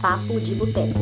[0.00, 0.98] Papo de Boteco.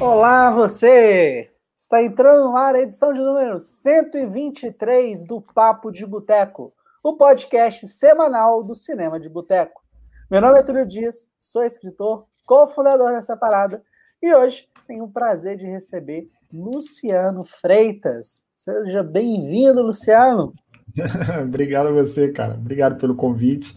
[0.00, 1.50] Olá, você!
[1.76, 6.72] Está entrando no ar a edição de número 123 do Papo de Boteco,
[7.02, 9.82] o podcast semanal do Cinema de Boteco.
[10.30, 13.82] Meu nome é Túlio Dias, sou escritor, cofundador dessa parada,
[14.22, 18.42] e hoje tenho o prazer de receber Luciano Freitas.
[18.54, 20.52] Seja bem-vindo, Luciano.
[21.42, 22.52] Obrigado a você, cara.
[22.54, 23.74] Obrigado pelo convite.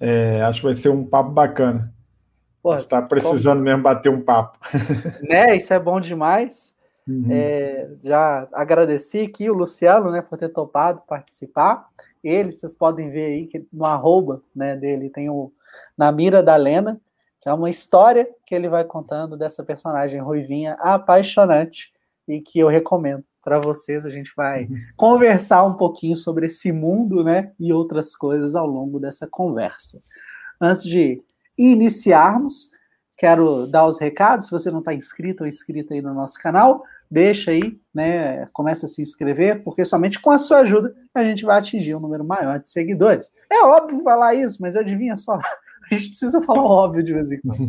[0.00, 1.94] É, acho que vai ser um papo bacana.
[2.76, 3.64] Está precisando como...
[3.64, 4.58] mesmo bater um papo.
[5.22, 5.56] Né?
[5.56, 6.74] Isso é bom demais.
[7.08, 7.26] Uhum.
[7.30, 11.88] É, já agradeci aqui o Luciano, né, por ter topado participar.
[12.22, 15.50] Ele, vocês podem ver aí que no arroba né, dele tem o
[15.96, 17.00] Na Mira da Lena,
[17.40, 21.92] que é uma história que ele vai contando dessa personagem ruivinha apaixonante
[22.26, 24.04] e que eu recomendo para vocês.
[24.04, 24.76] A gente vai uhum.
[24.94, 30.02] conversar um pouquinho sobre esse mundo, né, e outras coisas ao longo dessa conversa.
[30.60, 31.22] Antes de
[31.56, 32.70] iniciarmos,
[33.16, 34.46] quero dar os recados.
[34.46, 38.46] Se você não está inscrito ou inscrita aí no nosso canal, deixa aí, né?
[38.52, 42.00] Começa a se inscrever, porque somente com a sua ajuda a gente vai atingir um
[42.00, 43.32] número maior de seguidores.
[43.50, 45.34] É óbvio falar isso, mas adivinha só,
[45.90, 47.68] a gente precisa falar óbvio de vez em quando.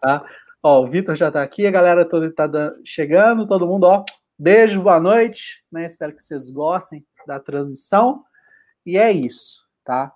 [0.00, 0.24] Tá?
[0.62, 2.48] Ó, o Vitor já está aqui, a galera toda está
[2.84, 4.04] chegando, todo mundo, ó.
[4.38, 5.86] Beijo, boa noite, né?
[5.86, 8.24] Espero que vocês gostem da transmissão.
[8.84, 10.12] E é isso, tá?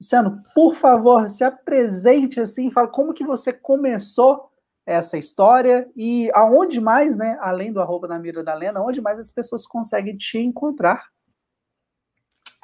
[0.00, 4.51] Luciano, por favor, se apresente assim, fala como que você começou
[4.84, 9.18] essa história e aonde mais, né, além do arroba da Mira da Lena, onde mais
[9.18, 11.06] as pessoas conseguem te encontrar?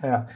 [0.03, 0.27] É.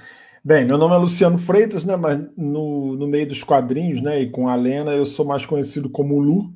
[0.45, 4.31] Bem, meu nome é Luciano Freitas, né, mas no, no meio dos quadrinhos, né, e
[4.31, 6.53] com a Lena, eu sou mais conhecido como Lu.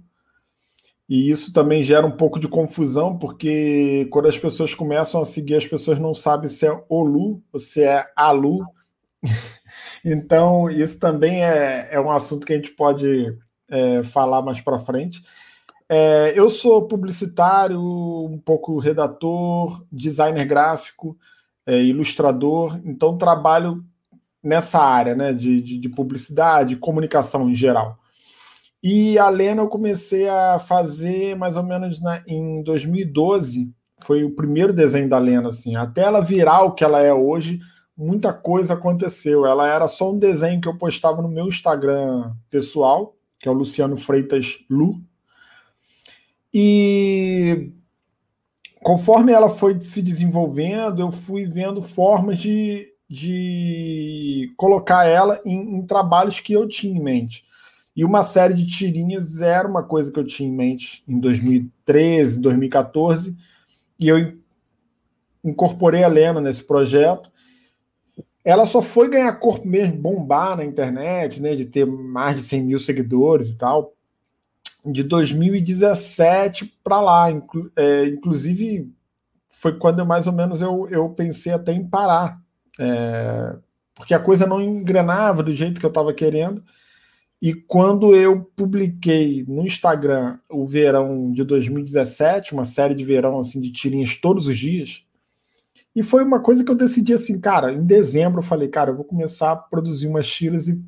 [1.09, 5.55] E isso também gera um pouco de confusão, porque quando as pessoas começam a seguir,
[5.55, 8.59] as pessoas não sabem se é o Lu ou se é a Lu.
[10.05, 14.79] então, isso também é, é um assunto que a gente pode é, falar mais para
[14.79, 15.23] frente.
[15.89, 21.17] É, eu sou publicitário, um pouco redator, designer gráfico,
[21.65, 23.85] é, ilustrador, então trabalho
[24.43, 27.99] nessa área né, de, de, de, publicidade, comunicação em geral.
[28.83, 33.73] E a Lena eu comecei a fazer mais ou menos na, em 2012,
[34.05, 37.59] foi o primeiro desenho da Lena, assim, até ela virar o que ela é hoje,
[37.97, 39.47] muita coisa aconteceu.
[39.47, 43.55] Ela era só um desenho que eu postava no meu Instagram pessoal, que é o
[43.55, 45.01] Luciano Freitas Lu.
[46.53, 47.73] E
[48.83, 55.87] conforme ela foi se desenvolvendo, eu fui vendo formas de, de colocar ela em, em
[55.87, 57.45] trabalhos que eu tinha em mente.
[57.95, 62.41] E uma série de tirinhas era uma coisa que eu tinha em mente em 2013,
[62.41, 63.37] 2014,
[63.99, 64.39] e eu
[65.43, 67.31] incorporei a Lena nesse projeto
[68.47, 72.63] ela só foi ganhar corpo mesmo, bombar na internet, né, de ter mais de 100
[72.63, 73.93] mil seguidores e tal,
[74.85, 77.29] de 2017 para lá.
[77.29, 78.89] Inclu é, inclusive,
[79.51, 82.41] foi quando eu, mais ou menos eu, eu pensei até em parar,
[82.79, 83.57] é,
[83.97, 86.63] porque a coisa não engrenava do jeito que eu estava querendo.
[87.43, 93.61] E quando eu publiquei no Instagram o verão de 2017, uma série de verão assim
[93.61, 95.05] de tirinhas todos os dias,
[95.97, 98.95] e foi uma coisa que eu decidi assim, cara, em dezembro eu falei, cara, eu
[98.95, 100.85] vou começar a produzir umas tiras e,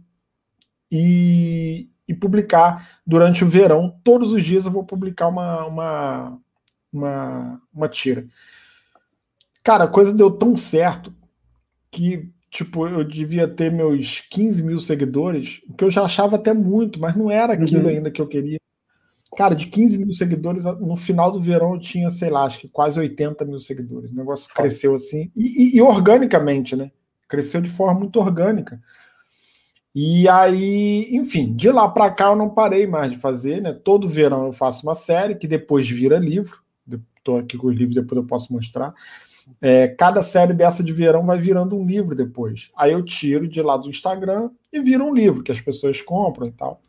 [0.92, 3.98] e, e publicar durante o verão.
[4.04, 6.38] Todos os dias eu vou publicar uma, uma,
[6.92, 8.26] uma, uma tira.
[9.64, 11.10] Cara, a coisa deu tão certo
[11.90, 16.52] que, tipo, eu devia ter meus 15 mil seguidores, o que eu já achava até
[16.52, 17.88] muito, mas não era aquilo uhum.
[17.88, 18.58] ainda que eu queria.
[19.36, 22.68] Cara, de 15 mil seguidores, no final do verão eu tinha, sei lá, acho que
[22.68, 24.10] quase 80 mil seguidores.
[24.10, 26.90] O negócio cresceu assim, e, e, e organicamente, né?
[27.28, 28.80] Cresceu de forma muito orgânica.
[29.94, 33.72] E aí, enfim, de lá para cá eu não parei mais de fazer, né?
[33.72, 36.58] Todo verão eu faço uma série que depois vira livro.
[37.16, 38.94] Estou aqui com os livros, depois eu posso mostrar.
[39.60, 42.70] É, cada série dessa de verão vai virando um livro depois.
[42.76, 46.46] Aí eu tiro de lá do Instagram e vira um livro que as pessoas compram
[46.46, 46.81] e tal.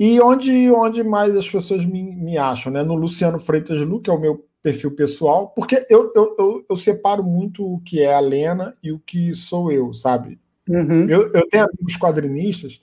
[0.00, 2.82] E onde, onde mais as pessoas me, me acham, né?
[2.82, 6.76] No Luciano Freitas Lu, que é o meu perfil pessoal, porque eu, eu, eu, eu
[6.76, 10.40] separo muito o que é a Lena e o que sou eu, sabe?
[10.66, 11.06] Uhum.
[11.06, 12.80] Eu, eu tenho amigos quadrinistas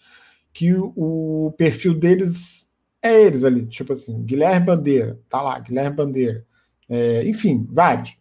[0.53, 2.71] que o, o, perfil deles
[3.01, 6.45] é eles ali, tipo assim, Guilherme Bandeira, tá lá, Guilherme Bandeira,
[6.87, 8.15] é, enfim, vários.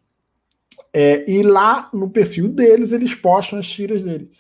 [0.91, 4.31] É, e lá no perfil deles, eles postam as tiras dele.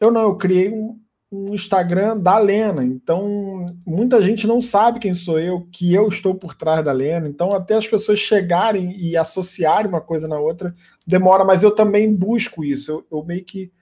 [0.00, 1.00] Eu não, eu criei um,
[1.32, 6.34] um Instagram da Lena, então muita gente não sabe quem sou eu, que eu estou
[6.34, 10.74] por trás da Lena, então até as pessoas chegarem e associarem uma coisa na outra
[11.06, 13.72] demora, mas eu também busco isso, eu, eu meio que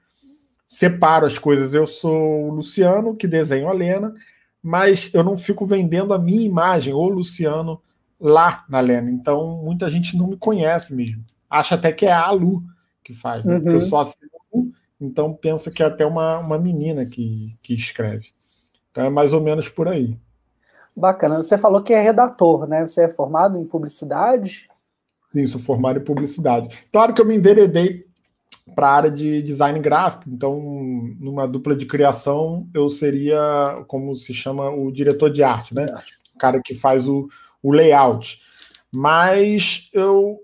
[0.70, 1.74] separo as coisas.
[1.74, 4.14] Eu sou o Luciano, que desenho a Lena,
[4.62, 7.82] mas eu não fico vendendo a minha imagem, ou Luciano,
[8.20, 9.10] lá na Lena.
[9.10, 11.24] Então, muita gente não me conhece mesmo.
[11.48, 12.62] Acha até que é a Lu
[13.02, 13.56] que faz, né?
[13.56, 13.72] uhum.
[13.72, 18.28] eu só assino Lu, então pensa que é até uma, uma menina que, que escreve.
[18.90, 20.16] Então é mais ou menos por aí.
[20.94, 21.38] Bacana.
[21.38, 22.86] Você falou que é redator, né?
[22.86, 24.68] Você é formado em publicidade?
[25.32, 26.76] Sim, sou formado em publicidade.
[26.92, 28.04] Claro que eu me enveredei
[28.74, 30.24] para a área de design gráfico.
[30.28, 30.60] Então,
[31.18, 35.86] numa dupla de criação, eu seria, como se chama, o diretor de arte, né?
[36.34, 37.28] O cara que faz o,
[37.62, 38.40] o layout.
[38.90, 40.38] Mas eu,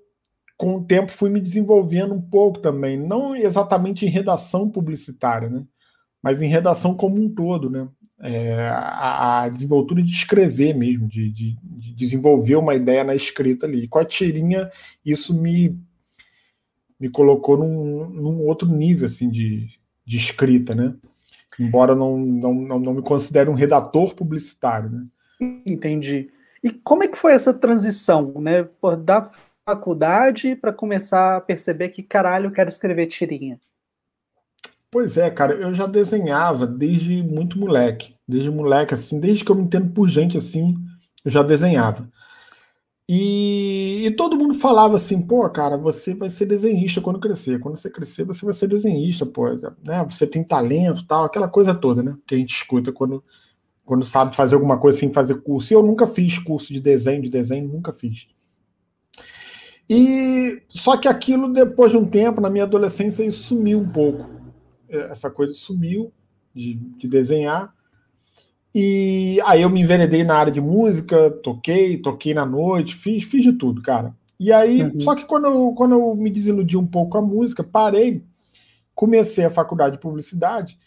[0.57, 5.65] com o tempo, fui me desenvolvendo um pouco também, não exatamente em redação publicitária, né?
[6.23, 7.89] Mas em redação como um todo, né?
[8.19, 13.67] É, a, a, desenvoltura de escrever mesmo, de, de, de, desenvolver uma ideia na escrita
[13.67, 13.87] ali.
[13.87, 14.71] Com a tirinha,
[15.05, 15.79] isso me
[16.99, 19.69] me colocou num, num outro nível assim de,
[20.05, 20.95] de escrita, né?
[21.59, 25.07] Embora não, não, não, não me considere um redator publicitário, né?
[25.65, 26.31] Entendi.
[26.63, 28.65] E como é que foi essa transição, né?
[28.81, 29.31] Por, da
[29.67, 33.61] faculdade para começar a perceber que caralho eu quero escrever tirinha?
[34.89, 38.15] Pois é, cara, eu já desenhava desde muito moleque.
[38.27, 40.77] Desde moleque, assim, desde que eu me entendo por gente assim,
[41.25, 42.09] eu já desenhava.
[43.09, 47.61] E, e, todo mundo falava assim, pô, cara, você vai ser desenhista quando crescer.
[47.61, 49.49] Quando você crescer, você vai ser desenhista, pô,
[49.83, 50.05] né?
[50.09, 52.17] Você tem talento, tal, aquela coisa toda, né?
[52.27, 53.23] Que a gente escuta quando,
[53.85, 55.73] quando sabe fazer alguma coisa sem fazer curso.
[55.73, 58.29] E eu nunca fiz curso de desenho, de desenho, nunca fiz.
[59.89, 64.29] E só que aquilo, depois de um tempo, na minha adolescência, isso sumiu um pouco.
[64.89, 66.13] É, essa coisa sumiu
[66.55, 67.73] de, de desenhar.
[68.75, 73.43] E aí eu me enveredei na área de música, toquei, toquei na noite, fiz, fiz
[73.43, 74.15] de tudo, cara.
[74.39, 75.01] E aí, uhum.
[75.01, 78.23] só que quando eu, quando eu me desiludi um pouco com a música, parei,
[78.95, 80.79] comecei a faculdade de publicidade,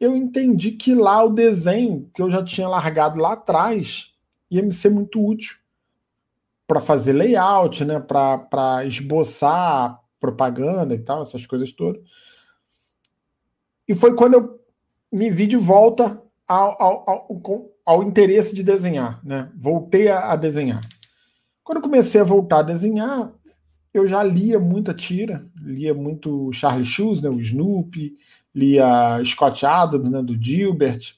[0.00, 4.12] eu entendi que lá o desenho que eu já tinha largado lá atrás
[4.50, 5.56] ia me ser muito útil
[6.66, 12.02] para fazer layout, né, para esboçar propaganda e tal, essas coisas todas.
[13.86, 14.60] E foi quando eu
[15.12, 19.50] me vi de volta ao, ao, ao, ao interesse de desenhar, né?
[19.54, 20.80] Voltei a, a, desenhar.
[21.62, 23.32] Quando eu comecei a voltar a desenhar,
[23.92, 28.16] eu já lia muita tira, lia muito Charlie Shoes, né, o Snoopy,
[28.54, 31.14] lia Scott Adams, né, do Gilbert,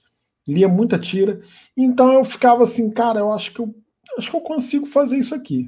[0.46, 1.40] lia muita tira.
[1.76, 3.75] Então eu ficava assim, cara, eu acho que eu
[4.16, 5.66] acho que eu consigo fazer isso aqui.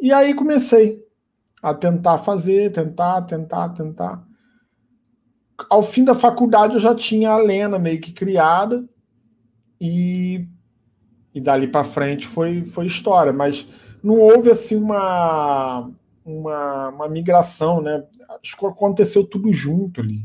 [0.00, 1.02] E aí comecei
[1.62, 4.26] a tentar fazer, tentar, tentar, tentar
[5.70, 8.84] ao fim da faculdade eu já tinha a Lena meio que criada
[9.80, 10.46] e,
[11.34, 13.66] e dali para frente foi, foi história, mas
[14.02, 15.90] não houve assim uma,
[16.24, 18.04] uma, uma migração, né?
[18.42, 20.24] Acho que aconteceu tudo junto ali,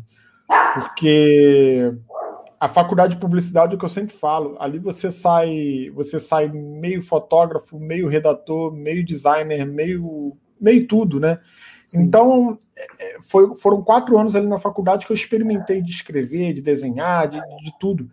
[0.73, 1.93] porque
[2.61, 6.47] a faculdade de publicidade é o que eu sempre falo, ali você sai, você sai
[6.47, 11.39] meio fotógrafo, meio redator, meio designer, meio meio tudo, né?
[11.87, 12.03] Sim.
[12.03, 16.53] Então, é, é, foi, foram quatro anos ali na faculdade que eu experimentei de escrever,
[16.53, 18.11] de desenhar, de, de tudo.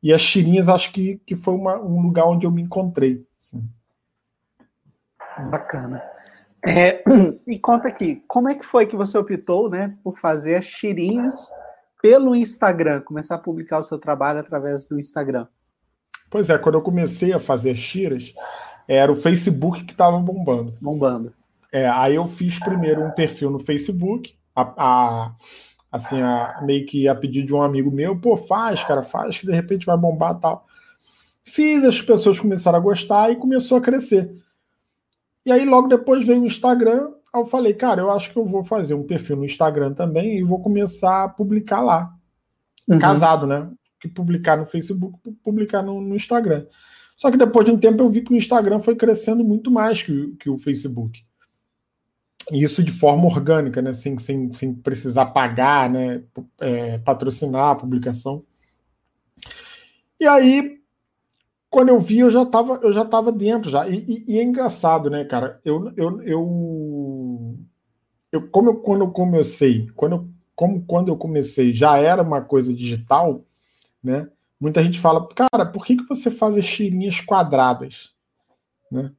[0.00, 3.26] E as tirinhas, acho que, que foi uma, um lugar onde eu me encontrei.
[3.36, 3.68] Assim.
[5.50, 6.00] Bacana.
[6.64, 7.02] É,
[7.48, 11.50] e conta aqui, como é que foi que você optou né, por fazer as tirinhas
[12.00, 15.46] pelo Instagram, começar a publicar o seu trabalho através do Instagram?
[16.30, 18.34] Pois é, quando eu comecei a fazer as tiras,
[18.88, 20.74] era o Facebook que estava bombando.
[20.80, 21.32] Bombando.
[21.72, 25.34] É, aí eu fiz primeiro um perfil no Facebook, a, a,
[25.90, 29.46] assim, a, meio que a pedido de um amigo meu, pô, faz, cara, faz, que
[29.46, 30.66] de repente vai bombar tal.
[31.44, 34.34] Fiz, as pessoas começaram a gostar e começou a crescer.
[35.44, 38.64] E aí logo depois veio o Instagram, eu falei, cara, eu acho que eu vou
[38.64, 42.14] fazer um perfil no Instagram também e vou começar a publicar lá.
[42.88, 42.98] Uhum.
[42.98, 43.70] Casado, né?
[44.00, 46.66] Que publicar no Facebook, publicar no, no, Instagram.
[47.16, 50.02] Só que depois de um tempo eu vi que o Instagram foi crescendo muito mais
[50.02, 51.24] que, que o Facebook
[52.52, 53.92] isso de forma orgânica, né?
[53.92, 56.22] sem, sem, sem precisar pagar, né?
[56.60, 58.44] É, patrocinar a publicação.
[60.18, 60.75] E aí,
[61.70, 63.88] quando eu vi, eu já estava eu já tava dentro já.
[63.88, 65.60] E, e, e, é engraçado, né, cara?
[65.64, 67.58] Eu, eu, eu,
[68.32, 72.40] eu como eu, quando eu comecei, quando eu, como quando eu comecei já era uma
[72.40, 73.44] coisa digital,
[74.02, 74.28] né?
[74.58, 78.14] Muita gente fala, cara, por que, que você faz as tirinhas quadradas,
[78.90, 79.12] né?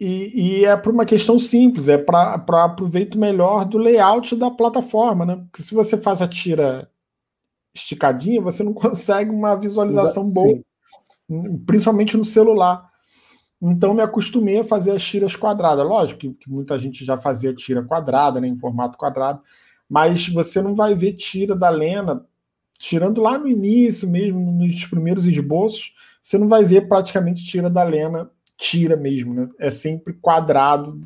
[0.00, 5.26] E, e é por uma questão simples, é para aproveito melhor do layout da plataforma,
[5.26, 5.36] né?
[5.36, 6.90] Porque se você faz a tira
[7.74, 10.32] esticadinha, você não consegue uma visualização Sim.
[10.32, 10.60] boa,
[11.66, 12.88] principalmente no celular.
[13.60, 15.86] Então me acostumei a fazer as tiras quadradas.
[15.86, 19.42] Lógico que, que muita gente já fazia tira quadrada, né, em formato quadrado,
[19.88, 22.24] mas você não vai ver tira da Lena,
[22.78, 25.92] tirando lá no início mesmo, nos primeiros esboços,
[26.22, 29.48] você não vai ver praticamente tira da Lena tira mesmo, né?
[29.58, 31.00] É sempre quadrado.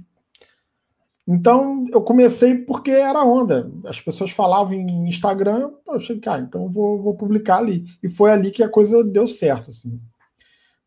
[1.28, 3.70] Então eu comecei porque era onda.
[3.84, 7.84] As pessoas falavam em Instagram, eu achei, cara, ah, então eu vou, vou publicar ali.
[8.02, 10.00] E foi ali que a coisa deu certo, assim.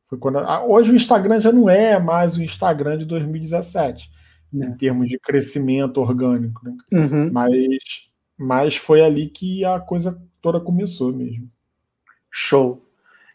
[0.06, 4.10] Foi quando hoje o Instagram já não é mais o Instagram de 2017
[4.54, 4.58] é.
[4.58, 6.78] em termos de crescimento orgânico, né?
[6.92, 7.32] uhum.
[7.32, 11.50] mas mas foi ali que a coisa toda começou mesmo.
[12.30, 12.82] Show.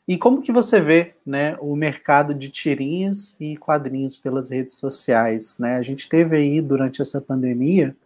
[0.07, 5.57] E como que você vê né, o mercado de tirinhas e quadrinhos pelas redes sociais?
[5.59, 5.77] Né?
[5.77, 7.97] A gente teve aí, durante essa pandemia,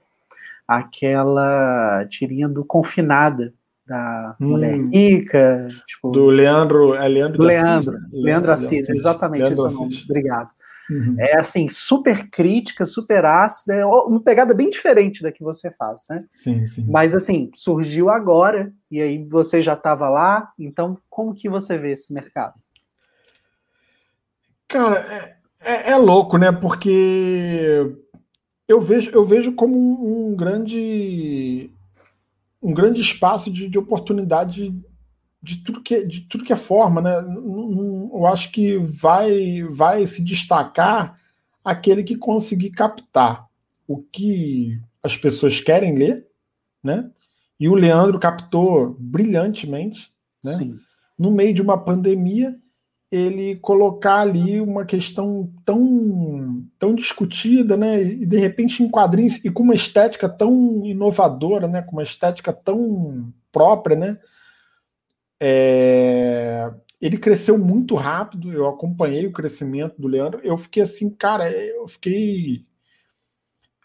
[0.68, 3.52] aquela tirinha do Confinada,
[3.86, 5.68] da hum, Mulher Rica.
[5.86, 9.74] Tipo, do Leandro, é Leandro do Leandro, Assis, Leandro, Leandro Assis, Assis, exatamente Leandro esse
[9.74, 10.02] é o nome.
[10.04, 10.48] Obrigado.
[10.90, 11.16] Uhum.
[11.18, 16.04] É assim, super crítica, super ácida, é uma pegada bem diferente da que você faz,
[16.10, 16.24] né?
[16.30, 16.84] Sim, sim.
[16.88, 21.92] Mas assim, surgiu agora, e aí você já estava lá, então como que você vê
[21.92, 22.54] esse mercado?
[24.68, 26.52] Cara, é, é, é louco, né?
[26.52, 27.96] Porque
[28.68, 31.70] eu vejo, eu vejo como um, um grande
[32.64, 34.74] um grande espaço de, de oportunidade
[35.42, 37.16] de tudo que de tudo que é forma, né?
[37.18, 41.20] Eu acho que vai vai se destacar
[41.62, 43.46] aquele que conseguir captar
[43.86, 46.26] o que as pessoas querem ler,
[46.82, 47.10] né?
[47.60, 50.10] E o Leandro captou brilhantemente,
[50.42, 50.52] né?
[50.54, 50.78] Sim.
[51.18, 52.58] No meio de uma pandemia,
[53.14, 58.02] ele colocar ali uma questão tão tão discutida, né?
[58.02, 61.80] E de repente em quadrinhos e com uma estética tão inovadora, né?
[61.82, 64.18] Com uma estética tão própria, né?
[65.40, 66.72] É...
[67.00, 70.40] Ele cresceu muito rápido, eu acompanhei o crescimento do Leandro.
[70.42, 72.64] Eu fiquei assim, cara, eu fiquei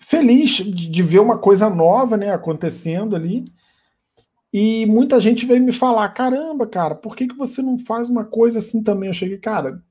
[0.02, 3.46] feliz de ver uma coisa nova né, acontecendo ali.
[4.52, 8.26] E muita gente veio me falar: caramba, cara, por que, que você não faz uma
[8.26, 9.08] coisa assim também?
[9.10, 9.82] Eu cheguei, cara,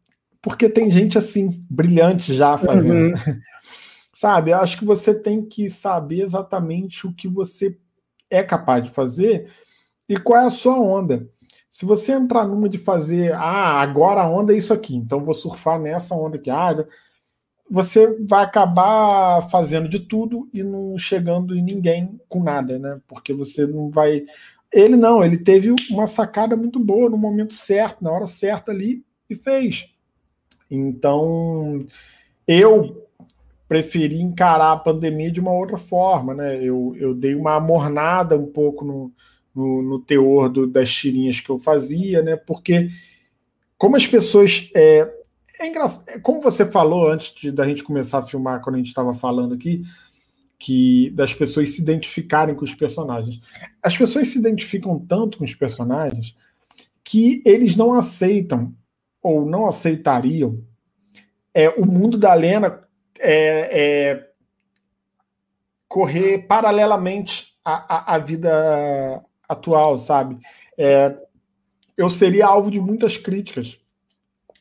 [0.43, 3.15] porque tem gente assim, brilhante já fazendo.
[3.15, 3.41] Uhum.
[4.15, 4.51] Sabe?
[4.51, 7.79] Eu acho que você tem que saber exatamente o que você
[8.31, 9.49] é capaz de fazer
[10.09, 11.29] e qual é a sua onda.
[11.71, 15.35] Se você entrar numa de fazer, ah, agora a onda é isso aqui, então vou
[15.35, 16.85] surfar nessa onda aqui, ah,
[17.71, 23.01] você vai acabar fazendo de tudo e não chegando em ninguém com nada, né?
[23.07, 24.25] Porque você não vai.
[24.73, 29.03] Ele não, ele teve uma sacada muito boa no momento certo, na hora certa ali,
[29.29, 29.95] e fez.
[30.71, 31.85] Então,
[32.47, 33.07] eu
[33.69, 36.63] preferi encarar a pandemia de uma outra forma, né?
[36.63, 39.13] Eu, eu dei uma amornada um pouco no,
[39.55, 42.37] no, no teor do, das tirinhas que eu fazia, né?
[42.37, 42.89] Porque
[43.77, 44.71] como as pessoas.
[44.75, 45.18] É,
[45.61, 48.79] é engraçado, é, como você falou antes de, da gente começar a filmar, quando a
[48.79, 49.83] gente estava falando aqui,
[50.59, 53.41] que das pessoas se identificarem com os personagens.
[53.83, 56.37] As pessoas se identificam tanto com os personagens
[57.05, 58.75] que eles não aceitam
[59.23, 60.63] ou não aceitariam
[61.55, 62.83] é, o mundo da Lena
[63.19, 64.29] é, é,
[65.89, 70.39] correr paralelamente à, à, à vida atual, sabe?
[70.77, 71.17] É,
[71.97, 73.79] eu seria alvo de muitas críticas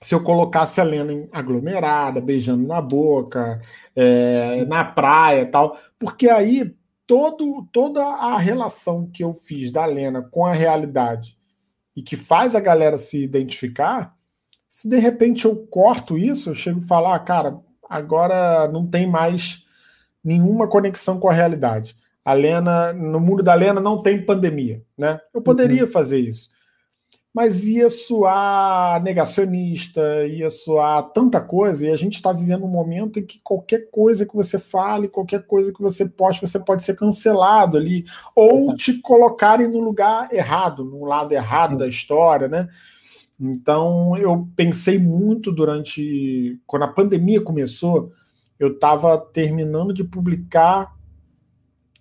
[0.01, 3.61] se eu colocasse a Lena aglomerada, beijando na boca,
[3.95, 6.75] é, na praia tal, porque aí
[7.05, 11.37] todo, toda a relação que eu fiz da Lena com a realidade
[11.95, 14.15] e que faz a galera se identificar,
[14.69, 17.57] se de repente eu corto isso, eu chego a falar, ah, cara,
[17.89, 19.65] agora não tem mais
[20.23, 21.95] nenhuma conexão com a realidade.
[22.23, 25.19] A Lena, no mundo da Lena não tem pandemia, né?
[25.33, 25.89] Eu poderia uhum.
[25.89, 26.51] fazer isso.
[27.37, 33.19] Mas ia soar negacionista, ia soar tanta coisa, e a gente está vivendo um momento
[33.19, 36.95] em que qualquer coisa que você fale, qualquer coisa que você poste, você pode ser
[36.95, 38.77] cancelado ali, ou Exato.
[38.77, 41.77] te colocarem no lugar errado, no lado errado Sim.
[41.77, 42.67] da história, né?
[43.39, 46.59] Então eu pensei muito durante.
[46.65, 48.11] Quando a pandemia começou,
[48.59, 50.91] eu estava terminando de publicar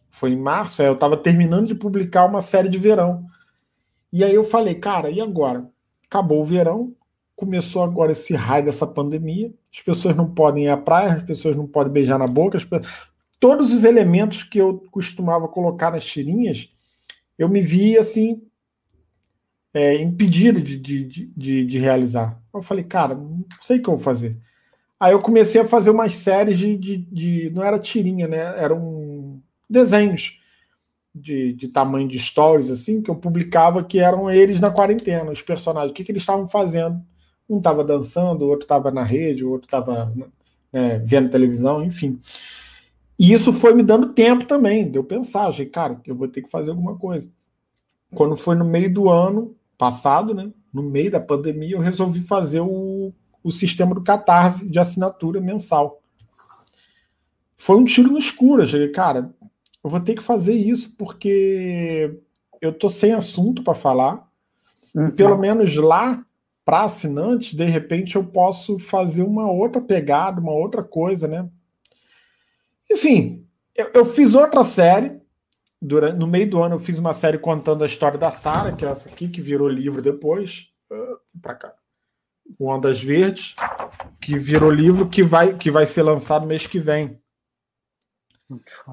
[0.08, 3.26] foi em março, é, eu estava terminando de publicar uma série de verão.
[4.12, 5.68] E aí eu falei, cara, e agora?
[6.06, 6.94] Acabou o verão,
[7.34, 11.56] começou agora esse raio dessa pandemia, as pessoas não podem ir à praia, as pessoas
[11.56, 12.86] não podem beijar na boca, pessoas...
[13.38, 16.70] todos os elementos que eu costumava colocar nas tirinhas,
[17.38, 18.42] eu me vi assim,
[19.74, 22.40] é, impedido de, de, de, de, realizar.
[22.54, 24.38] Eu falei, cara, não sei o que eu vou fazer.
[24.98, 28.38] Aí eu comecei a fazer umas séries de, de, de não era tirinha, né?
[28.58, 30.40] Eram desenhos
[31.16, 35.42] de, de tamanho de stories, assim, que eu publicava que eram eles na quarentena, os
[35.42, 37.00] personagens, o que, que eles estavam fazendo.
[37.48, 40.12] Um estava dançando, o outro estava na rede, o outro estava
[40.72, 42.20] né, vendo televisão, enfim.
[43.18, 46.42] E isso foi me dando tempo também, de eu pensar, achei, cara, eu vou ter
[46.42, 47.30] que fazer alguma coisa.
[48.14, 52.60] Quando foi no meio do ano passado, né, no meio da pandemia, eu resolvi fazer
[52.60, 56.02] o, o sistema do Catarse de assinatura mensal.
[57.56, 59.34] Foi um tiro no escuro, eu cheguei, cara,
[59.86, 62.18] eu vou ter que fazer isso porque
[62.60, 64.28] eu tô sem assunto para falar.
[64.92, 65.12] Uhum.
[65.12, 66.26] Pelo menos lá
[66.64, 71.48] para assinantes, de repente eu posso fazer uma outra pegada, uma outra coisa, né?
[72.90, 75.20] Enfim, eu, eu fiz outra série.
[75.80, 78.84] Durante, no meio do ano eu fiz uma série contando a história da Sara, que
[78.84, 80.72] é essa aqui, que virou livro depois.
[80.90, 81.72] Uh, para cá.
[82.58, 83.54] O Ondas Verdes,
[84.20, 87.20] que virou livro que vai, que vai ser lançado mês que vem.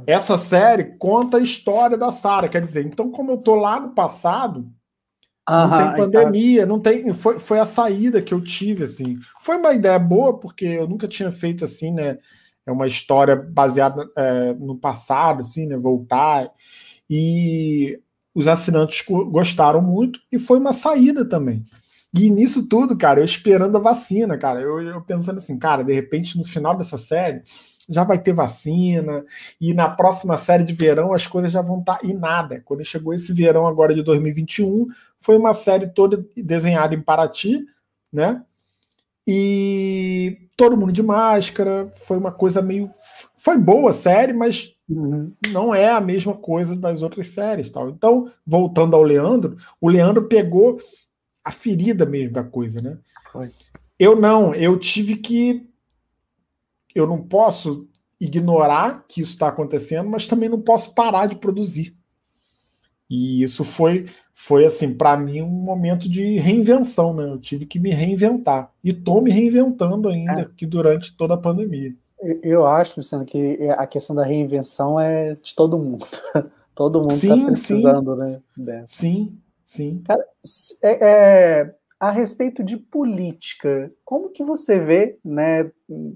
[0.07, 3.93] Essa série conta a história da Sara, quer dizer, então como eu tô lá no
[3.93, 4.67] passado,
[5.49, 5.95] não tem então.
[5.97, 7.13] pandemia, não tem.
[7.13, 9.19] Foi, foi a saída que eu tive, assim.
[9.41, 12.17] Foi uma ideia boa, porque eu nunca tinha feito assim, né?
[12.65, 15.75] É uma história baseada é, no passado, assim, né?
[15.77, 16.49] Voltar.
[17.09, 17.99] E
[18.33, 21.65] os assinantes gostaram muito, e foi uma saída também.
[22.13, 24.61] E nisso tudo, cara, eu esperando a vacina, cara.
[24.61, 27.41] Eu, eu pensando assim, cara, de repente, no final dessa série,
[27.89, 29.25] já vai ter vacina,
[29.59, 32.61] e na próxima série de verão as coisas já vão estar tá, e nada.
[32.63, 34.87] Quando chegou esse verão agora de 2021,
[35.19, 37.65] foi uma série toda desenhada em Paraty,
[38.11, 38.43] né?
[39.25, 42.87] E todo mundo de máscara, foi uma coisa meio.
[43.37, 45.31] Foi boa a série, mas uhum.
[45.51, 47.69] não é a mesma coisa das outras séries.
[47.69, 47.89] tal.
[47.89, 50.77] Então, voltando ao Leandro, o Leandro pegou
[51.43, 52.97] a ferida mesmo da coisa, né?
[53.31, 53.49] Foi.
[53.97, 55.69] Eu não, eu tive que.
[56.93, 57.87] Eu não posso
[58.19, 61.95] ignorar que isso está acontecendo, mas também não posso parar de produzir.
[63.09, 67.25] E isso foi, foi assim, para mim, um momento de reinvenção, né?
[67.25, 68.71] Eu tive que me reinventar.
[68.83, 70.49] E estou me reinventando ainda é.
[70.55, 71.93] que durante toda a pandemia.
[72.41, 76.05] Eu acho, Luciano, que a questão da reinvenção é de todo mundo.
[76.73, 78.21] todo mundo está precisando, sim.
[78.21, 78.41] né?
[78.55, 78.87] Dessa.
[78.87, 80.01] Sim, sim.
[80.05, 80.25] Cara,
[80.81, 85.69] é, é, a respeito de política, como que você vê né,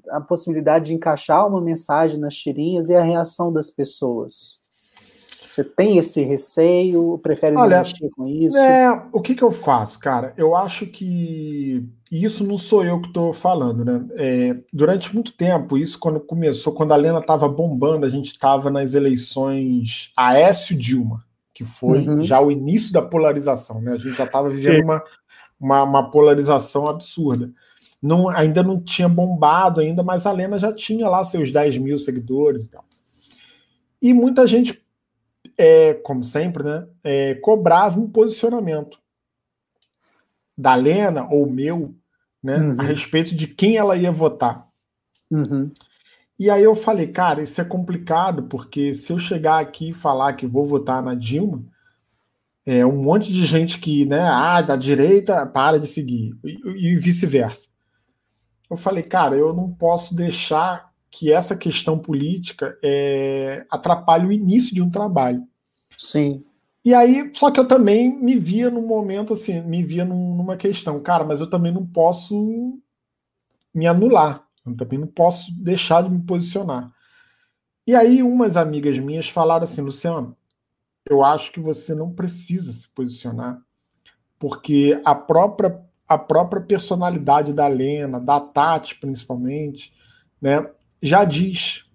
[0.10, 4.58] a possibilidade de encaixar uma mensagem nas tirinhas e a reação das pessoas?
[5.58, 7.18] Você tem esse receio?
[7.18, 8.56] Prefere Olha, mexer com isso?
[8.56, 10.32] É, o que, que eu faço, cara?
[10.38, 14.06] Eu acho que isso não sou eu que estou falando, né?
[14.18, 18.70] É, durante muito tempo, isso quando começou, quando a Lena estava bombando, a gente estava
[18.70, 21.24] nas eleições Aécio Dilma,
[21.56, 22.24] que foi uhum.
[22.24, 23.94] já o início da polarização, né?
[23.94, 25.04] A gente já estava vivendo uma,
[25.60, 27.52] uma, uma, polarização absurda.
[28.02, 31.98] Não, ainda não tinha bombado ainda, mas a Lena já tinha lá seus 10 mil
[31.98, 32.86] seguidores e tal.
[34.02, 34.82] E muita gente
[35.58, 39.00] é, como sempre, né, é, cobrava um posicionamento
[40.56, 41.96] da Lena ou meu
[42.42, 42.76] né, uhum.
[42.80, 44.68] a respeito de quem ela ia votar.
[45.30, 45.72] Uhum.
[46.40, 50.34] E aí eu falei, cara, isso é complicado, porque se eu chegar aqui e falar
[50.34, 51.64] que vou votar na Dilma,
[52.64, 56.98] é um monte de gente que, né, ah, da direita para de seguir, e, e
[56.98, 57.70] vice-versa.
[58.70, 64.76] Eu falei, cara, eu não posso deixar que essa questão política é, atrapalhe o início
[64.76, 65.48] de um trabalho.
[65.98, 66.44] Sim.
[66.84, 70.56] E aí, só que eu também me via num momento assim, me via num, numa
[70.56, 72.80] questão, cara, mas eu também não posso
[73.74, 76.92] me anular, eu também não posso deixar de me posicionar.
[77.86, 80.36] E aí, umas amigas minhas falaram assim, Luciano,
[81.10, 83.62] eu acho que você não precisa se posicionar,
[84.38, 89.94] porque a própria a própria personalidade da Lena, da Tati principalmente,
[90.42, 90.70] né,
[91.02, 91.86] já diz,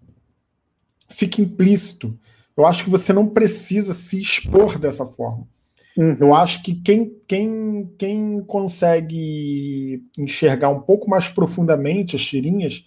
[1.08, 2.18] fica implícito.
[2.56, 5.46] Eu acho que você não precisa se expor dessa forma.
[5.96, 6.16] Uhum.
[6.20, 12.86] Eu acho que quem, quem, quem consegue enxergar um pouco mais profundamente as tirinhas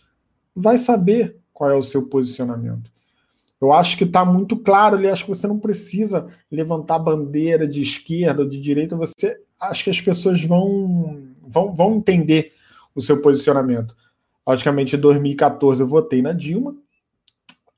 [0.56, 2.92] vai saber qual é o seu posicionamento.
[3.62, 7.82] Eu acho que está muito claro ali, acho que você não precisa levantar bandeira de
[7.82, 12.54] esquerda ou de direita, você acho que as pessoas vão, vão, vão entender
[12.94, 13.96] o seu posicionamento.
[14.48, 16.76] Logicamente, em 2014 eu votei na Dilma,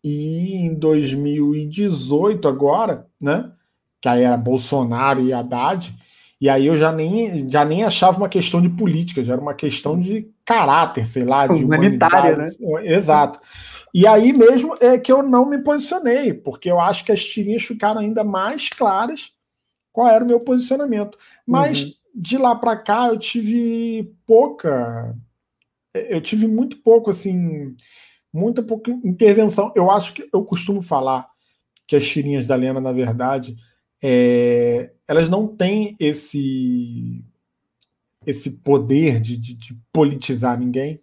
[0.04, 3.52] e em 2018 agora, né,
[4.00, 5.94] que aí era Bolsonaro e Haddad,
[6.40, 9.56] e aí eu já nem, já nem achava uma questão de política, já era uma
[9.56, 12.48] questão de caráter, sei lá, de humanitária, né?
[12.84, 13.40] Exato.
[13.92, 17.63] E aí mesmo é que eu não me posicionei, porque eu acho que as tirinhas
[17.63, 19.32] ficaram ainda mais claras
[19.98, 21.18] qual era o meu posicionamento.
[21.44, 21.92] Mas uhum.
[22.14, 25.18] de lá para cá eu tive pouca
[25.92, 27.76] eu tive muito pouco, assim,
[28.32, 29.74] muita pouca intervenção.
[29.76, 31.28] Eu acho que eu costumo falar
[31.88, 33.56] que as tirinhas da Lena, na verdade,
[34.00, 37.26] é, elas não têm esse
[38.24, 41.02] esse poder de, de, de, politizar ninguém,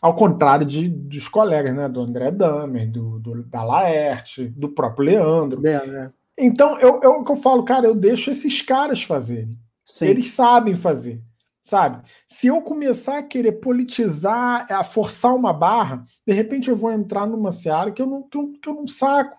[0.00, 5.06] ao contrário de, dos colegas, né, do André Damer, do, do da Laerte, do próprio
[5.06, 5.66] Leandro.
[5.66, 6.12] É, né?
[6.38, 9.56] Então, eu, eu, eu falo, cara, eu deixo esses caras fazerem.
[9.84, 10.06] Sim.
[10.06, 11.22] Eles sabem fazer
[11.68, 12.02] sabe?
[12.26, 17.26] Se eu começar a querer politizar, a forçar uma barra, de repente eu vou entrar
[17.26, 19.36] numa seara que eu não, que eu, que eu não saco.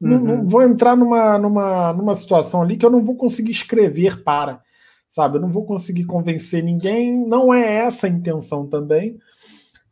[0.00, 0.08] Uhum.
[0.08, 0.46] Não, não, uhum.
[0.46, 4.62] vou entrar numa, numa, numa situação ali que eu não vou conseguir escrever para,
[5.10, 5.36] sabe?
[5.36, 7.26] Eu não vou conseguir convencer ninguém.
[7.26, 9.18] Não é essa a intenção também.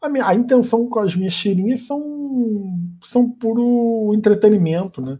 [0.00, 5.18] A, minha, a intenção com as minhas tirinhas são, são puro entretenimento, né?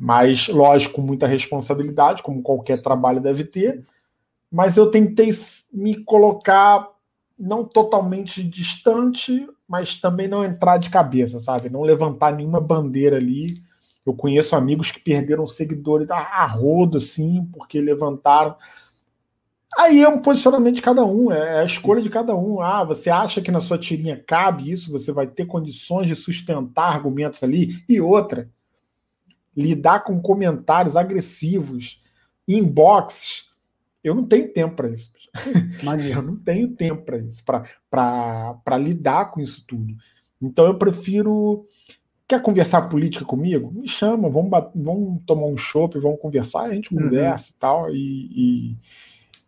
[0.00, 3.84] Mas, lógico, muita responsabilidade, como qualquer trabalho deve ter
[4.50, 5.30] mas eu tentei
[5.72, 6.88] me colocar
[7.38, 11.70] não totalmente distante, mas também não entrar de cabeça, sabe?
[11.70, 13.62] Não levantar nenhuma bandeira ali.
[14.04, 18.56] Eu conheço amigos que perderam seguidores a rodo, assim, porque levantaram.
[19.78, 22.60] Aí é um posicionamento de cada um, é a escolha de cada um.
[22.60, 24.90] Ah, você acha que na sua tirinha cabe isso?
[24.90, 27.82] Você vai ter condições de sustentar argumentos ali?
[27.88, 28.50] E outra,
[29.60, 32.00] lidar com comentários agressivos,
[32.48, 33.50] inboxes
[34.02, 35.12] eu não tenho tempo para isso.
[35.82, 36.16] Imagina.
[36.20, 39.94] eu não tenho tempo para isso, para lidar com isso tudo.
[40.40, 41.66] Então eu prefiro.
[42.26, 43.72] Quer conversar política comigo?
[43.72, 47.02] Me chama, vamos, vamos tomar um chopp, vamos conversar, a gente uhum.
[47.02, 47.56] conversa uhum.
[47.56, 48.76] e tal, e, e,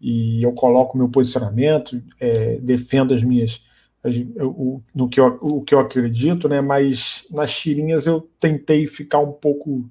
[0.01, 3.65] e, eu coloco meu posicionamento, é, defendo as minhas.
[4.03, 6.61] As, eu, no que eu, o que eu acredito, né?
[6.61, 9.89] Mas nas tirinhas eu tentei ficar um pouco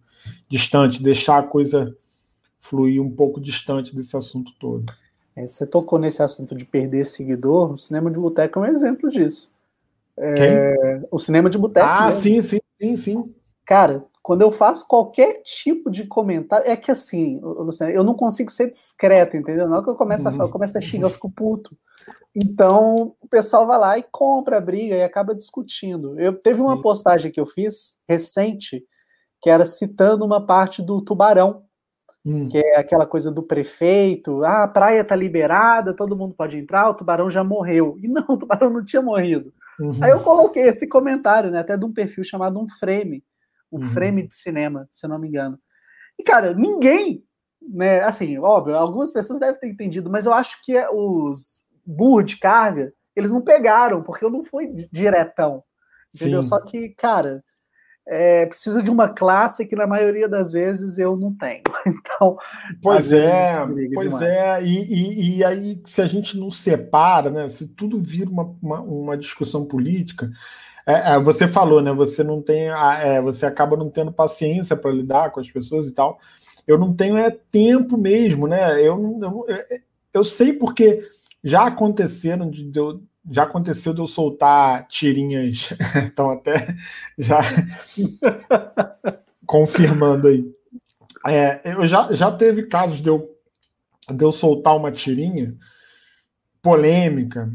[0.49, 1.95] distante, deixar a coisa
[2.59, 4.91] fluir um pouco distante desse assunto todo.
[5.35, 9.09] É, você tocou nesse assunto de perder seguidor, o cinema de boteco é um exemplo
[9.09, 9.51] disso.
[10.17, 11.87] É, o cinema de boteco.
[11.89, 12.21] Ah, mesmo.
[12.21, 13.35] sim, sim, sim, sim.
[13.65, 18.51] Cara, quando eu faço qualquer tipo de comentário, é que assim, Luciano, eu não consigo
[18.51, 19.67] ser discreto, entendeu?
[19.67, 21.75] Na hora que eu começo a falar, eu começo a xingar, eu fico puto.
[22.35, 26.19] Então, o pessoal vai lá e compra a briga e acaba discutindo.
[26.19, 28.85] Eu teve uma postagem que eu fiz recente
[29.41, 31.63] que era citando uma parte do Tubarão,
[32.25, 32.47] Hum.
[32.49, 36.89] Que é aquela coisa do prefeito, ah, a praia tá liberada, todo mundo pode entrar,
[36.89, 37.97] o tubarão já morreu.
[38.01, 39.51] E não, o tubarão não tinha morrido.
[39.79, 39.97] Uhum.
[40.01, 43.23] Aí eu coloquei esse comentário, né, até de um perfil chamado Um Frame,
[43.71, 43.89] um uhum.
[43.89, 45.57] frame de cinema, se eu não me engano.
[46.19, 47.23] E, cara, ninguém,
[47.59, 52.37] né, assim, óbvio, algumas pessoas devem ter entendido, mas eu acho que os burros de
[52.37, 55.63] carga, eles não pegaram, porque eu não fui diretão,
[56.13, 56.43] entendeu?
[56.43, 56.49] Sim.
[56.49, 57.43] Só que, cara,
[58.13, 61.63] é, precisa de uma classe que na maioria das vezes eu não tenho.
[61.87, 62.37] Então,
[62.81, 64.21] pois é, pois demais.
[64.21, 67.47] é, e, e, e, aí se a gente não separa, né?
[67.49, 70.29] Se tudo vira uma, uma, uma discussão política,
[70.85, 71.91] é, é, você falou, né?
[71.93, 75.93] Você não tem, é, você acaba não tendo paciência para lidar com as pessoas e
[75.93, 76.19] tal.
[76.67, 78.73] Eu não tenho é tempo mesmo, né?
[78.79, 79.45] Eu, eu,
[80.13, 81.01] eu sei porque
[81.43, 85.69] já aconteceram de, de eu já aconteceu de eu soltar tirinhas,
[86.05, 86.75] então até
[87.17, 87.39] já
[89.45, 90.45] confirmando aí.
[91.27, 93.29] É, eu já, já teve casos de eu,
[94.09, 95.55] de eu soltar uma tirinha
[96.61, 97.51] polêmica.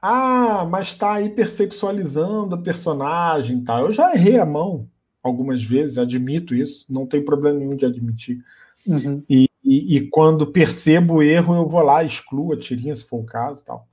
[0.00, 3.80] Ah, mas está hipersexualizando a personagem, tá?
[3.80, 4.88] Eu já errei a mão
[5.22, 8.44] algumas vezes, admito isso, não tem problema nenhum de admitir.
[8.86, 9.22] Uhum.
[9.28, 13.20] E, e, e, quando percebo o erro, eu vou lá, excluo a tirinha, se for
[13.20, 13.88] o caso, tal.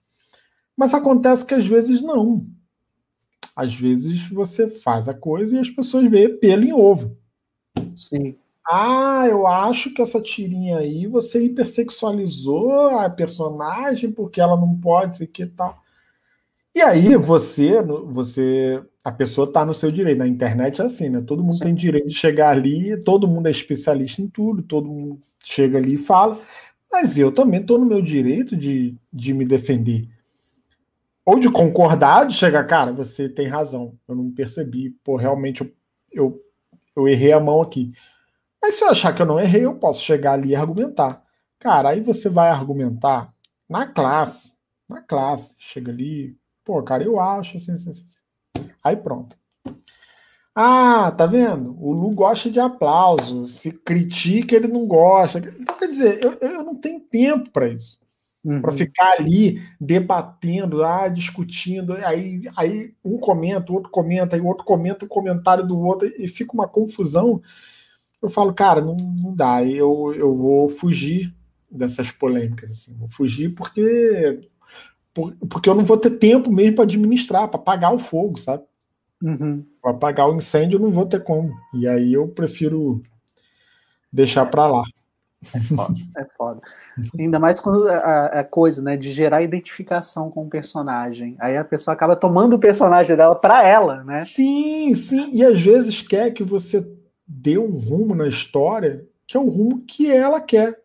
[0.76, 2.46] Mas acontece que às vezes não.
[3.56, 7.16] Às vezes você faz a coisa e as pessoas veem pelo em ovo.
[7.96, 8.36] Sim.
[8.66, 15.18] Ah, eu acho que essa tirinha aí você hipersexualizou a personagem porque ela não pode
[15.18, 15.78] ser que tal.
[16.74, 20.18] E aí você, você, a pessoa está no seu direito.
[20.18, 21.22] Na internet é assim, né?
[21.22, 21.66] Todo mundo Sim.
[21.66, 25.94] tem direito de chegar ali, todo mundo é especialista em tudo, todo mundo chega ali
[25.94, 26.40] e fala.
[26.92, 30.08] Mas eu também estou no meu direito de, de me defender
[31.26, 35.72] ou de concordar, de chegar, cara, você tem razão, eu não percebi, pô, realmente eu,
[36.12, 36.42] eu,
[36.96, 37.94] eu errei a mão aqui.
[38.62, 41.24] Mas se eu achar que eu não errei, eu posso chegar ali e argumentar.
[41.60, 43.34] Cara, aí você vai argumentar
[43.70, 44.58] na classe,
[44.88, 48.70] na classe, chega ali, pô, cara, eu acho assim, assim, assim.
[48.84, 49.38] Aí pronto.
[50.56, 51.76] Ah, tá vendo?
[51.80, 53.48] O Lu gosta de aplauso.
[53.48, 55.40] Se critica, ele não gosta.
[55.40, 58.03] Então, quer dizer, eu, eu não tenho tempo para isso
[58.44, 58.62] uhum.
[58.62, 64.48] para ficar ali debatendo, ah, discutindo, aí, aí um comenta, o outro comenta, aí o
[64.48, 67.42] outro comenta o comentário do outro, e fica uma confusão.
[68.22, 71.34] Eu falo, cara, não, não dá, eu, eu vou fugir
[71.70, 74.50] dessas polêmicas, assim, vou fugir porque
[75.48, 78.64] porque eu não vou ter tempo mesmo para administrar, para apagar o fogo, sabe?
[79.22, 79.64] Uhum.
[79.80, 81.54] Para apagar o incêndio eu não vou ter como.
[81.74, 83.00] E aí eu prefiro
[84.12, 84.84] deixar para lá.
[85.54, 86.62] É foda, é foda.
[87.20, 91.36] Ainda mais quando a, a, coisa, né, de gerar identificação com o personagem.
[91.40, 94.24] Aí a pessoa acaba tomando o personagem dela para ela, né?
[94.26, 95.30] Sim, sim.
[95.34, 96.88] E às vezes quer que você
[97.28, 100.80] dê um rumo na história que é o rumo que ela quer.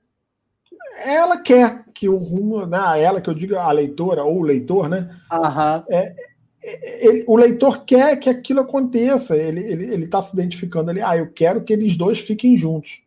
[1.05, 4.89] Ela quer que o rumo, né, ela que eu digo a leitora ou o leitor,
[4.89, 5.15] né?
[5.31, 5.85] Uhum.
[5.91, 6.15] É,
[6.63, 9.37] ele, o leitor quer que aquilo aconteça.
[9.37, 11.01] Ele está ele, ele tá se identificando ali.
[11.01, 13.03] Ah, eu quero que eles dois fiquem juntos.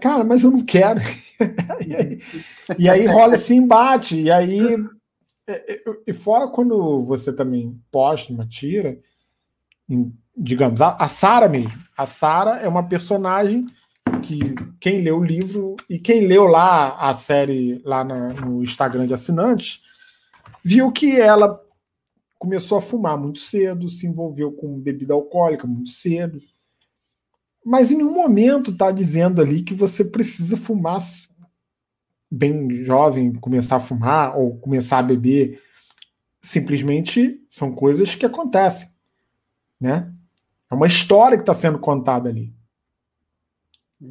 [0.00, 1.00] Cara, mas eu não quero.
[1.86, 2.20] e, aí,
[2.78, 4.20] e, aí, rola esse embate.
[4.20, 4.60] E aí.
[5.46, 8.98] É, é, e fora quando você também posta uma tira,
[10.36, 11.72] digamos, a, a Sara mesmo.
[11.96, 13.66] A Sara é uma personagem
[14.22, 19.06] que quem leu o livro e quem leu lá a série lá na, no Instagram
[19.06, 19.82] de assinantes
[20.64, 21.60] viu que ela
[22.38, 26.40] começou a fumar muito cedo, se envolveu com bebida alcoólica muito cedo.
[27.64, 31.00] Mas em nenhum momento está dizendo ali que você precisa fumar
[32.30, 35.60] bem jovem, começar a fumar ou começar a beber.
[36.40, 38.88] Simplesmente são coisas que acontecem.
[39.80, 40.10] Né?
[40.70, 42.54] É uma história que está sendo contada ali.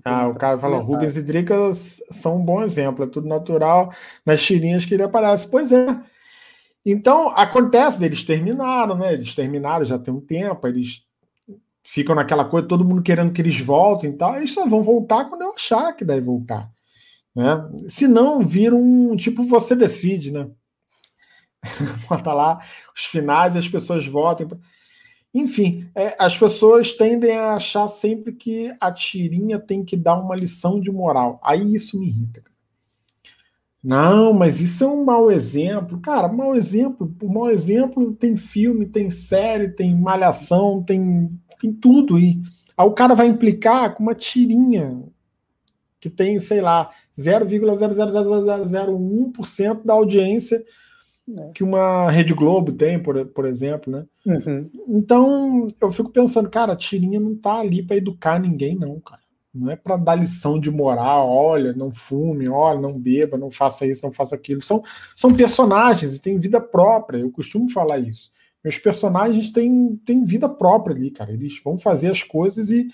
[0.05, 3.91] Ah, o cara fala, Rubens e Dricas são um bom exemplo, é tudo natural
[4.23, 5.47] nas tirinhas que ele aparece.
[5.47, 5.99] Pois é.
[6.85, 9.13] Então, acontece, eles terminaram, né?
[9.13, 11.08] Eles terminaram já tem um tempo, eles
[11.91, 15.25] ficam naquela coisa, todo mundo querendo que eles voltem e tal, eles só vão voltar
[15.25, 16.69] quando eu achar que deve voltar.
[17.35, 17.69] Né?
[17.87, 20.49] Se não, vira um tipo você decide, né?
[22.07, 22.61] Bota lá
[22.95, 24.47] os finais as pessoas votem.
[25.33, 30.35] Enfim, é, as pessoas tendem a achar sempre que a tirinha tem que dar uma
[30.35, 31.39] lição de moral.
[31.43, 32.43] Aí isso me irrita.
[33.83, 35.99] Não, mas isso é um mau exemplo.
[36.01, 37.15] Cara, mau exemplo.
[37.21, 42.39] O mau exemplo tem filme, tem série, tem malhação, tem, tem tudo aí.
[42.77, 45.01] Aí o cara vai implicar com uma tirinha
[45.99, 50.63] que tem, sei lá, 0,00001% da audiência
[51.37, 51.51] é.
[51.53, 54.05] que uma Rede Globo tem, por, por exemplo, né?
[54.25, 54.69] Uhum.
[54.87, 59.21] Então, eu fico pensando, cara, a tirinha não tá ali para educar ninguém, não, cara.
[59.53, 63.85] Não é para dar lição de moral, olha, não fume, olha, não beba, não faça
[63.85, 64.61] isso, não faça aquilo.
[64.61, 64.83] São,
[65.15, 68.31] são personagens e têm vida própria, eu costumo falar isso.
[68.63, 71.31] Meus personagens têm, têm vida própria ali, cara.
[71.31, 72.87] Eles vão fazer as coisas e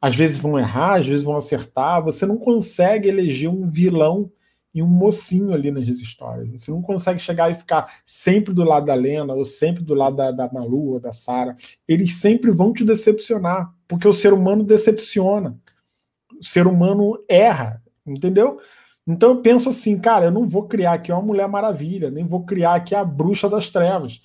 [0.00, 2.04] às vezes vão errar, às vezes vão acertar.
[2.04, 4.30] Você não consegue eleger um vilão
[4.74, 6.48] e um mocinho ali nas histórias.
[6.50, 10.16] Você não consegue chegar e ficar sempre do lado da Lena ou sempre do lado
[10.16, 11.56] da, da Malu ou da Sara.
[11.88, 15.58] Eles sempre vão te decepcionar, porque o ser humano decepciona
[16.40, 18.58] ser humano erra, entendeu?
[19.06, 22.44] Então eu penso assim, cara, eu não vou criar aqui uma Mulher Maravilha, nem vou
[22.44, 24.20] criar aqui a Bruxa das Trevas.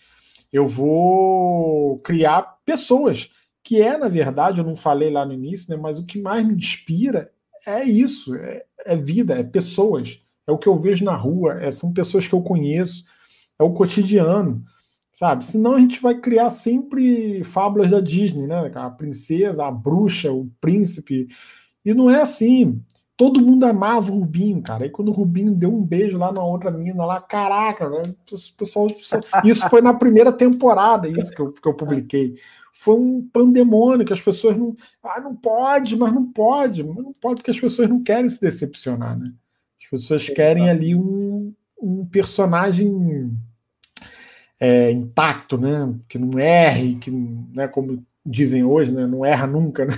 [0.52, 3.30] Eu vou criar pessoas,
[3.64, 6.46] que é, na verdade, eu não falei lá no início, né, mas o que mais
[6.46, 7.32] me inspira
[7.66, 10.20] é isso, é, é vida, é pessoas.
[10.46, 13.06] É o que eu vejo na rua, é, são pessoas que eu conheço,
[13.58, 14.64] é o cotidiano,
[15.14, 15.46] sabe?
[15.46, 18.70] Senão a gente vai criar sempre fábulas da Disney, né?
[18.76, 21.28] A princesa, a bruxa, o príncipe,
[21.86, 22.82] e não é assim.
[23.16, 24.86] Todo mundo amava o Rubinho, cara.
[24.86, 28.14] Aí quando o Rubinho deu um beijo lá na outra mina lá, caraca, né?
[28.58, 28.88] pessoal,
[29.44, 32.36] isso foi na primeira temporada, isso que eu, que eu publiquei.
[32.74, 34.76] Foi um pandemônio que as pessoas não.
[35.04, 36.84] Ah, não pode, mas não pode.
[36.84, 39.32] Mas não pode porque as pessoas não querem se decepcionar, né?
[39.80, 43.32] As pessoas querem ali um, um personagem
[44.60, 45.94] é, intacto, né?
[46.10, 49.06] Que não erre, que, né, como dizem hoje, né?
[49.06, 49.94] Não erra nunca, né?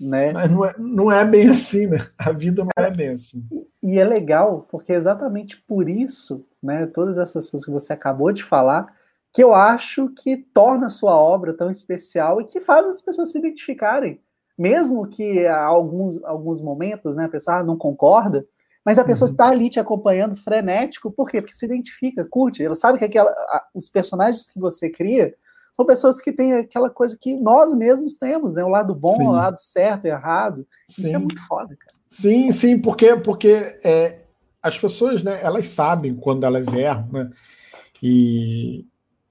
[0.00, 0.32] Né?
[0.32, 1.98] Mas não é, não é bem assim, né?
[2.16, 3.44] A vida não é bem assim.
[3.82, 8.32] E é legal, porque é exatamente por isso, né, todas essas coisas que você acabou
[8.32, 8.94] de falar,
[9.32, 13.30] que eu acho que torna a sua obra tão especial e que faz as pessoas
[13.30, 14.20] se identificarem.
[14.56, 18.46] Mesmo que há alguns, alguns momentos né, a pessoa ah, não concorda,
[18.84, 19.52] mas a pessoa está uhum.
[19.52, 21.40] ali te acompanhando frenético, por quê?
[21.40, 23.32] Porque se identifica, curte, ela sabe que aquela,
[23.74, 25.34] os personagens que você cria
[25.78, 28.64] são pessoas que têm aquela coisa que nós mesmos temos, né?
[28.64, 29.26] O lado bom, sim.
[29.28, 30.66] o lado certo e errado.
[30.88, 31.02] Sim.
[31.02, 31.96] Isso é muito foda, cara.
[32.04, 34.22] Sim, sim, porque, porque é,
[34.60, 37.30] as pessoas, né, elas sabem quando elas erram, né?
[38.02, 38.86] E,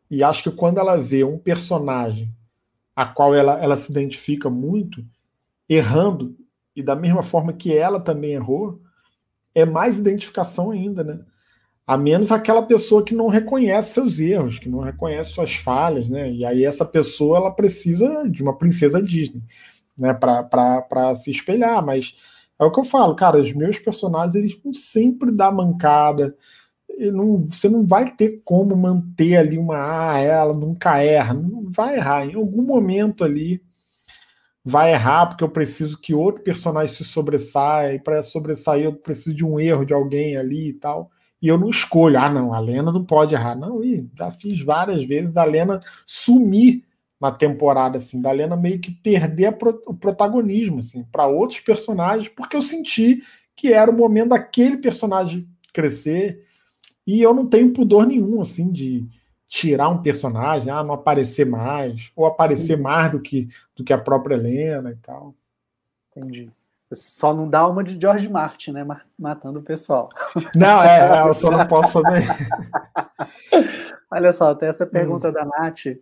[0.10, 2.34] e acho que quando ela vê um personagem
[2.96, 5.04] a qual ela, ela se identifica muito,
[5.68, 6.34] errando,
[6.74, 8.80] e da mesma forma que ela também errou,
[9.54, 11.20] é mais identificação ainda, né?
[11.88, 16.30] A menos aquela pessoa que não reconhece seus erros, que não reconhece suas falhas, né?
[16.30, 19.42] E aí essa pessoa ela precisa de uma princesa Disney,
[19.98, 20.14] né?
[20.14, 22.16] Para se espelhar, mas
[22.60, 26.36] é o que eu falo, cara, os meus personagens eles vão sempre dar mancada,
[27.12, 31.96] não, você não vai ter como manter ali uma ah, ela nunca erra, não vai
[31.96, 32.26] errar.
[32.26, 33.62] Em algum momento ali
[34.64, 39.36] vai errar, porque eu preciso que outro personagem se sobressaia, e para sobressair eu preciso
[39.36, 41.12] de um erro de alguém ali e tal.
[41.42, 43.56] E eu não escolho, ah, não, a Lena não pode errar.
[43.56, 46.84] Não, e já fiz várias vezes da Lena sumir
[47.20, 52.28] na temporada, assim, da Lena meio que perder pro, o protagonismo, assim, para outros personagens,
[52.30, 53.24] porque eu senti
[53.56, 56.44] que era o momento daquele personagem crescer.
[57.06, 59.08] E eu não tenho pudor nenhum, assim, de
[59.48, 63.98] tirar um personagem, ah, não aparecer mais, ou aparecer mais do que, do que a
[63.98, 65.34] própria Helena e tal.
[66.10, 66.52] Entendi.
[66.94, 68.86] Só não dá uma de George Martin, né?
[69.20, 70.10] Matando o pessoal.
[70.56, 72.24] Não, é, é eu só não posso fazer.
[74.10, 75.34] Olha só, tem essa pergunta hum.
[75.34, 75.98] da Nath.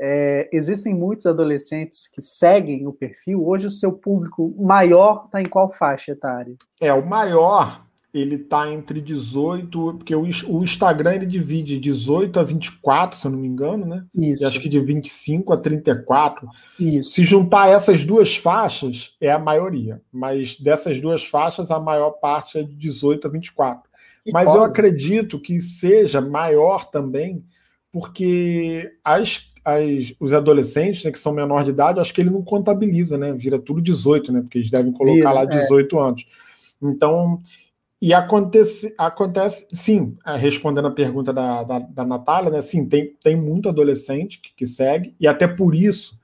[0.00, 3.46] É, existem muitos adolescentes que seguem o perfil.
[3.46, 6.54] Hoje o seu público maior está em qual faixa etária?
[6.80, 7.84] É, o maior
[8.14, 13.32] ele está entre 18, porque o, o, Instagram ele divide 18 a 24, se eu
[13.32, 14.04] não me engano, né?
[14.14, 14.44] Isso.
[14.44, 16.48] E acho que de 25 a 34.
[16.78, 17.10] Isso.
[17.10, 20.00] Se juntar essas duas faixas, é a maioria.
[20.12, 23.90] Mas dessas duas faixas, a maior parte é de 18 a 24.
[24.24, 27.44] E Mas eu acredito que seja maior também,
[27.92, 32.42] porque as as, os adolescentes, né, que são menor de idade, acho que ele não
[32.42, 33.32] contabiliza, né?
[33.32, 34.42] Vira tudo 18, né?
[34.42, 36.02] Porque eles devem colocar Vira, lá 18 é.
[36.02, 36.26] anos.
[36.82, 37.40] Então,
[38.04, 42.60] e acontece, acontece sim, é, respondendo a pergunta da, da, da Natália, né?
[42.60, 46.20] Sim, tem, tem muito adolescente que, que segue, e até por isso,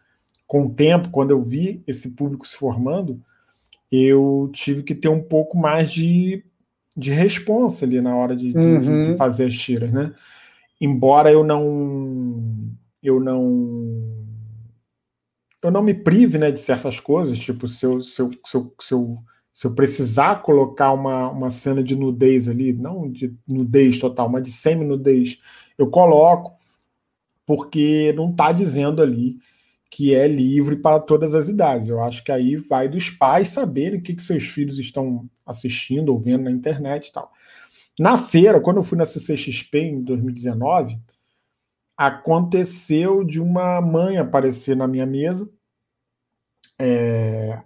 [0.46, 3.18] com o tempo, quando eu vi esse público se formando,
[3.90, 6.44] eu tive que ter um pouco mais de,
[6.94, 8.78] de responsa ali na hora de, uhum.
[8.78, 10.12] de, de fazer as tiras, né?
[10.78, 12.36] Embora eu não
[13.02, 14.20] eu não
[15.62, 18.74] eu não me prive né, de certas coisas, tipo, se eu, se eu, se eu,
[18.78, 19.18] se eu,
[19.52, 24.44] se eu precisar colocar uma, uma cena de nudez ali, não de nudez total, mas
[24.44, 25.38] de semi-nudez,
[25.76, 26.52] eu coloco,
[27.44, 29.38] porque não está dizendo ali
[29.90, 31.88] que é livre para todas as idades.
[31.88, 36.10] Eu acho que aí vai dos pais saberem o que, que seus filhos estão assistindo
[36.10, 37.32] ou vendo na internet e tal.
[37.98, 40.96] Na feira, quando eu fui na CCXP em 2019,
[41.96, 45.52] aconteceu de uma mãe aparecer na minha mesa.
[46.78, 47.60] É...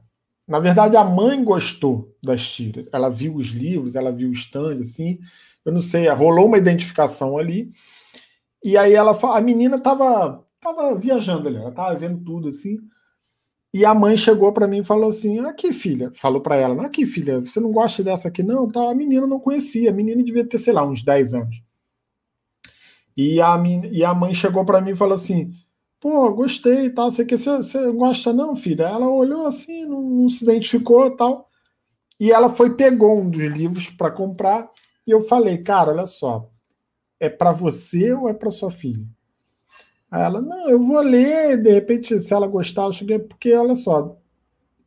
[0.46, 2.86] Na verdade, a mãe gostou das tiras.
[2.92, 5.18] Ela viu os livros, ela viu o stand, assim.
[5.64, 7.70] Eu não sei, rolou uma identificação ali.
[8.62, 12.78] E aí ela, a menina estava tava viajando ali, ela estava vendo tudo assim.
[13.72, 16.10] E a mãe chegou para mim e falou assim: Aqui, filha.
[16.14, 18.68] Falou para ela: Aqui, filha, você não gosta dessa aqui, não?
[18.68, 19.90] Tá, a menina não conhecia.
[19.90, 21.56] A menina devia ter, sei lá, uns 10 anos.
[23.16, 25.52] E a, e a mãe chegou para mim e falou assim:
[26.04, 28.82] pô, gostei e tal, você, que, você, você gosta não, filha?
[28.84, 31.48] Ela olhou assim, não, não se identificou tal.
[32.20, 34.70] E ela foi, pegou um dos livros para comprar,
[35.06, 36.50] e eu falei, cara, olha só,
[37.18, 39.02] é para você ou é para sua filha?
[40.10, 43.74] Aí ela, não, eu vou ler, de repente, se ela gostar, eu cheguei, porque olha
[43.74, 44.14] só,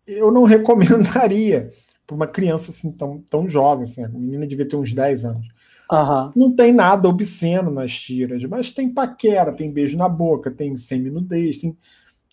[0.08, 1.72] eu não recomendaria
[2.06, 5.48] para uma criança assim tão, tão jovem, assim, a menina devia ter uns 10 anos.
[5.92, 6.32] Uhum.
[6.36, 11.58] Não tem nada obsceno nas tiras, mas tem paquera, tem beijo na boca, tem semi-nudez,
[11.58, 11.78] tem,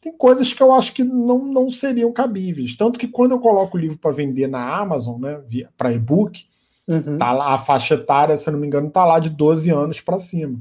[0.02, 2.76] tem coisas que eu acho que não, não seriam cabíveis.
[2.76, 5.40] Tanto que quando eu coloco o livro para vender na Amazon, né,
[5.76, 6.44] para e-book,
[6.88, 7.16] uhum.
[7.16, 10.18] tá lá, a faixa etária, se não me engano, tá lá de 12 anos para
[10.18, 10.58] cima.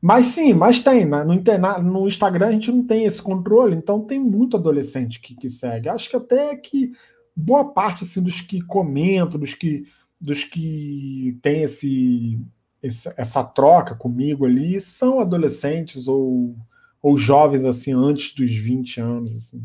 [0.00, 1.04] Mas sim, mas tem.
[1.04, 1.22] Né?
[1.22, 5.48] No, no Instagram a gente não tem esse controle, então tem muito adolescente que, que
[5.48, 5.88] segue.
[5.88, 6.90] Acho que até que
[7.36, 9.86] boa parte assim, dos que comentam, dos que
[10.22, 12.38] dos que têm esse,
[12.80, 16.54] esse, essa troca comigo ali são adolescentes ou,
[17.02, 19.60] ou jovens assim antes dos 20 anos assim.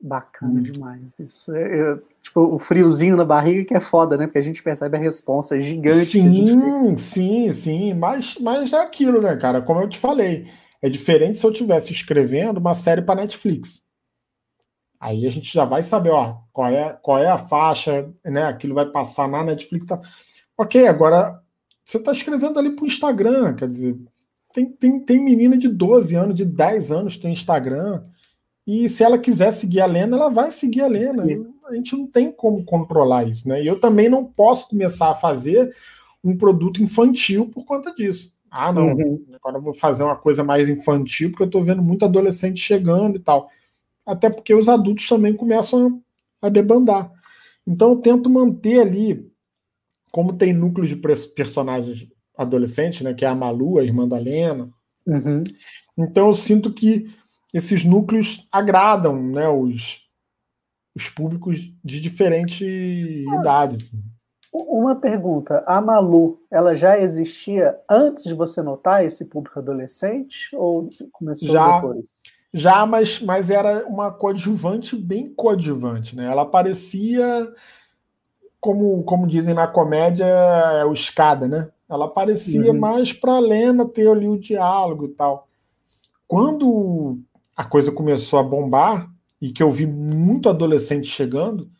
[0.00, 0.72] Bacana Muito.
[0.72, 1.52] demais isso.
[1.54, 4.26] É, é, tipo, o friozinho na barriga que é foda, né?
[4.26, 6.06] Porque a gente percebe a resposta gigante.
[6.06, 7.94] Sim, sim, sim.
[7.94, 9.62] Mas, mas é aquilo, né, cara?
[9.62, 10.46] Como eu te falei,
[10.80, 13.82] é diferente se eu estivesse escrevendo uma série para Netflix.
[15.02, 18.44] Aí a gente já vai saber, ó, qual é, qual é a faixa, né?
[18.44, 19.84] Aquilo vai passar na Netflix.
[19.84, 20.00] Tá...
[20.56, 21.42] Ok, agora
[21.84, 23.98] você está escrevendo ali para o Instagram, quer dizer,
[24.54, 28.04] tem, tem, tem menina de 12 anos, de 10 anos tem Instagram.
[28.64, 31.26] E se ela quiser seguir a Lena, ela vai seguir a Lena.
[31.26, 31.52] Sim.
[31.66, 33.60] A gente não tem como controlar isso, né?
[33.60, 35.74] E eu também não posso começar a fazer
[36.22, 38.36] um produto infantil por conta disso.
[38.48, 39.24] Ah, não, uhum.
[39.34, 43.16] agora eu vou fazer uma coisa mais infantil, porque eu estou vendo muito adolescente chegando
[43.16, 43.50] e tal
[44.06, 46.02] até porque os adultos também começam
[46.40, 47.10] a debandar.
[47.66, 49.30] Então eu tento manter ali,
[50.10, 54.68] como tem núcleos de personagens adolescentes, né, que é a Malu, a irmã da Lena.
[55.06, 55.44] Uhum.
[55.96, 57.08] Então eu sinto que
[57.52, 60.08] esses núcleos agradam né, os,
[60.96, 62.64] os públicos de diferente
[63.28, 63.40] ah.
[63.40, 63.76] idade.
[63.76, 64.02] Assim.
[64.52, 70.90] Uma pergunta, a Malu, ela já existia antes de você notar esse público adolescente ou
[71.10, 72.06] começou já, depois?
[72.52, 76.26] Já, mas, mas era uma coadjuvante bem coadjuvante, né?
[76.26, 77.50] Ela aparecia
[78.60, 81.68] como, como dizem na comédia, é o escada, né?
[81.88, 82.78] Ela aparecia uhum.
[82.78, 85.48] mais para a Lena ter ali o diálogo e tal.
[86.28, 87.18] Quando
[87.56, 91.70] a coisa começou a bombar e que eu vi muito adolescente chegando,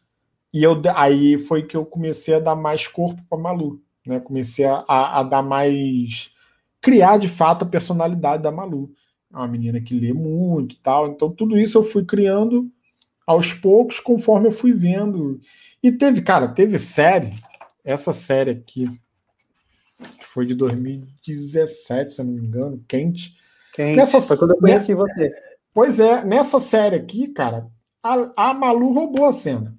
[0.53, 4.21] e eu, aí foi que eu comecei a dar mais corpo para Malu, né?
[4.21, 6.31] Comecei a, a, dar mais
[6.81, 8.91] criar de fato a personalidade da Malu.
[9.33, 11.09] É uma menina que lê muito, tal.
[11.09, 12.71] Então tudo isso eu fui criando
[13.27, 15.41] aos poucos conforme eu fui vendo.
[15.83, 17.33] E teve, cara, teve série,
[17.85, 18.89] essa série aqui
[20.19, 23.37] que foi de 2017, se eu não me engano, quente.
[23.73, 23.97] Quente.
[23.97, 25.33] Nessa, foi quando eu conheci você.
[25.73, 27.69] Pois é, nessa série aqui, cara,
[28.03, 29.79] a, a Malu roubou a cena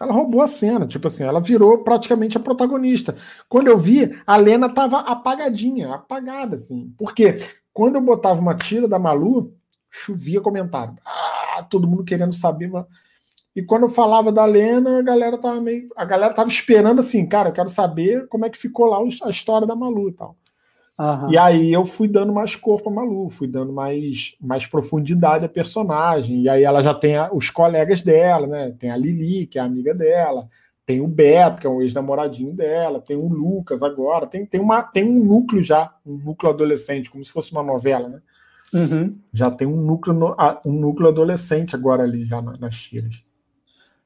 [0.00, 3.16] ela roubou a cena, tipo assim, ela virou praticamente a protagonista.
[3.48, 6.92] Quando eu vi, a Lena tava apagadinha, apagada, assim.
[6.98, 7.38] Porque
[7.72, 9.54] quando eu botava uma tira da Malu,
[9.90, 10.96] chovia comentário.
[11.06, 12.70] Ah, todo mundo querendo saber.
[13.54, 15.88] E quando eu falava da Lena, a galera tava meio.
[15.96, 19.30] A galera tava esperando assim, cara, eu quero saber como é que ficou lá a
[19.30, 20.36] história da Malu e tal.
[20.98, 21.32] Uhum.
[21.32, 25.48] E aí eu fui dando mais corpo a Malu, fui dando mais, mais profundidade à
[25.48, 26.42] personagem.
[26.42, 28.74] E aí ela já tem a, os colegas dela, né?
[28.78, 30.48] Tem a Lili, que é a amiga dela,
[30.86, 34.82] tem o Beto, que é um ex-namoradinho dela, tem o Lucas agora, tem, tem, uma,
[34.82, 38.20] tem um núcleo já, um núcleo adolescente, como se fosse uma novela, né?
[38.72, 39.16] Uhum.
[39.32, 43.22] Já tem um núcleo, um núcleo adolescente agora ali, já nas tiras.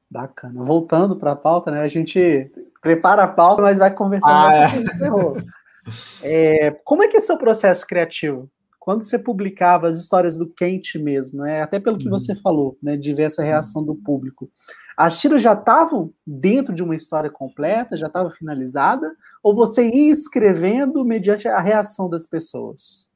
[0.09, 0.63] Bacana.
[0.63, 1.81] Voltando para a pauta, né?
[1.81, 4.69] A gente prepara a pauta, mas vai conversar ah, é.
[6.23, 8.49] É, como é que é seu processo criativo?
[8.79, 11.61] Quando você publicava as histórias do Quente mesmo, né?
[11.61, 12.11] até pelo que uhum.
[12.11, 14.49] você falou, né, de ver essa reação do público,
[14.97, 19.09] as tiras já estavam dentro de uma história completa, já estava finalizada,
[19.41, 23.09] ou você ia escrevendo mediante a reação das pessoas?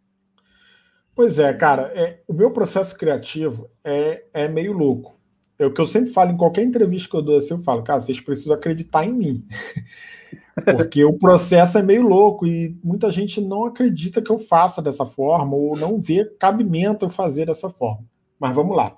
[1.15, 5.15] Pois é, cara, é, o meu processo criativo é, é meio louco.
[5.59, 7.83] É o que eu sempre falo em qualquer entrevista que eu dou assim, eu falo,
[7.83, 9.47] cara, vocês precisam acreditar em mim.
[10.55, 15.05] Porque o processo é meio louco e muita gente não acredita que eu faça dessa
[15.05, 18.05] forma ou não vê cabimento eu fazer dessa forma.
[18.39, 18.95] Mas vamos lá.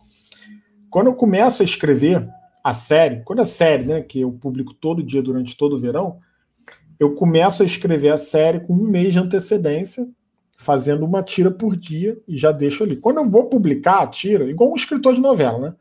[0.89, 2.27] Quando eu começo a escrever
[2.63, 6.19] a série, quando é série, né, que eu publico todo dia durante todo o verão,
[6.99, 10.07] eu começo a escrever a série com um mês de antecedência,
[10.57, 12.95] fazendo uma tira por dia e já deixo ali.
[12.95, 15.75] Quando eu vou publicar a tira, igual um escritor de novela, né?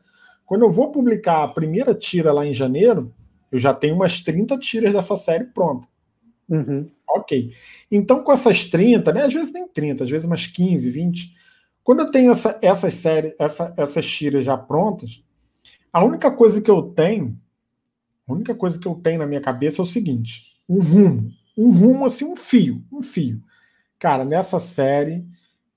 [0.45, 3.11] Quando eu vou publicar a primeira tira lá em janeiro,
[3.55, 5.87] eu já tenho umas 30 tiras dessa série pronta.
[6.49, 6.89] Uhum.
[7.07, 7.53] Ok.
[7.89, 11.33] Então, com essas 30, né, às vezes nem 30, às vezes umas 15, 20.
[11.81, 15.23] Quando eu tenho essa, essas séries, essa, essas tiras já prontas,
[15.93, 17.39] a única coisa que eu tenho,
[18.27, 21.31] a única coisa que eu tenho na minha cabeça é o seguinte: um rumo.
[21.57, 23.41] Um rumo, assim, um fio, um fio.
[23.97, 25.25] Cara, nessa série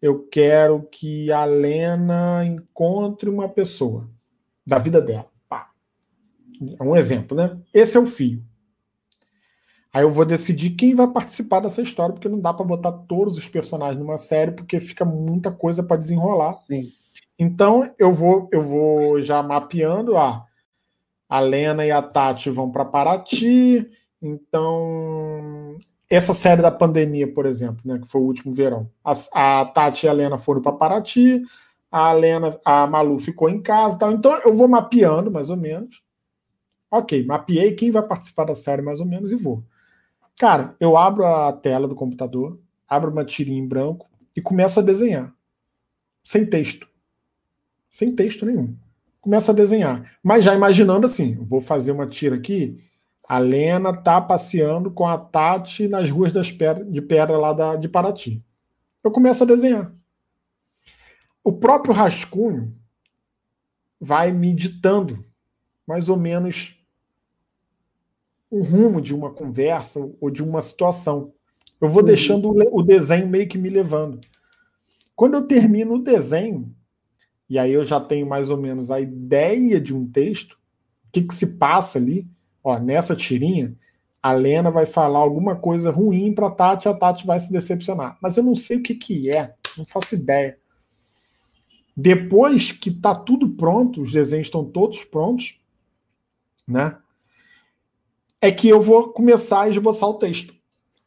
[0.02, 4.10] eu quero que a Lena encontre uma pessoa
[4.66, 5.30] da vida dela.
[6.78, 7.58] É um exemplo, né?
[7.72, 8.42] Esse é o fio.
[9.92, 13.38] Aí eu vou decidir quem vai participar dessa história, porque não dá para botar todos
[13.38, 16.52] os personagens numa série, porque fica muita coisa para desenrolar.
[16.52, 16.88] Sim.
[17.38, 20.44] Então eu vou eu vou já mapeando a
[21.28, 23.88] a Lena e a Tati vão para Paraty.
[24.20, 25.76] Então
[26.10, 30.06] essa série da pandemia, por exemplo, né, que foi o último verão, a, a Tati
[30.06, 31.42] e a Lena foram para Paraty,
[31.90, 34.12] a Lena, a Malu ficou em casa, tal.
[34.12, 36.02] Então eu vou mapeando mais ou menos.
[36.90, 39.62] Ok, mapeei quem vai participar da série mais ou menos e vou.
[40.38, 42.58] Cara, eu abro a tela do computador,
[42.88, 45.34] abro uma tirinha em branco e começo a desenhar.
[46.22, 46.88] Sem texto.
[47.90, 48.76] Sem texto nenhum.
[49.20, 50.16] Começo a desenhar.
[50.22, 52.78] Mas já imaginando assim, vou fazer uma tira aqui.
[53.28, 57.76] A Lena tá passeando com a Tati nas ruas das pedra, de pedra lá da,
[57.76, 58.42] de Paraty.
[59.02, 59.92] Eu começo a desenhar.
[61.44, 62.74] O próprio rascunho
[64.00, 65.22] vai me ditando
[65.86, 66.77] mais ou menos
[68.50, 71.32] o rumo de uma conversa ou de uma situação.
[71.80, 72.06] Eu vou uhum.
[72.06, 74.20] deixando o desenho meio que me levando.
[75.14, 76.74] Quando eu termino o desenho,
[77.48, 81.22] e aí eu já tenho mais ou menos a ideia de um texto, o que,
[81.22, 82.26] que se passa ali,
[82.62, 83.74] ó, nessa tirinha,
[84.22, 88.18] a Lena vai falar alguma coisa ruim para Tati, a Tati vai se decepcionar.
[88.20, 90.58] Mas eu não sei o que, que é, não faço ideia.
[91.96, 95.58] Depois que tá tudo pronto, os desenhos estão todos prontos,
[96.66, 96.96] né?
[98.40, 100.54] É que eu vou começar a esboçar o texto.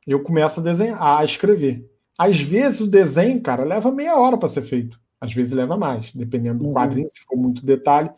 [0.06, 1.90] Eu começo a desenhar, a escrever.
[2.18, 5.00] Às vezes o desenho, cara, leva meia hora para ser feito.
[5.20, 6.74] Às vezes leva mais, dependendo do uhum.
[6.74, 8.10] quadrinho, se for muito detalhe.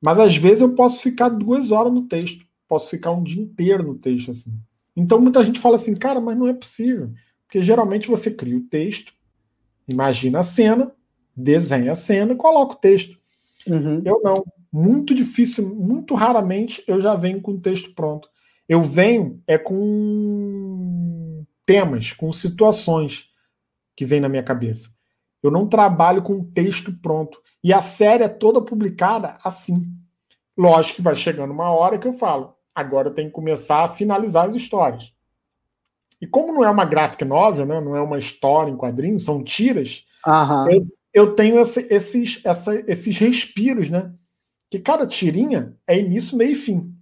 [0.00, 2.44] Mas às vezes eu posso ficar duas horas no texto.
[2.68, 4.52] posso ficar um dia inteiro no texto assim.
[4.94, 7.12] Então muita gente fala assim, cara, mas não é possível.
[7.46, 9.12] Porque geralmente você cria o texto,
[9.88, 10.92] imagina a cena,
[11.34, 13.18] desenha a cena e coloca o texto.
[13.66, 14.02] Uhum.
[14.04, 14.44] Eu não.
[14.72, 18.28] Muito difícil, muito raramente eu já venho com o texto pronto.
[18.68, 23.30] Eu venho é com temas, com situações
[23.96, 24.90] que vem na minha cabeça.
[25.42, 27.40] Eu não trabalho com texto pronto.
[27.62, 29.92] E a série é toda publicada assim.
[30.56, 33.88] Lógico que vai chegando uma hora que eu falo, agora eu tenho que começar a
[33.88, 35.12] finalizar as histórias.
[36.20, 39.42] E como não é uma graphic novel, né, não é uma história em quadrinhos, são
[39.42, 40.70] tiras, uhum.
[40.70, 44.12] eu, eu, tenho esse, esses, essa, esses respiros, né?
[44.70, 46.94] Que cada tirinha é início, meio e fim.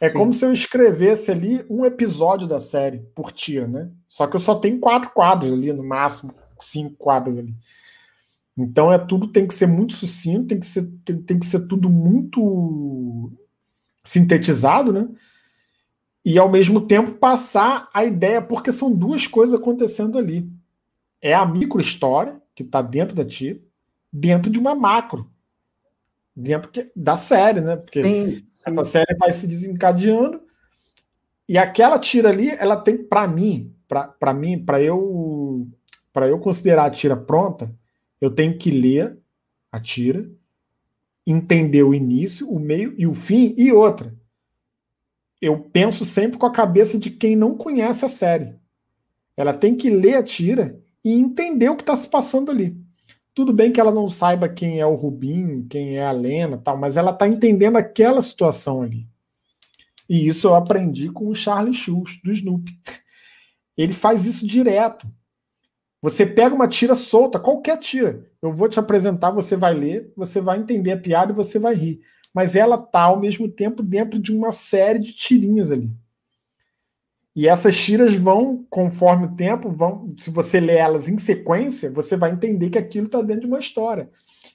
[0.00, 0.18] É Sim.
[0.18, 3.90] como se eu escrevesse ali um episódio da série por tira, né?
[4.08, 7.54] Só que eu só tenho quatro quadros ali, no máximo, cinco quadros ali.
[8.56, 11.66] Então é tudo tem que ser muito sucinto, tem que ser, tem, tem que ser
[11.66, 13.32] tudo muito
[14.04, 15.08] sintetizado, né?
[16.24, 20.48] E ao mesmo tempo passar a ideia, porque são duas coisas acontecendo ali.
[21.20, 23.60] É a micro história, que está dentro da tira,
[24.12, 25.30] dentro de uma macro.
[26.36, 27.76] Dentro da série, né?
[27.76, 28.70] Porque sim, sim.
[28.70, 30.42] essa série vai se desencadeando.
[31.48, 33.74] E aquela tira ali, ela tem, para mim,
[34.18, 35.68] para mim, para eu
[36.12, 37.74] para eu considerar a tira pronta,
[38.20, 39.18] eu tenho que ler
[39.70, 40.30] a tira,
[41.26, 44.14] entender o início, o meio e o fim, e outra.
[45.40, 48.54] Eu penso sempre com a cabeça de quem não conhece a série.
[49.36, 52.80] Ela tem que ler a tira e entender o que está se passando ali.
[53.34, 56.76] Tudo bem que ela não saiba quem é o Rubinho, quem é a Lena, tal,
[56.76, 59.08] mas ela está entendendo aquela situação ali.
[60.08, 62.72] E isso eu aprendi com o Charlie Schultz, do Snoopy.
[63.76, 65.08] Ele faz isso direto.
[66.00, 68.30] Você pega uma tira solta, qualquer tira.
[68.40, 71.74] Eu vou te apresentar, você vai ler, você vai entender a piada e você vai
[71.74, 72.00] rir.
[72.32, 75.90] Mas ela tá ao mesmo tempo dentro de uma série de tirinhas ali.
[77.34, 80.14] E essas tiras vão, conforme o tempo, vão.
[80.18, 83.58] Se você ler elas em sequência, você vai entender que aquilo está dentro de uma
[83.58, 84.08] história.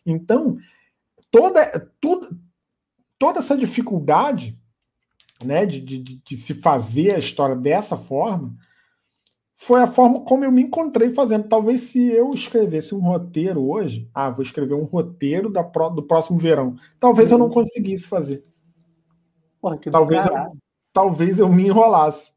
[0.05, 0.57] Então,
[1.29, 2.29] toda, tudo,
[3.17, 4.57] toda essa dificuldade
[5.43, 8.55] né, de, de, de se fazer a história dessa forma
[9.61, 11.49] foi a forma como eu me encontrei fazendo.
[11.49, 16.39] Talvez se eu escrevesse um roteiro hoje, ah, vou escrever um roteiro da, do próximo
[16.39, 18.45] verão, talvez eu não conseguisse fazer.
[19.61, 20.33] Porra, talvez, eu,
[20.93, 22.31] talvez eu me enrolasse.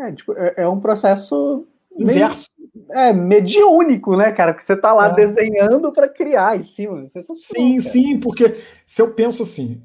[0.00, 1.66] É, tipo, é, é um processo
[1.96, 2.48] inverso.
[2.58, 4.52] Meio, é mediúnico, né, cara?
[4.52, 5.14] Que você tá lá é.
[5.14, 7.06] desenhando para criar em cima.
[7.08, 7.80] Sim, cara.
[7.80, 9.82] sim, porque se eu penso assim,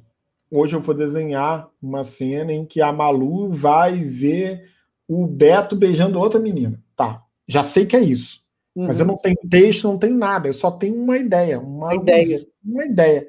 [0.49, 4.69] hoje eu vou desenhar uma cena em que a Malu vai ver
[5.07, 6.79] o Beto beijando outra menina.
[6.95, 8.43] Tá, já sei que é isso.
[8.75, 8.87] Uhum.
[8.87, 9.13] Mas eu uhum.
[9.13, 10.47] não tenho texto, não tenho nada.
[10.47, 11.59] Eu só tenho uma ideia.
[11.59, 12.39] Uma, uma ideia.
[12.63, 13.27] Uma ideia.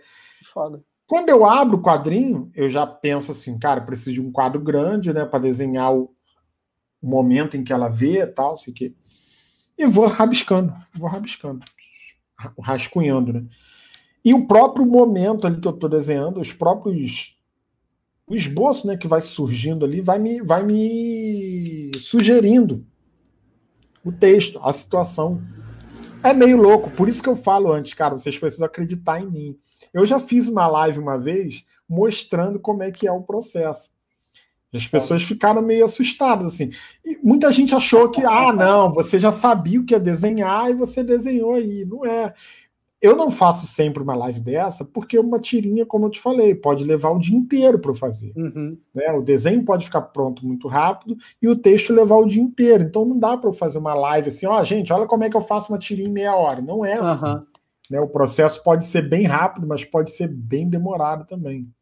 [0.52, 0.82] Foda.
[1.06, 5.12] Quando eu abro o quadrinho, eu já penso assim, cara, preciso de um quadro grande,
[5.12, 6.14] né, para desenhar o,
[7.00, 8.94] o, momento em que ela vê, tal, sei que.
[9.76, 11.64] E vou rabiscando, vou rabiscando,
[12.58, 13.44] rascunhando, né?
[14.24, 17.36] E o próprio momento ali que eu estou desenhando, os próprios
[18.30, 22.86] o esboço né, que vai surgindo ali vai me, vai me sugerindo
[24.04, 25.42] o texto, a situação.
[26.22, 29.58] É meio louco, por isso que eu falo antes, cara, vocês precisam acreditar em mim.
[29.92, 33.90] Eu já fiz uma live uma vez mostrando como é que é o processo.
[34.72, 36.70] As pessoas ficaram meio assustadas, assim.
[37.04, 40.74] E muita gente achou que, ah, não, você já sabia o que ia desenhar e
[40.74, 41.84] você desenhou aí.
[41.84, 42.32] Não é.
[43.02, 46.84] Eu não faço sempre uma live dessa, porque uma tirinha, como eu te falei, pode
[46.84, 48.32] levar o dia inteiro para eu fazer.
[48.36, 48.76] Uhum.
[48.94, 49.10] Né?
[49.12, 52.84] O desenho pode ficar pronto muito rápido e o texto levar o dia inteiro.
[52.84, 55.30] Então não dá para eu fazer uma live assim, ó, oh, gente, olha como é
[55.30, 56.60] que eu faço uma tirinha em meia hora.
[56.60, 57.26] Não é assim.
[57.26, 57.46] Uhum.
[57.90, 58.00] Né?
[58.00, 61.72] O processo pode ser bem rápido, mas pode ser bem demorado também.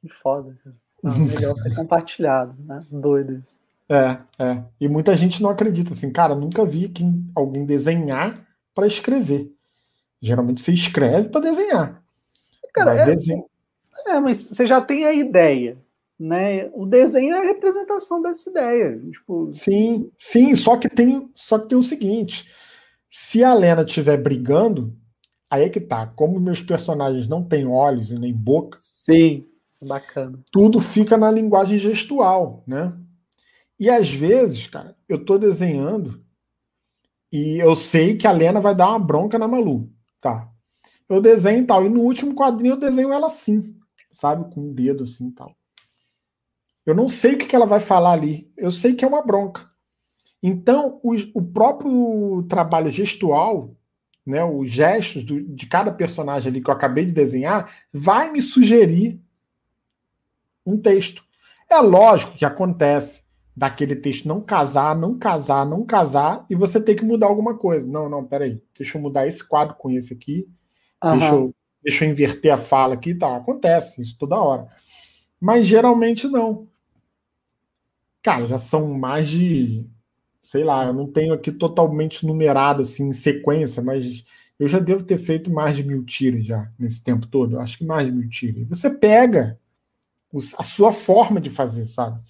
[0.00, 0.76] Que foda, cara.
[1.02, 2.80] Não, melhor ter compartilhado, né?
[2.90, 3.60] Doido isso.
[3.88, 4.62] É, é.
[4.80, 9.50] E muita gente não acredita assim, cara, nunca vi quem, alguém desenhar para escrever.
[10.20, 12.02] Geralmente você escreve para desenhar.
[12.74, 13.44] Cara, é, desenho...
[14.06, 15.78] é, mas você já tem a ideia.
[16.18, 16.68] Né?
[16.74, 19.00] O desenho é a representação dessa ideia.
[19.10, 19.50] Tipo...
[19.52, 22.50] Sim, sim, só que tem, só que tem o seguinte:
[23.08, 24.92] se a Lena estiver brigando,
[25.48, 26.06] aí é que tá.
[26.08, 28.78] Como meus personagens não têm olhos e nem boca.
[28.80, 30.38] Sim, é bacana.
[30.50, 32.92] Tudo fica na linguagem gestual, né?
[33.78, 36.24] E às vezes, cara, eu tô desenhando
[37.30, 39.90] e eu sei que a Lena vai dar uma bronca na Malu.
[40.20, 40.50] Tá.
[41.08, 41.86] Eu desenho e tal.
[41.86, 43.76] E no último quadrinho eu desenho ela assim,
[44.12, 44.52] sabe?
[44.52, 45.54] Com o um dedo assim e tal.
[46.84, 48.50] Eu não sei o que, que ela vai falar ali.
[48.56, 49.68] Eu sei que é uma bronca.
[50.42, 53.76] Então, o, o próprio trabalho gestual,
[54.24, 58.40] né, os gestos do, de cada personagem ali que eu acabei de desenhar, vai me
[58.40, 59.20] sugerir
[60.72, 61.22] um texto.
[61.70, 63.22] É lógico que acontece
[63.58, 67.86] daquele texto não casar, não casar, não casar, e você tem que mudar alguma coisa.
[67.88, 70.48] Não, não, peraí, deixa eu mudar esse quadro com esse aqui,
[71.04, 71.18] uhum.
[71.18, 73.34] deixa, eu, deixa eu inverter a fala aqui e tal.
[73.34, 74.68] Acontece isso toda hora.
[75.40, 76.68] Mas geralmente não.
[78.22, 79.84] Cara, já são mais de,
[80.42, 84.24] sei lá, eu não tenho aqui totalmente numerado assim em sequência, mas
[84.58, 87.58] eu já devo ter feito mais de mil tiros já nesse tempo todo.
[87.58, 88.68] Acho que mais de mil tiros.
[88.68, 89.58] Você pega
[90.58, 92.20] a sua forma de fazer, sabe?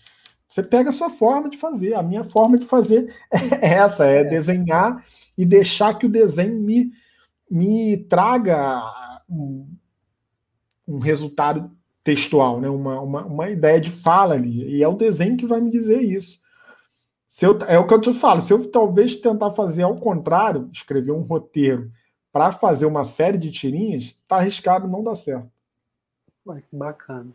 [0.49, 1.95] Você pega a sua forma de fazer.
[1.95, 3.15] A minha forma de fazer
[3.61, 5.05] é essa: é desenhar
[5.37, 6.91] e deixar que o desenho me,
[7.51, 8.83] me traga
[9.29, 9.69] um,
[10.87, 11.71] um resultado
[12.03, 12.69] textual, né?
[12.71, 14.77] uma, uma, uma ideia de fala ali.
[14.77, 16.41] E é o desenho que vai me dizer isso.
[17.29, 18.41] Se eu, é o que eu te falo.
[18.41, 21.93] Se eu talvez tentar fazer ao contrário, escrever um roteiro
[22.33, 25.51] para fazer uma série de tirinhas, tá arriscado não dá certo.
[26.47, 27.35] Ué, que bacana.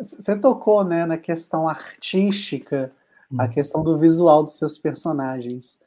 [0.00, 2.92] Você tocou né, na questão artística,
[3.30, 3.36] hum.
[3.40, 5.80] a questão do visual dos seus personagens.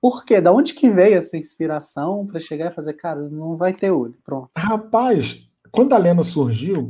[0.00, 0.40] Por quê?
[0.40, 4.16] Da onde que veio essa inspiração para chegar e fazer, cara, não vai ter olho,
[4.24, 4.50] pronto.
[4.56, 6.88] Rapaz, quando a Lena surgiu,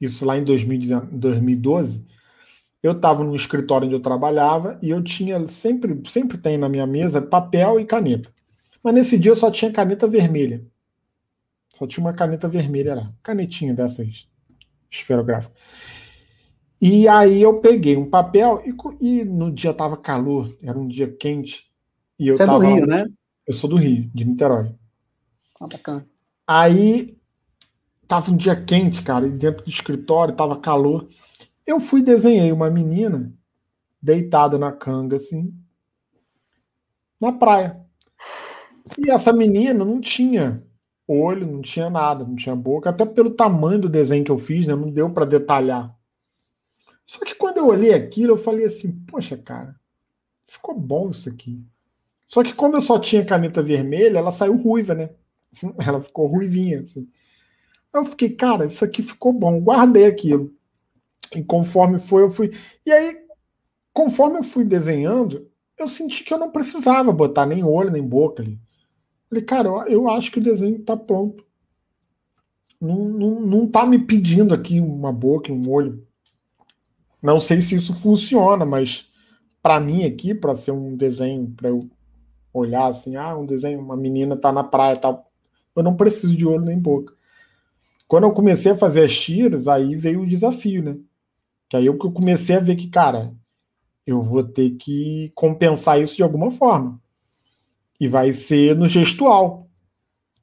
[0.00, 2.06] isso lá em 2012,
[2.82, 6.86] eu estava no escritório onde eu trabalhava e eu tinha sempre, sempre tem na minha
[6.86, 8.32] mesa papel e caneta.
[8.82, 10.62] Mas nesse dia eu só tinha caneta vermelha.
[11.72, 14.28] Só tinha uma caneta vermelha lá, canetinha dessas
[14.94, 15.54] esferográfica.
[16.80, 21.10] E aí eu peguei um papel e, e no dia tava calor, era um dia
[21.10, 21.70] quente.
[22.18, 23.06] E eu Você é do Rio, né?
[23.46, 24.74] Eu sou do Rio, de Niterói.
[25.60, 26.06] Ah, bacana.
[26.46, 27.16] Aí
[28.06, 31.08] tava um dia quente, cara, e dentro do escritório tava calor.
[31.66, 33.32] Eu fui desenhei uma menina
[34.00, 35.54] deitada na canga, assim,
[37.18, 37.80] na praia.
[38.98, 40.62] E essa menina não tinha
[41.06, 44.66] olho, não tinha nada, não tinha boca, até pelo tamanho do desenho que eu fiz,
[44.66, 45.94] né, não deu para detalhar.
[47.06, 49.78] Só que quando eu olhei aquilo, eu falei assim: poxa, cara,
[50.46, 51.62] ficou bom isso aqui.
[52.26, 55.10] Só que como eu só tinha caneta vermelha, ela saiu ruiva, né?
[55.86, 57.08] Ela ficou ruivinha, assim.
[57.92, 60.52] Eu fiquei, cara, isso aqui ficou bom, guardei aquilo.
[61.36, 62.52] E conforme foi, eu fui.
[62.84, 63.16] E aí,
[63.92, 65.48] conforme eu fui desenhando,
[65.78, 68.58] eu senti que eu não precisava botar nem olho, nem boca ali.
[69.28, 71.44] Falei, cara, eu acho que o desenho está pronto.
[72.80, 76.06] Não, não, não tá me pedindo aqui uma boca, um olho.
[77.22, 79.10] Não sei se isso funciona, mas
[79.62, 81.88] para mim aqui, para ser um desenho, para eu
[82.52, 85.32] olhar assim, ah, um desenho, uma menina tá na praia, tal,
[85.74, 87.14] eu não preciso de olho nem boca.
[88.06, 90.96] Quando eu comecei a fazer as tiras, aí veio o desafio, né?
[91.68, 93.34] Que aí eu comecei a ver que, cara,
[94.06, 97.02] eu vou ter que compensar isso de alguma forma
[98.04, 99.66] e vai ser no gestual.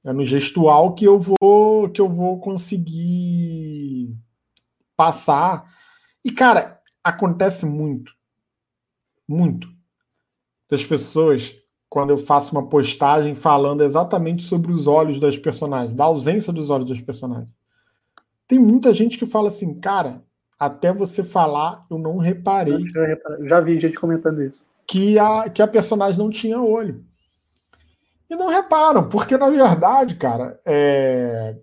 [0.04, 4.18] É no gestual que eu vou que eu vou conseguir
[4.98, 5.72] passar.
[6.26, 8.12] E cara, acontece muito,
[9.28, 9.68] muito
[10.68, 11.56] das pessoas
[11.88, 16.72] quando eu faço uma postagem falando exatamente sobre os olhos das personagens, da ausência dos
[16.72, 17.50] olhos das personagens.
[18.48, 20.24] Tem muita gente que fala assim, cara,
[20.58, 22.88] até você falar, eu não reparei.
[23.38, 24.66] Eu já vi gente comentando isso.
[24.88, 27.06] Que a, que a personagem não tinha olho.
[28.32, 31.54] E não reparam, porque na verdade, cara, é,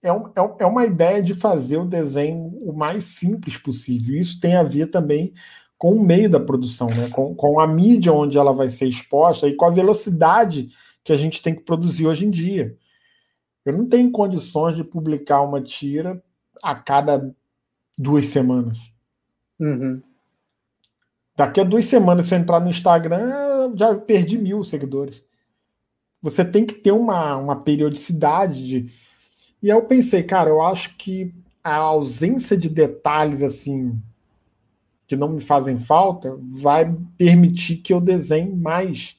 [0.00, 4.14] é, um, é, é uma ideia de fazer o desenho o mais simples possível.
[4.14, 5.34] Isso tem a ver também
[5.76, 7.10] com o meio da produção, né?
[7.10, 10.68] com, com a mídia onde ela vai ser exposta e com a velocidade
[11.02, 12.76] que a gente tem que produzir hoje em dia.
[13.64, 16.22] Eu não tenho condições de publicar uma tira
[16.62, 17.34] a cada
[17.98, 18.78] duas semanas.
[19.58, 20.00] Uhum.
[21.34, 25.26] Daqui a duas semanas, se eu entrar no Instagram, já perdi mil seguidores.
[26.26, 28.92] Você tem que ter uma, uma periodicidade de.
[29.62, 33.96] E aí eu pensei, cara, eu acho que a ausência de detalhes assim
[35.06, 39.16] que não me fazem falta vai permitir que eu desenhe mais,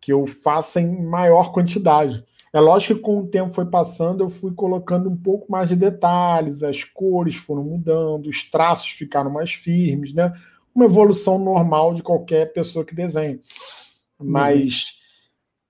[0.00, 2.24] que eu faça em maior quantidade.
[2.52, 5.74] É lógico que com o tempo foi passando, eu fui colocando um pouco mais de
[5.74, 10.32] detalhes, as cores foram mudando, os traços ficaram mais firmes, né?
[10.72, 13.40] Uma evolução normal de qualquer pessoa que desenha.
[14.16, 14.99] Mas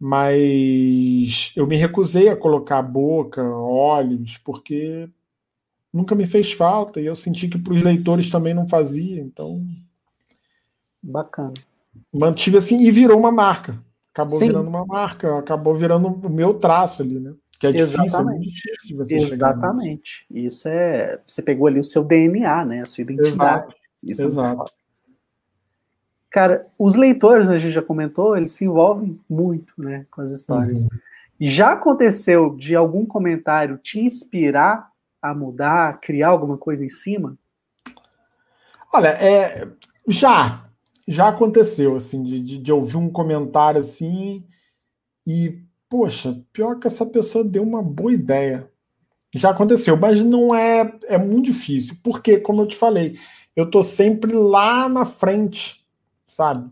[0.00, 5.06] mas eu me recusei a colocar boca, olhos, porque
[5.92, 9.62] nunca me fez falta e eu senti que para os leitores também não fazia, então.
[11.02, 11.52] Bacana.
[12.10, 13.78] Mantive assim e virou uma marca.
[14.14, 14.46] Acabou Sim.
[14.46, 17.34] virando uma marca, acabou virando o meu traço ali, né?
[17.58, 18.46] Que é difícil, Exatamente.
[18.46, 20.26] é difícil você Exatamente.
[20.30, 21.20] Isso é.
[21.26, 22.80] Você pegou ali o seu DNA, né?
[22.80, 23.64] A sua identidade.
[23.64, 23.74] Exato.
[24.02, 24.72] Isso Exato.
[26.30, 30.84] Cara, os leitores, a gente já comentou, eles se envolvem muito, né, com as histórias.
[30.84, 30.90] Uhum.
[31.40, 37.36] Já aconteceu de algum comentário te inspirar a mudar, a criar alguma coisa em cima?
[38.92, 39.68] Olha, é,
[40.06, 40.64] já,
[41.06, 44.44] já aconteceu, assim, de, de, de, ouvir um comentário assim
[45.26, 45.58] e,
[45.88, 48.68] poxa, pior que essa pessoa deu uma boa ideia.
[49.32, 53.16] Já aconteceu, mas não é, é muito difícil, porque, como eu te falei,
[53.54, 55.79] eu tô sempre lá na frente,
[56.30, 56.70] sabe?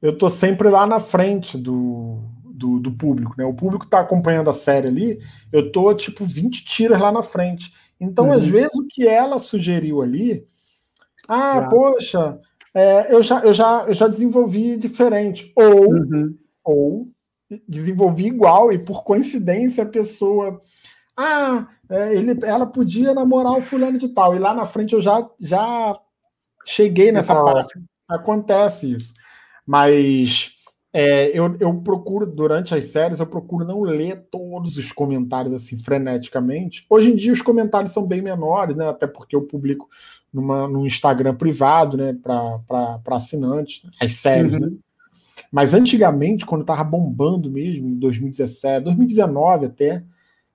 [0.00, 3.44] Eu tô sempre lá na frente do, do, do público, né?
[3.44, 5.18] O público tá acompanhando a série ali,
[5.52, 7.72] eu tô, tipo, 20 tiras lá na frente.
[7.98, 8.32] Então, uhum.
[8.32, 10.46] às vezes, o que ela sugeriu ali,
[11.28, 11.68] ah, já.
[11.68, 12.40] poxa,
[12.74, 15.52] é, eu, já, eu, já, eu já desenvolvi diferente.
[15.56, 16.38] Ou, uhum.
[16.62, 17.08] ou
[17.68, 20.60] desenvolvi igual, e por coincidência a pessoa.
[21.16, 24.34] Ah, é, ele, ela podia namorar o fulano de tal.
[24.34, 25.98] E lá na frente eu já, já
[26.64, 27.80] cheguei nessa parte.
[28.14, 29.14] Acontece isso.
[29.66, 30.54] Mas
[30.96, 35.76] é, eu, eu procuro, durante as séries, eu procuro não ler todos os comentários assim
[35.76, 36.86] freneticamente.
[36.88, 38.88] Hoje em dia os comentários são bem menores, né?
[38.88, 39.88] Até porque eu publico
[40.32, 42.16] numa, num Instagram privado, né?
[42.22, 44.60] Para assinantes, as séries, uhum.
[44.60, 44.72] né?
[45.50, 50.04] Mas antigamente, quando tava bombando mesmo, em 2017, 2019 até,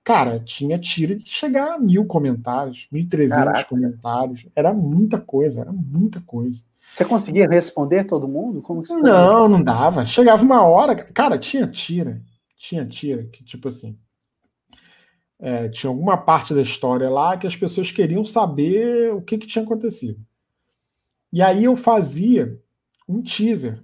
[0.02, 4.46] cara, tinha tiro de chegar a mil comentários, 1.300 comentários.
[4.56, 6.62] Era muita coisa, era muita coisa.
[6.90, 8.60] Você conseguia responder todo mundo?
[8.60, 10.04] Como que Não, não dava.
[10.04, 12.20] Chegava uma hora, cara, tinha tira.
[12.56, 13.96] Tinha tira, que tipo assim.
[15.38, 19.46] É, tinha alguma parte da história lá que as pessoas queriam saber o que, que
[19.46, 20.20] tinha acontecido.
[21.32, 22.60] E aí eu fazia
[23.08, 23.82] um teaser.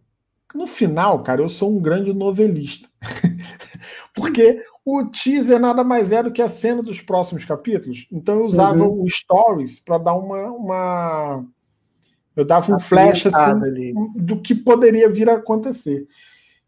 [0.53, 2.89] No final, cara, eu sou um grande novelista.
[4.15, 8.07] Porque o teaser nada mais é do que a cena dos próximos capítulos.
[8.11, 9.03] Então eu usava uhum.
[9.03, 11.47] o Stories para dar uma, uma.
[12.37, 13.95] Eu dava um flash assim, ali.
[14.15, 16.07] do que poderia vir a acontecer.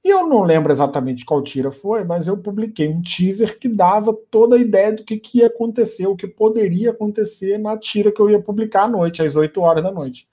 [0.03, 4.17] E eu não lembro exatamente qual tira foi, mas eu publiquei um teaser que dava
[4.31, 8.21] toda a ideia do que, que ia acontecer, o que poderia acontecer na tira que
[8.21, 10.27] eu ia publicar à noite, às 8 horas da noite.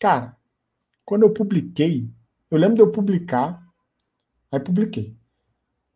[0.00, 0.36] Cara,
[1.04, 2.08] quando eu publiquei,
[2.50, 3.62] eu lembro de eu publicar,
[4.50, 5.14] aí publiquei.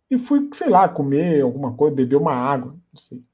[0.09, 3.25] E fui, sei lá, comer alguma coisa, beber uma água, não sei.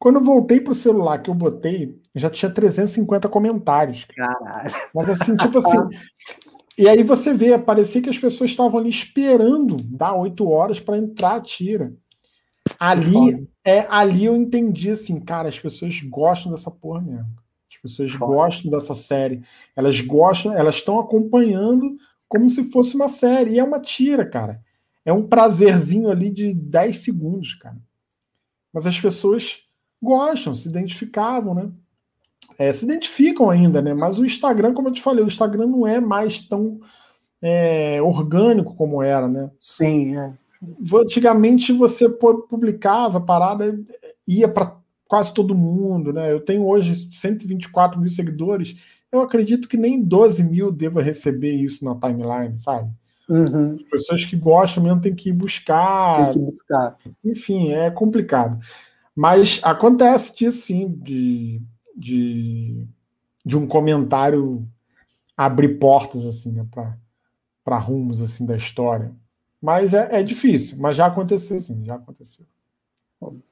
[0.00, 4.04] Quando eu voltei pro celular que eu botei, já tinha 350 comentários.
[4.16, 4.74] Caralho.
[4.92, 5.78] Mas assim, tipo assim.
[6.76, 10.98] e aí você vê, parecia que as pessoas estavam ali esperando dar oito horas para
[10.98, 11.92] entrar a tira.
[12.78, 17.28] Ali, é, ali eu entendi assim, cara, as pessoas gostam dessa porra mesmo.
[17.70, 18.32] As pessoas Foda.
[18.34, 19.42] gostam dessa série.
[19.76, 21.96] Elas gostam, elas estão acompanhando
[22.28, 23.52] como se fosse uma série.
[23.52, 24.60] E é uma tira, cara
[25.04, 27.76] é um prazerzinho ali de 10 segundos, cara.
[28.72, 29.66] Mas as pessoas
[30.02, 31.70] gostam, se identificavam, né?
[32.58, 33.94] É, se identificam ainda, né?
[33.94, 36.80] Mas o Instagram, como eu te falei, o Instagram não é mais tão
[37.40, 39.50] é, orgânico como era, né?
[39.58, 40.32] Sim, é.
[40.94, 43.78] Antigamente você publicava parada,
[44.28, 44.76] ia para
[45.08, 46.30] quase todo mundo, né?
[46.30, 48.76] Eu tenho hoje 124 mil seguidores,
[49.10, 52.90] eu acredito que nem 12 mil deva receber isso na timeline, sabe?
[53.28, 53.74] Uhum.
[53.76, 56.32] As pessoas que gostam mesmo têm que buscar.
[56.32, 56.96] Tem que buscar.
[57.24, 58.58] Enfim, é complicado.
[59.16, 61.60] Mas acontece disso sim, de,
[61.96, 62.86] de,
[63.44, 64.66] de um comentário
[65.36, 66.66] abrir portas assim, né,
[67.64, 69.12] para rumos assim da história.
[69.60, 72.46] Mas é, é, difícil, mas já aconteceu sim, já aconteceu.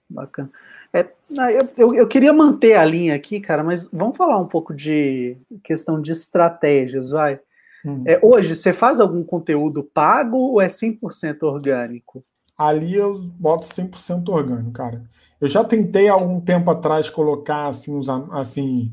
[0.08, 0.50] bacana.
[0.92, 4.74] É, eu, eu, eu, queria manter a linha aqui, cara, mas vamos falar um pouco
[4.74, 7.38] de questão de estratégias, vai.
[7.84, 8.04] Hum.
[8.06, 12.24] É, hoje, você faz algum conteúdo pago ou é 100% orgânico?
[12.58, 15.04] Ali eu boto 100% orgânico, cara.
[15.40, 18.92] Eu já tentei há algum tempo atrás colocar assim, os, assim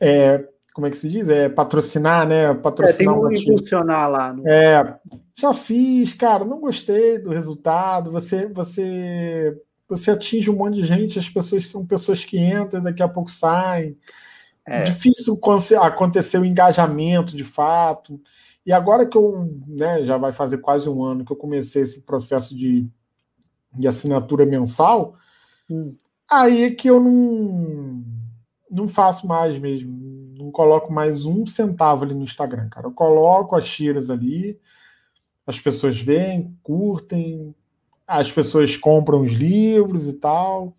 [0.00, 1.28] é, como é que se diz?
[1.28, 2.52] É patrocinar, né?
[2.54, 4.32] Patrocinar é, tem um impulsionar lá.
[4.32, 4.48] No...
[4.48, 4.98] É,
[5.34, 8.10] já fiz, cara, não gostei do resultado.
[8.10, 9.56] Você, você,
[9.88, 13.30] você atinge um monte de gente, as pessoas são pessoas que entram, daqui a pouco
[13.30, 13.96] saem.
[14.66, 14.82] É.
[14.82, 15.38] Difícil
[15.80, 18.20] acontecer o engajamento de fato.
[18.64, 22.02] E agora que eu, né, já vai fazer quase um ano que eu comecei esse
[22.02, 22.88] processo de,
[23.72, 25.16] de assinatura mensal,
[25.70, 25.94] hum.
[26.30, 28.02] aí é que eu não,
[28.70, 30.14] não faço mais mesmo.
[30.36, 32.86] Não coloco mais um centavo ali no Instagram, cara.
[32.86, 34.58] Eu coloco as tiras ali,
[35.46, 37.54] as pessoas veem, curtem,
[38.06, 40.74] as pessoas compram os livros e tal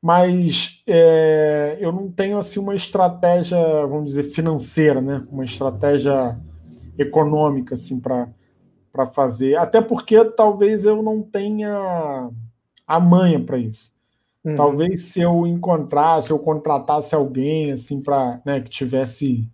[0.00, 5.26] mas é, eu não tenho assim uma estratégia, vamos dizer, financeira, né?
[5.30, 6.36] Uma estratégia
[6.98, 8.26] econômica assim para
[9.14, 12.30] fazer, até porque talvez eu não tenha
[12.86, 13.96] a manha para isso.
[14.44, 14.56] Uhum.
[14.56, 19.48] Talvez se eu encontrasse, eu contratasse alguém assim para, né, que tivesse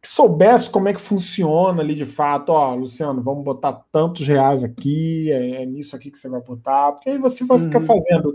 [0.00, 4.62] que soubesse como é que funciona ali de fato, ó, Luciano, vamos botar tantos reais
[4.62, 7.64] aqui, é, é nisso aqui que você vai botar, porque aí você vai uhum.
[7.64, 8.34] ficar fazendo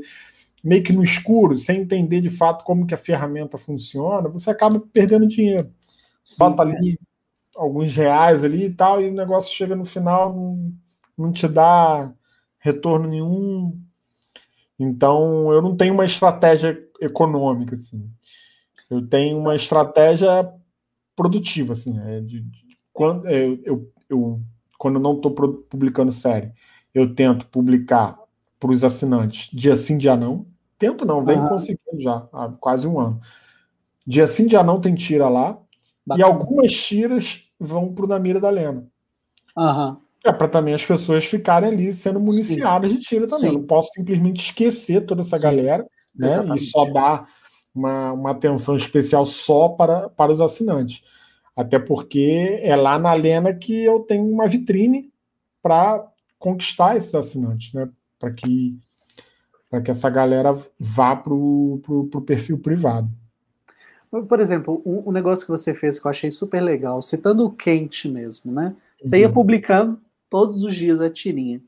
[0.64, 4.82] meio que no escuro, sem entender de fato como que a ferramenta funciona, você acaba
[4.91, 5.70] perdendo dinheiro.
[6.24, 7.09] Sim, Bota ali é.
[7.60, 10.74] Alguns reais ali e tal, e o negócio chega no final, não,
[11.18, 12.12] não te dá
[12.57, 13.78] retorno nenhum.
[14.80, 18.10] Então, eu não tenho uma estratégia econômica, assim.
[18.89, 20.49] Eu tenho uma estratégia
[21.16, 21.99] produtiva, assim.
[21.99, 24.41] É de, de, quando, é, eu, eu,
[24.78, 26.53] quando eu não estou publicando série,
[26.93, 28.18] eu tento publicar
[28.57, 30.45] para os assinantes dia sim, dia não.
[30.78, 31.49] Tento não, venho uhum.
[31.49, 33.20] conseguindo já há quase um ano.
[34.07, 35.60] Dia sim, dia não tem tira lá.
[36.05, 36.20] Bacana.
[36.20, 38.88] E algumas tiras vão para o Na Mira da Lena.
[39.57, 39.97] Uhum.
[40.26, 42.97] É para também as pessoas ficarem ali sendo municiadas Sim.
[42.97, 43.51] de tira também.
[43.51, 43.57] Sim.
[43.57, 45.43] Não posso simplesmente esquecer toda essa Sim.
[45.43, 45.86] galera
[46.16, 46.64] né, Exatamente.
[46.64, 47.28] e só dar
[47.74, 51.03] uma, uma atenção especial só para, para os assinantes.
[51.55, 55.12] Até porque é lá na Lena que eu tenho uma vitrine
[55.62, 56.05] para
[56.38, 57.89] conquistar esses assinantes, né?
[58.18, 58.78] Para que,
[59.70, 63.10] para que essa galera vá para o perfil privado.
[64.10, 67.51] Por exemplo, um, um, negócio que você fez que eu achei super legal, citando o
[67.51, 68.76] quente mesmo, né?
[69.01, 69.22] Você uhum.
[69.22, 71.62] ia publicando todos os dias a tirinha.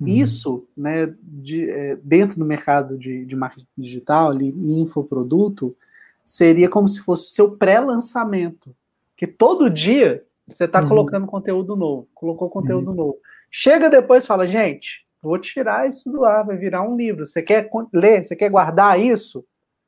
[0.00, 0.08] Uhum.
[0.08, 5.76] Isso, né, de, é, dentro do mercado de, de marketing digital, ali, infoproduto,
[6.24, 8.74] seria como se fosse seu pré-lançamento.
[9.16, 10.88] Que todo dia você está uhum.
[10.88, 12.96] colocando conteúdo novo, colocou conteúdo uhum.
[12.96, 13.18] novo.
[13.50, 17.24] Chega depois e fala, gente, vou tirar isso do ar, vai virar um livro.
[17.24, 19.44] Você quer ler, você quer guardar isso?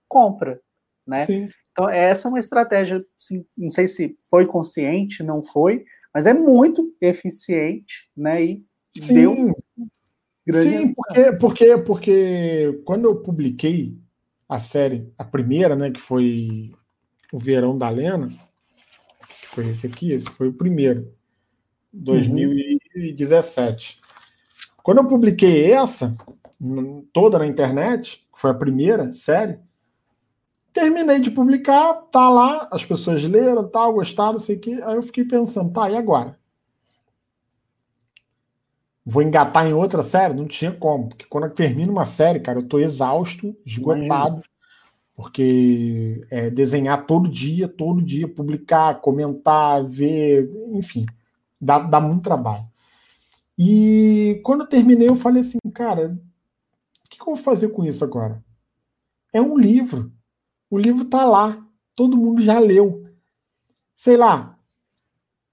[0.09, 0.61] Compra,
[1.07, 1.27] né?
[1.79, 6.35] Então, essa é uma estratégia, assim, não sei se foi consciente, não foi, mas é
[6.35, 8.43] muito eficiente, né?
[8.43, 8.65] E
[9.01, 9.15] Sim.
[9.15, 9.55] deu
[10.45, 13.97] grande Sim, porque, porque, porque quando eu publiquei
[14.49, 16.73] a série, a primeira, né, que foi
[17.33, 18.29] o Verão da Lena,
[19.29, 21.15] que foi esse aqui, esse foi o primeiro,
[21.93, 24.01] 2017.
[24.01, 24.73] Uhum.
[24.83, 26.17] Quando eu publiquei essa,
[27.13, 29.61] toda na internet, que foi a primeira série,
[30.79, 34.81] Terminei de publicar, tá lá, as pessoas leram, tal, gostaram, sei que.
[34.81, 36.39] Aí eu fiquei pensando, tá, e agora?
[39.05, 40.35] Vou engatar em outra série?
[40.35, 44.43] Não tinha como, porque quando eu termino uma série, cara, eu tô exausto, esgotado, Imagina.
[45.17, 51.07] porque é, desenhar todo dia, todo dia, publicar, comentar, ver, enfim,
[51.61, 52.65] dá, dá muito trabalho.
[53.59, 56.17] E quando eu terminei, eu falei assim, cara,
[57.05, 58.45] o que, que eu vou fazer com isso agora?
[59.33, 60.17] É um livro.
[60.71, 61.65] O livro está lá,
[61.95, 63.05] todo mundo já leu.
[63.97, 64.59] Sei lá,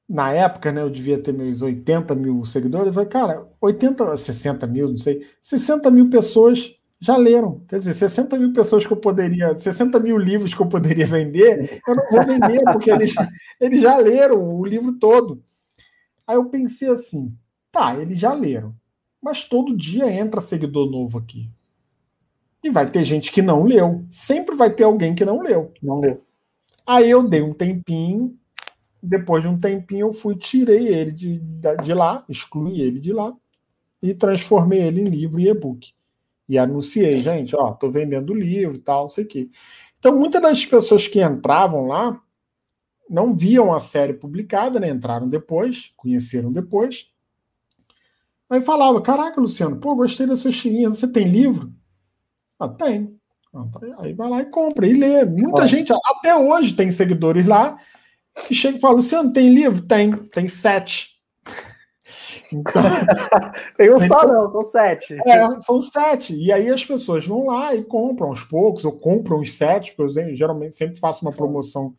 [0.08, 2.88] na época, né, eu devia ter meus 80 mil seguidores.
[2.88, 7.62] Eu falei, cara, 80, 60 mil, não sei, 60 mil pessoas já leram.
[7.68, 11.82] Quer dizer, 60 mil pessoas que eu poderia, 60 mil livros que eu poderia vender,
[11.88, 13.14] eu não vou vender, porque eles,
[13.60, 15.42] eles já leram o livro todo.
[16.28, 17.36] Aí eu pensei assim,
[17.72, 18.76] tá, eles já leram,
[19.22, 21.50] mas todo dia entra seguidor novo aqui.
[22.66, 24.04] E vai ter gente que não leu.
[24.10, 25.72] Sempre vai ter alguém que não leu.
[25.84, 26.24] Não leu.
[26.84, 28.36] Aí eu dei um tempinho.
[29.04, 31.40] Depois de um tempinho, eu fui, tirei ele de,
[31.84, 33.32] de lá, excluí ele de lá
[34.02, 35.94] e transformei ele em livro e e-book.
[36.50, 39.48] E anunciei, gente, ó, tô vendendo livro e tal, não sei o quê.
[40.00, 42.20] Então, muitas das pessoas que entravam lá
[43.08, 44.90] não viam a série publicada, né?
[44.90, 47.12] Entraram depois, conheceram depois.
[48.50, 51.72] Aí falava, caraca, Luciano, pô, gostei da sua tirinha, você tem livro?
[52.60, 53.20] Ah, tem.
[53.54, 55.24] Ah, tá aí vai lá e compra e lê.
[55.26, 55.68] Muita Olha.
[55.68, 57.78] gente, até hoje, tem seguidores lá
[58.48, 59.82] que chega e fala: Luciano, tem livro?
[59.82, 61.16] Tem, tem sete.
[62.54, 62.84] Então,
[63.76, 65.18] tem um só, não, são sete.
[65.26, 66.36] É, são sete.
[66.36, 70.20] E aí as pessoas vão lá e compram aos poucos, ou compram os sete, porque
[70.22, 71.96] eu geralmente sempre faço uma promoção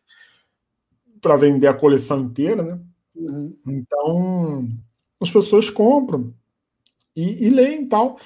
[1.19, 2.79] para vender a coleção inteira, né?
[3.13, 3.57] Uhum.
[3.67, 4.69] Então,
[5.21, 6.33] as pessoas compram
[7.15, 8.17] e, e leem e tal.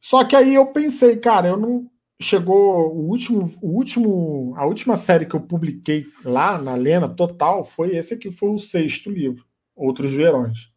[0.00, 1.90] Só que aí eu pensei, cara, eu não.
[2.20, 7.62] Chegou o último, o último, a última série que eu publiquei lá na Lena total
[7.62, 9.44] foi esse aqui, foi o sexto livro,
[9.76, 10.68] Outros Verões,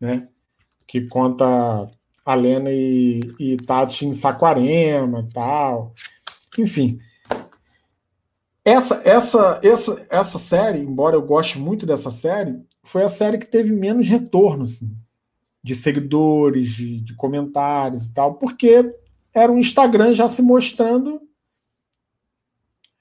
[0.00, 0.26] né?
[0.86, 1.90] Que conta
[2.24, 5.92] a Lena e, e Tati em Saquarema, tal.
[6.58, 6.98] Enfim,
[8.64, 13.46] essa, essa, essa, essa série, embora eu goste muito dessa série, foi a série que
[13.46, 14.96] teve menos retorno, assim
[15.64, 18.94] de seguidores, de, de comentários e tal, porque
[19.32, 21.22] era um Instagram já se mostrando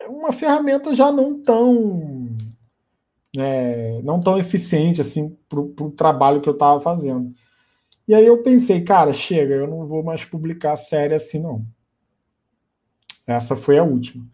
[0.08, 2.30] uma ferramenta já não tão
[3.38, 7.34] é, não tão eficiente assim para o trabalho que eu estava fazendo.
[8.08, 11.66] E aí eu pensei, cara, chega, eu não vou mais publicar série assim, não.
[13.28, 14.26] Essa foi a última.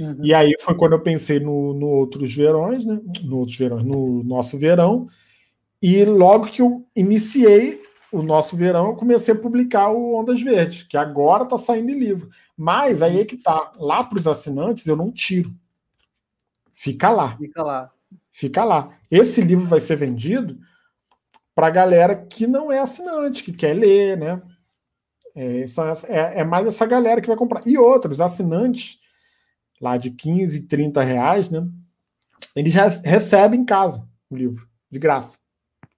[0.00, 0.18] Uhum.
[0.22, 3.00] E aí foi quando eu pensei no, no Outros Verões, né?
[3.22, 5.06] No Outros Verões, no Nosso Verão,
[5.80, 10.82] e logo que eu iniciei, o nosso verão, eu comecei a publicar o Ondas Verdes,
[10.82, 12.30] que agora está saindo em livro.
[12.56, 13.72] Mas aí é que tá.
[13.76, 15.54] Lá para os assinantes, eu não tiro.
[16.72, 17.36] Fica lá.
[17.36, 17.92] Fica lá.
[18.32, 18.96] Fica lá.
[19.10, 20.58] Esse livro vai ser vendido
[21.54, 24.40] para a galera que não é assinante, que quer ler, né?
[25.34, 25.66] É,
[26.08, 27.66] é, é, mais essa galera que vai comprar.
[27.66, 28.98] E outros, assinantes,
[29.80, 31.66] lá de 15, 30 reais, né?
[32.56, 35.37] Eles já recebem em casa o livro, de graça.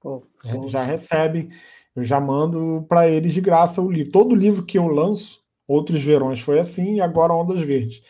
[0.03, 0.68] Oh, oh.
[0.68, 1.51] Já recebem
[1.94, 4.12] eu já mando para eles de graça o livro.
[4.12, 8.03] Todo livro que eu lanço, outros verões foi assim, e agora Ondas Verdes.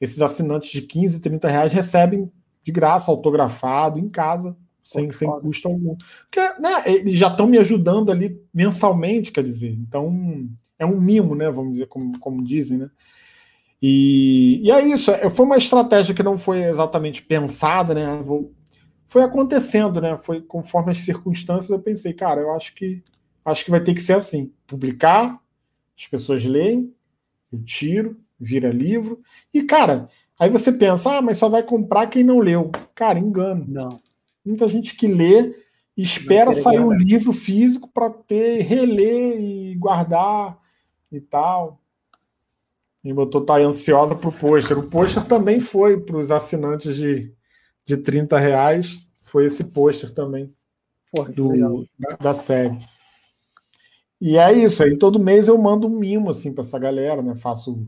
[0.00, 2.30] Esses assinantes de 15, 30 reais recebem
[2.62, 5.96] de graça, autografado, em casa, sem, sem custo algum.
[6.30, 9.72] Porque né, eles já estão me ajudando ali mensalmente, quer dizer.
[9.72, 11.50] Então, é um mimo, né?
[11.50, 12.90] Vamos dizer, como, como dizem, né?
[13.80, 15.10] E, e é isso.
[15.10, 18.18] É, foi uma estratégia que não foi exatamente pensada, né?
[18.22, 18.52] Vou,
[19.06, 20.16] foi acontecendo, né?
[20.16, 21.70] Foi conforme as circunstâncias.
[21.70, 23.02] Eu pensei, cara, eu acho que
[23.44, 25.40] acho que vai ter que ser assim: publicar,
[25.96, 26.92] as pessoas leem,
[27.52, 29.20] eu tiro, vira livro.
[29.52, 32.70] E, cara, aí você pensa, ah, mas só vai comprar quem não leu.
[32.94, 33.64] Cara, engano.
[33.68, 34.00] Não.
[34.44, 35.54] Muita gente que lê
[35.96, 40.58] espera sair o um livro físico para ter, reler e guardar
[41.10, 41.80] e tal.
[43.02, 44.78] E botou tá ansiosa pro pôster.
[44.78, 47.32] O pôster também foi para os assinantes de,
[47.84, 49.06] de 30 reais.
[49.20, 50.52] Foi esse pôster também
[51.12, 52.76] Porra, do, da, da série.
[54.20, 57.34] E é isso, aí todo mês eu mando um mimo assim para essa galera, né?
[57.34, 57.86] Faço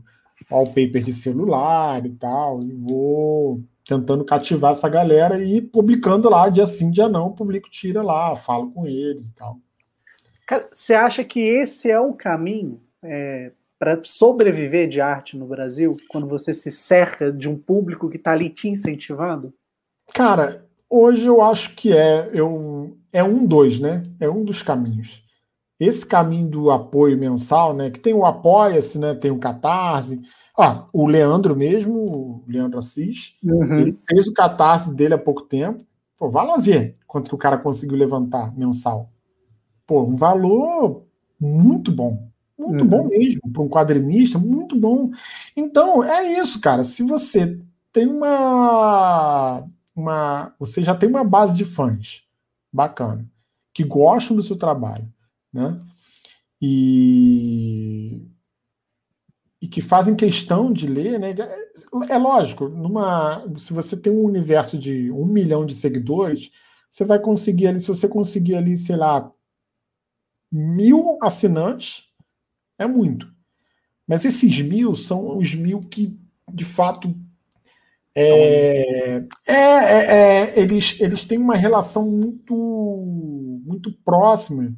[0.51, 6.67] wallpaper de celular e tal, e vou tentando cativar essa galera e publicando lá, dia
[6.67, 9.57] sim, dia não, publico tira lá, falo com eles e tal.
[10.45, 15.97] Cara, você acha que esse é o caminho é, para sobreviver de arte no Brasil,
[16.09, 19.53] quando você se cerca de um público que está ali te incentivando?
[20.17, 24.03] Cara, hoje eu acho que é, eu, é um dois, né?
[24.19, 25.27] É um dos caminhos
[25.79, 27.89] esse caminho do apoio mensal, né?
[27.91, 29.13] Que tem o Apoia-se, né?
[29.13, 30.21] Tem o Catarse.
[30.57, 33.79] Ah, o Leandro mesmo, o Leandro Assis, uhum.
[33.79, 35.83] ele fez o Catarse dele há pouco tempo.
[36.17, 39.11] Pô, vai lá ver quanto que o cara conseguiu levantar mensal.
[39.85, 41.03] Pô, um valor
[41.39, 42.27] muito bom.
[42.57, 42.89] Muito uhum.
[42.89, 43.41] bom mesmo.
[43.53, 45.11] Para um quadrinista, muito bom.
[45.55, 46.83] Então, é isso, cara.
[46.83, 47.59] Se você
[47.93, 49.63] tem uma.
[49.97, 52.23] Uma você já tem uma base de fãs
[52.71, 53.29] bacana,
[53.73, 55.11] que gostam do seu trabalho
[55.57, 55.81] né?
[56.61, 58.21] E,
[59.61, 61.35] e que fazem questão de ler, né?
[62.09, 66.51] É lógico, numa, se você tem um universo de um milhão de seguidores,
[66.89, 69.31] você vai conseguir ali, se você conseguir ali, sei lá,
[70.51, 72.09] mil assinantes,
[72.77, 73.31] é muito.
[74.07, 76.17] Mas esses mil são os mil que,
[76.51, 77.13] de fato,
[78.19, 80.15] é, é, é,
[80.55, 84.73] é, eles, eles têm uma relação muito, muito próxima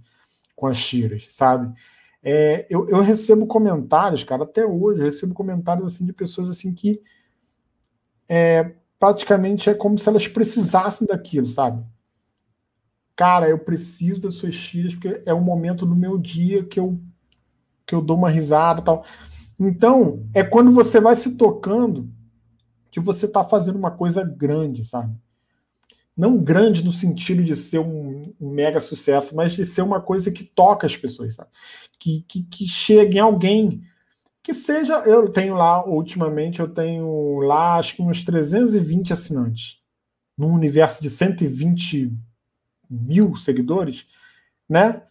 [0.57, 1.73] com as tiras, sabe?
[2.21, 6.73] É, eu, eu, recebo comentários, cara, até hoje, eu recebo comentários assim de pessoas assim
[6.73, 6.99] que
[8.27, 11.81] é, praticamente é como se elas precisassem daquilo, sabe?
[13.15, 16.99] Cara, eu preciso das suas tiras porque é o momento do meu dia que eu
[17.87, 19.05] que eu dou uma risada, tal.
[19.57, 22.07] Então, é quando você vai se tocando
[22.91, 25.15] que você está fazendo uma coisa grande, sabe?
[26.19, 30.43] não grande no sentido de ser um, mega sucesso, mas de ser uma coisa que
[30.43, 31.49] toca as pessoas, sabe?
[31.97, 33.81] Que, que, que chegue em alguém
[34.43, 34.95] que seja.
[35.05, 39.81] Eu tenho lá, ultimamente, eu tenho lá acho que uns 320 assinantes,
[40.37, 42.11] num universo de 120
[42.89, 44.05] mil seguidores,
[44.67, 45.01] né?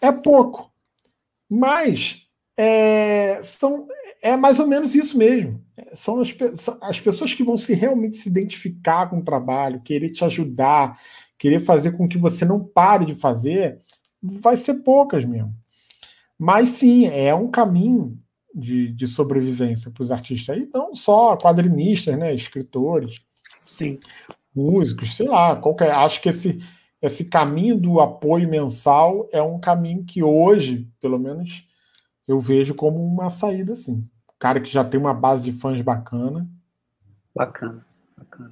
[0.00, 0.72] É pouco.
[1.48, 3.86] Mas é, são,
[4.22, 5.60] é mais ou menos isso mesmo.
[5.94, 6.34] São as,
[6.80, 10.98] as pessoas que vão se realmente se identificar com o trabalho, querer te ajudar,
[11.36, 13.80] querer fazer com que você não pare de fazer,
[14.22, 15.52] vai ser poucas mesmo.
[16.38, 18.16] Mas sim, é um caminho
[18.54, 20.56] de, de sobrevivência para os artistas.
[20.56, 22.32] E não só quadrinistas, né?
[22.32, 23.24] Escritores,
[23.64, 23.98] sim.
[24.54, 25.90] músicos, sei lá, qualquer.
[25.90, 26.62] Acho que esse,
[27.00, 31.66] esse caminho do apoio mensal é um caminho que hoje, pelo menos,
[32.26, 34.11] eu vejo como uma saída, sim
[34.42, 36.48] cara que já tem uma base de fãs bacana.
[37.32, 37.86] Bacana,
[38.18, 38.50] bacana.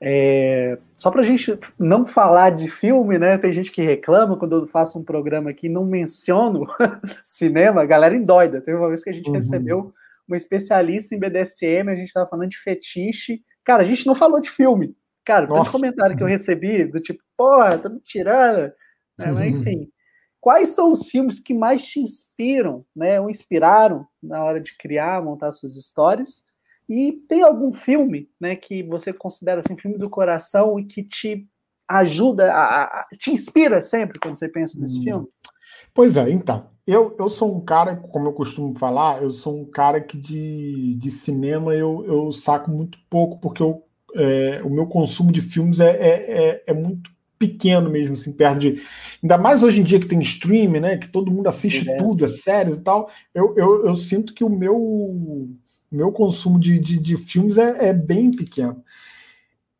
[0.00, 3.38] É, só para a gente não falar de filme, né?
[3.38, 6.66] Tem gente que reclama quando eu faço um programa aqui não menciono
[7.22, 8.60] cinema, a galera endoida.
[8.60, 9.34] Teve uma vez que a gente uhum.
[9.34, 9.94] recebeu
[10.26, 13.44] uma especialista em BDSM, a gente estava falando de fetiche.
[13.64, 14.96] Cara, a gente não falou de filme.
[15.24, 18.72] Cara, tanto comentário que eu recebi do tipo, porra, tá me tirando.
[19.16, 19.30] Né?
[19.32, 19.88] Mas, enfim,
[20.46, 25.20] Quais são os filmes que mais te inspiram, né, ou inspiraram na hora de criar,
[25.20, 26.44] montar suas histórias?
[26.88, 31.48] E tem algum filme, né, que você considera assim filme do coração e que te
[31.88, 35.02] ajuda, a, a te inspira sempre quando você pensa nesse hum.
[35.02, 35.26] filme?
[35.92, 36.70] Pois é, então.
[36.86, 40.94] Eu, eu sou um cara, como eu costumo falar, eu sou um cara que de,
[40.94, 43.82] de cinema eu, eu saco muito pouco, porque eu,
[44.14, 48.60] é, o meu consumo de filmes é, é, é, é muito pequeno mesmo, assim, perto
[48.60, 48.82] de.
[49.22, 50.96] Ainda mais hoje em dia que tem streaming, né?
[50.96, 51.96] Que todo mundo assiste é.
[51.96, 53.10] tudo, as séries e tal.
[53.34, 55.48] Eu, eu, eu sinto que o meu,
[55.90, 58.82] meu consumo de, de, de filmes é, é, bem pequeno.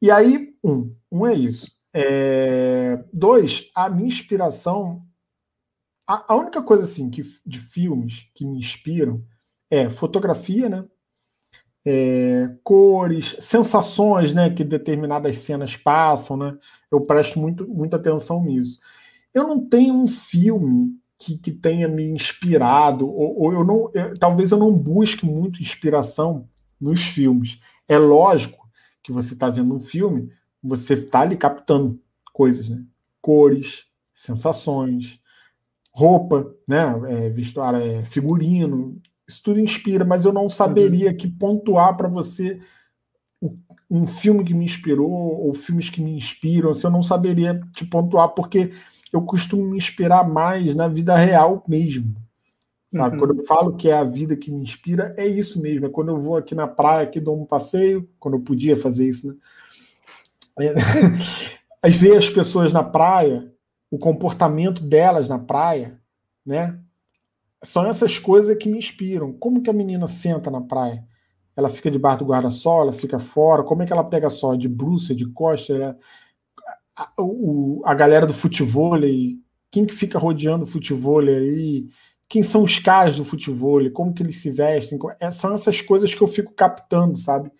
[0.01, 1.73] E aí, um, um é isso.
[1.93, 5.03] É, dois, a minha inspiração.
[6.07, 9.25] A, a única coisa assim que, de filmes que me inspiram
[9.71, 10.85] é fotografia, né?
[11.89, 16.59] É, cores, sensações né, que determinadas cenas passam, né?
[16.91, 18.81] Eu presto muito, muita atenção nisso.
[19.33, 24.19] Eu não tenho um filme que, que tenha me inspirado, ou, ou eu não, eu,
[24.19, 26.49] talvez eu não busque muito inspiração
[26.81, 27.61] nos filmes.
[27.87, 28.69] É lógico
[29.01, 32.01] que você está vendo um filme, você está ali captando
[32.33, 32.83] coisas, né?
[33.23, 35.21] Cores, sensações,
[35.93, 36.83] roupa, né?
[37.09, 41.17] É, vestuário, é, figurino, isso tudo inspira, mas eu não saberia uhum.
[41.17, 42.61] que pontuar para você
[43.91, 47.85] um filme que me inspirou ou filmes que me inspiram, assim, eu não saberia te
[47.85, 48.73] pontuar, porque
[49.13, 52.15] eu costumo me inspirar mais na vida real mesmo.
[52.93, 53.17] Sabe?
[53.17, 53.21] Uhum.
[53.21, 55.87] Quando eu falo que é a vida que me inspira, é isso mesmo.
[55.87, 59.09] É quando eu vou aqui na praia, aqui dou um passeio, quando eu podia fazer
[59.09, 59.37] isso, né?
[60.59, 60.75] É,
[61.83, 63.53] aí ver as pessoas na praia,
[63.91, 66.01] o comportamento delas na praia,
[66.45, 66.79] né?
[67.63, 69.33] São essas coisas que me inspiram.
[69.33, 71.05] Como que a menina senta na praia?
[71.57, 73.63] Ela fica debaixo do guarda-sol, ela fica fora?
[73.63, 74.57] Como é que ela pega sol?
[74.57, 75.75] De bruxa, de costa?
[75.75, 75.99] Ela...
[76.97, 78.93] A, o, a galera do futebol,
[79.71, 81.89] quem que fica rodeando o futebol aí?
[82.29, 83.91] Quem são os caras do futebol?
[83.91, 84.99] Como que eles se vestem?
[85.21, 87.51] É, são essas coisas que eu fico captando, sabe?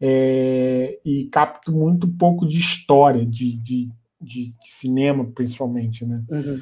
[0.00, 6.22] É, e capto muito pouco de história, de, de, de cinema, principalmente, né?
[6.30, 6.60] Uhum.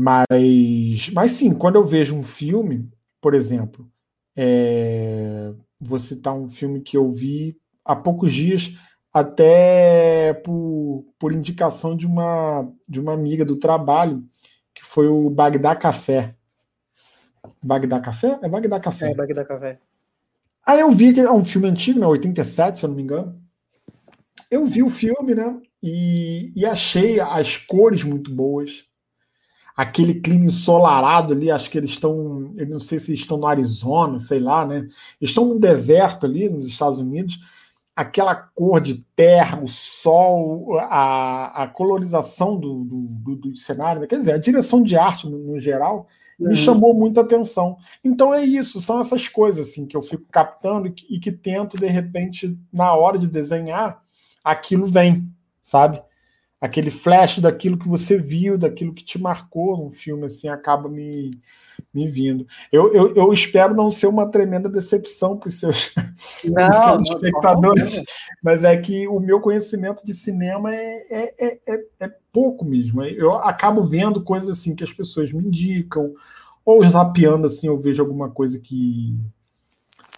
[0.00, 2.88] Mas, mas sim, quando eu vejo um filme,
[3.20, 3.90] por exemplo,
[4.36, 8.78] é, vou citar um filme que eu vi há poucos dias,
[9.12, 14.24] até por, por indicação de uma, de uma amiga do trabalho,
[14.72, 16.36] que foi o Bagdá Café.
[17.60, 18.38] Bagdá Café?
[18.40, 19.10] É Bagdá Café.
[19.10, 19.80] É, Bagdá Café.
[20.64, 23.42] Aí eu vi que é um filme antigo, né, 87, se eu não me engano.
[24.48, 28.86] Eu vi o filme, né, e, e achei as cores muito boas
[29.78, 34.18] aquele clima ensolarado ali, acho que eles estão, eu não sei se estão no Arizona,
[34.18, 34.88] sei lá, né?
[35.20, 37.38] Estão no deserto ali, nos Estados Unidos,
[37.94, 44.08] aquela cor de terra, o sol, a, a colorização do, do, do, do cenário, né?
[44.08, 46.56] quer dizer, a direção de arte no, no geral, me uhum.
[46.56, 47.76] chamou muita atenção.
[48.02, 51.30] Então é isso, são essas coisas assim que eu fico captando e que, e que
[51.30, 54.02] tento, de repente, na hora de desenhar,
[54.42, 56.02] aquilo vem, sabe?
[56.60, 61.38] Aquele flash daquilo que você viu, daquilo que te marcou num filme, assim, acaba me,
[61.94, 62.46] me vindo.
[62.72, 65.94] Eu, eu, eu espero não ser uma tremenda decepção para os seus,
[66.44, 68.02] não, seus espectadores, não,
[68.42, 73.02] mas é que o meu conhecimento de cinema é, é, é, é, é pouco mesmo.
[73.02, 76.12] Eu acabo vendo coisas assim que as pessoas me indicam,
[76.64, 79.16] ou zapeando assim, eu vejo alguma coisa que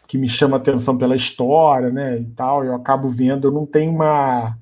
[0.09, 3.93] que me chama atenção pela história, né, e tal, eu acabo vendo, eu não tenho
[3.93, 4.59] uma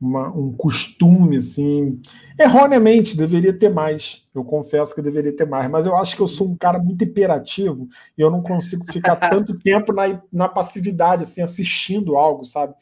[0.00, 2.00] uma, um costume, assim.
[2.38, 4.26] Erroneamente, deveria ter mais.
[4.34, 7.02] Eu confesso que deveria ter mais, mas eu acho que eu sou um cara muito
[7.02, 12.74] hiperativo e eu não consigo ficar tanto tempo na, na passividade, assim, assistindo algo, sabe?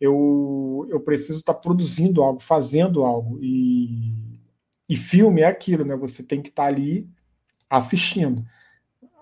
[0.00, 3.38] Eu, eu preciso estar produzindo algo, fazendo algo.
[3.42, 4.12] E,
[4.88, 5.96] e filme é aquilo, né?
[5.96, 7.08] Você tem que estar ali
[7.70, 8.44] assistindo.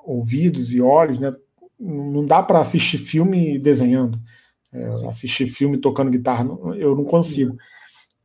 [0.04, 1.34] Ouvidos e olhos, né?
[1.78, 4.18] Não dá para assistir filme desenhando.
[4.74, 6.44] É, assistir filme tocando guitarra,
[6.76, 7.56] eu não consigo.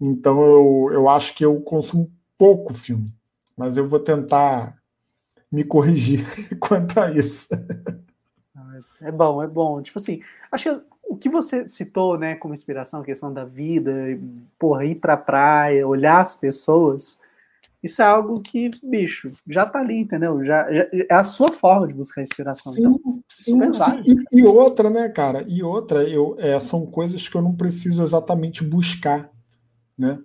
[0.01, 3.13] Então eu, eu acho que eu consumo pouco filme,
[3.55, 4.73] mas eu vou tentar
[5.51, 6.25] me corrigir
[6.59, 7.47] quanto a isso.
[8.55, 9.81] Ah, é bom, é bom.
[9.81, 10.21] Tipo assim,
[10.51, 13.91] acho que o que você citou, né, como inspiração, a questão da vida,
[14.57, 17.19] porra, ir pra praia, olhar as pessoas,
[17.81, 20.43] isso é algo que, bicho, já tá ali, entendeu?
[20.43, 22.73] Já, já é a sua forma de buscar inspiração.
[22.73, 23.61] Sim, então, sim,
[24.03, 24.15] sim.
[24.33, 25.45] E, e, outra, né, cara?
[25.47, 29.31] E outra, eu, é, são coisas que eu não preciso exatamente buscar,
[29.97, 30.19] né?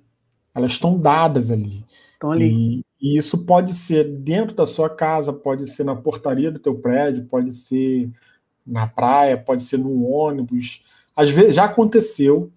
[0.52, 1.84] Elas estão dadas ali.
[2.12, 2.82] Estão ali.
[3.00, 6.74] E, e, isso pode ser dentro da sua casa, pode ser na portaria do teu
[6.74, 8.10] prédio, pode ser
[8.66, 10.82] na praia, pode ser no ônibus.
[11.14, 12.50] Às vezes já aconteceu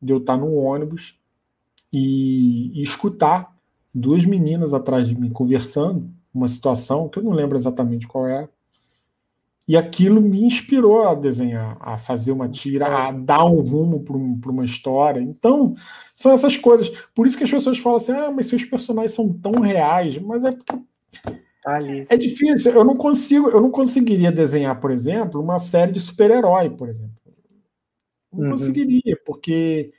[0.00, 1.18] de eu estar no ônibus
[1.92, 3.57] e, e escutar
[3.94, 8.48] duas meninas atrás de mim conversando, uma situação que eu não lembro exatamente qual era.
[9.66, 14.16] E aquilo me inspirou a desenhar, a fazer uma tira, a dar um rumo para
[14.16, 15.20] um, uma história.
[15.20, 15.74] Então,
[16.14, 16.88] são essas coisas.
[17.14, 20.16] Por isso que as pessoas falam assim: ah, mas seus personagens são tão reais.
[20.18, 20.78] Mas é porque.
[21.62, 22.72] Tá é difícil.
[22.72, 27.18] Eu não consigo, eu não conseguiria desenhar, por exemplo, uma série de super-herói, por exemplo.
[28.32, 28.50] Não uhum.
[28.52, 29.92] conseguiria, porque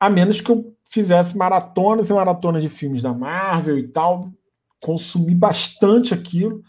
[0.00, 4.32] a menos que eu fizesse maratonas e maratonas de filmes da Marvel e tal,
[4.80, 6.62] consumi bastante aquilo.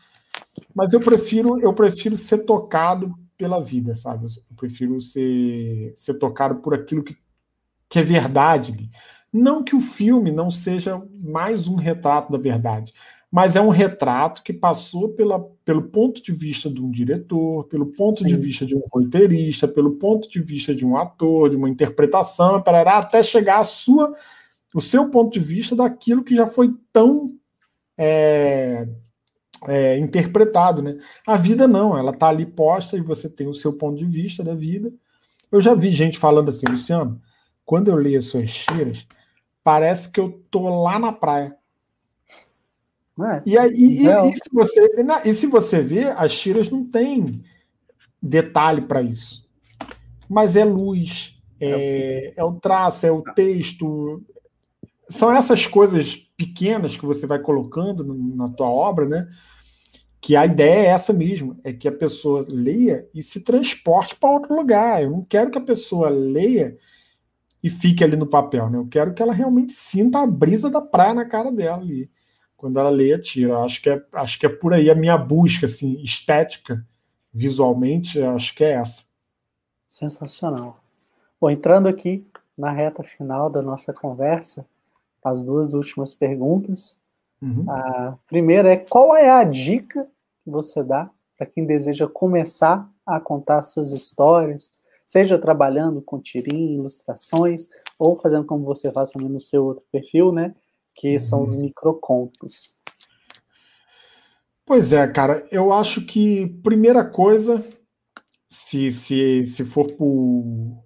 [0.75, 4.25] Mas eu prefiro, eu prefiro ser tocado pela vida, sabe?
[4.25, 7.17] Eu prefiro ser, ser tocado por aquilo que,
[7.87, 8.89] que é verdade.
[9.31, 12.93] Não que o filme não seja mais um retrato da verdade,
[13.31, 17.85] mas é um retrato que passou pela, pelo ponto de vista de um diretor, pelo
[17.85, 18.25] ponto Sim.
[18.25, 22.61] de vista de um roteirista, pelo ponto de vista de um ator, de uma interpretação,
[22.61, 24.15] parará, até chegar à sua,
[24.73, 27.27] o seu ponto de vista daquilo que já foi tão
[27.95, 28.87] é,
[29.67, 30.97] é, interpretado, né?
[31.27, 34.43] A vida não, ela tá ali posta e você tem o seu ponto de vista
[34.43, 34.91] da vida.
[35.51, 37.21] Eu já vi gente falando assim, Luciano,
[37.63, 39.05] quando eu leio as suas cheiras,
[39.63, 41.58] parece que eu tô lá na praia.
[43.25, 44.89] É, e, aí, e, e, se você,
[45.25, 47.43] e se você vê, as tiras não tem
[48.21, 49.47] detalhe para isso.
[50.27, 54.23] Mas é luz, é, é o traço, é o texto.
[55.09, 59.27] São essas coisas pequenas que você vai colocando na tua obra, né?
[60.21, 64.29] que a ideia é essa mesmo, é que a pessoa leia e se transporte para
[64.29, 65.01] outro lugar.
[65.01, 66.77] Eu não quero que a pessoa leia
[67.63, 68.77] e fique ali no papel, né?
[68.77, 72.09] Eu quero que ela realmente sinta a brisa da praia na cara dela ali,
[72.59, 73.57] quando ela leia tira.
[73.59, 76.85] Acho que é, acho que é por aí a minha busca assim, estética,
[77.33, 79.05] visualmente, acho que é essa.
[79.87, 80.77] Sensacional.
[81.39, 82.27] Bom, entrando aqui
[82.57, 84.65] na reta final da nossa conversa,
[85.23, 86.99] as duas últimas perguntas.
[87.41, 87.65] Uhum.
[87.71, 90.05] A primeira é qual é a dica
[90.43, 96.75] que você dá para quem deseja começar a contar suas histórias, seja trabalhando com tirinha,
[96.75, 100.53] ilustrações, ou fazendo como você faz também no seu outro perfil, né?
[100.99, 101.19] Que uhum.
[101.19, 102.75] são os microcontos.
[104.65, 107.65] Pois é, cara, eu acho que primeira coisa,
[108.49, 110.83] se, se, se for por,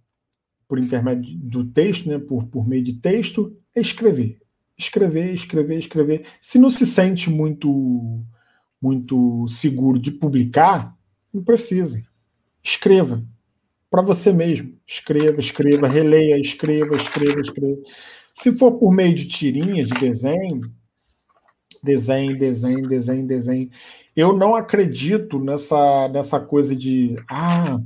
[0.67, 4.43] por intermédio do texto, né, por, por meio de texto, é escrever
[4.77, 6.25] escrever, escrever, escrever.
[6.41, 8.23] Se não se sente muito
[8.81, 10.93] muito seguro de publicar,
[11.33, 12.03] não precisa.
[12.61, 13.23] Escreva
[13.89, 14.77] para você mesmo.
[14.85, 17.81] Escreva, escreva, releia, escreva, escreva, escreva.
[18.33, 20.61] Se for por meio de tirinhas, de desenho,
[21.83, 23.69] desenho, desenho, desenho, desenho.
[24.15, 27.79] Eu não acredito nessa, nessa coisa de ah,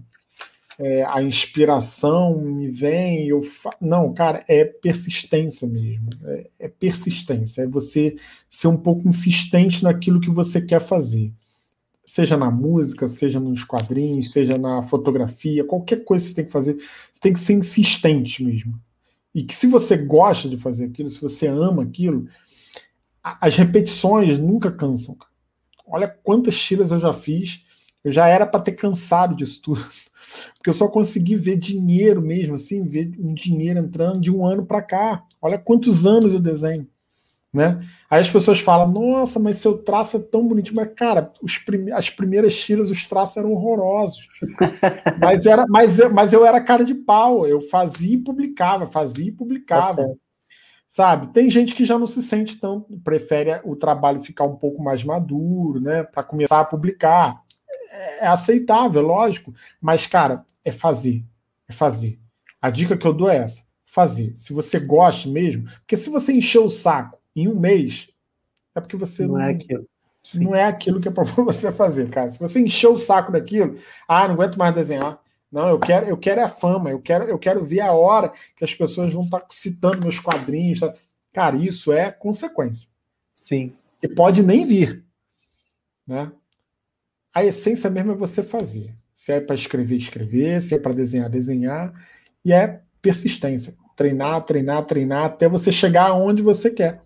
[0.80, 3.72] é, a inspiração me vem, eu fa...
[3.82, 8.16] não, cara, é persistência mesmo, é, é, persistência, é você
[8.50, 11.34] ser um pouco insistente naquilo que você quer fazer,
[12.06, 16.52] seja na música, seja nos quadrinhos, seja na fotografia, qualquer coisa que você tem que
[16.52, 18.80] fazer, você tem que ser insistente mesmo,
[19.38, 22.28] e que se você gosta de fazer aquilo, se você ama aquilo,
[23.22, 25.16] as repetições nunca cansam.
[25.86, 27.64] Olha quantas tiras eu já fiz,
[28.04, 29.86] eu já era para ter cansado disso tudo
[30.58, 34.66] porque eu só consegui ver dinheiro mesmo, assim, ver um dinheiro entrando de um ano
[34.66, 35.24] para cá.
[35.40, 36.88] Olha quantos anos eu desenho.
[37.58, 37.84] Né?
[38.08, 40.76] Aí as pessoas falam, nossa, mas seu traço é tão bonito.
[40.76, 41.34] Mas, cara,
[41.66, 44.28] prime as primeiras tiras, os traços eram horrorosos.
[45.20, 47.48] mas, era, mas, eu, mas eu era cara de pau.
[47.48, 49.96] Eu fazia e publicava, fazia e publicava.
[49.96, 50.14] Tá
[50.88, 51.34] sabe?
[51.34, 55.04] Tem gente que já não se sente tão, prefere o trabalho ficar um pouco mais
[55.04, 56.04] maduro, né?
[56.04, 57.44] Para começar a publicar
[58.20, 61.26] é aceitável, lógico, mas, cara, é fazer.
[61.68, 62.20] É fazer.
[62.62, 64.34] A dica que eu dou é essa: fazer.
[64.36, 68.10] Se você gosta mesmo, porque se você encher o saco em um mês,
[68.76, 69.88] é porque você não, não é aquilo.
[70.24, 70.44] Sim.
[70.44, 72.30] Não é aquilo que é para você fazer, cara.
[72.30, 73.78] Se você encher o saco daquilo,
[74.08, 75.20] ah, não aguento mais desenhar.
[75.50, 78.34] Não, eu quero, eu quero é a fama, eu quero, eu quero ver a hora
[78.56, 80.82] que as pessoas vão estar tá citando meus quadrinhos.
[80.82, 80.94] Tá?
[81.32, 82.90] Cara, isso é consequência.
[83.32, 83.74] Sim.
[84.04, 85.06] E pode nem vir.
[86.06, 86.32] Né?
[87.38, 88.96] a essência mesmo é você fazer.
[89.14, 91.94] Se é para escrever, escrever, se é para desenhar, desenhar,
[92.44, 93.76] e é persistência.
[93.96, 97.04] Treinar, treinar, treinar, até você chegar aonde você quer.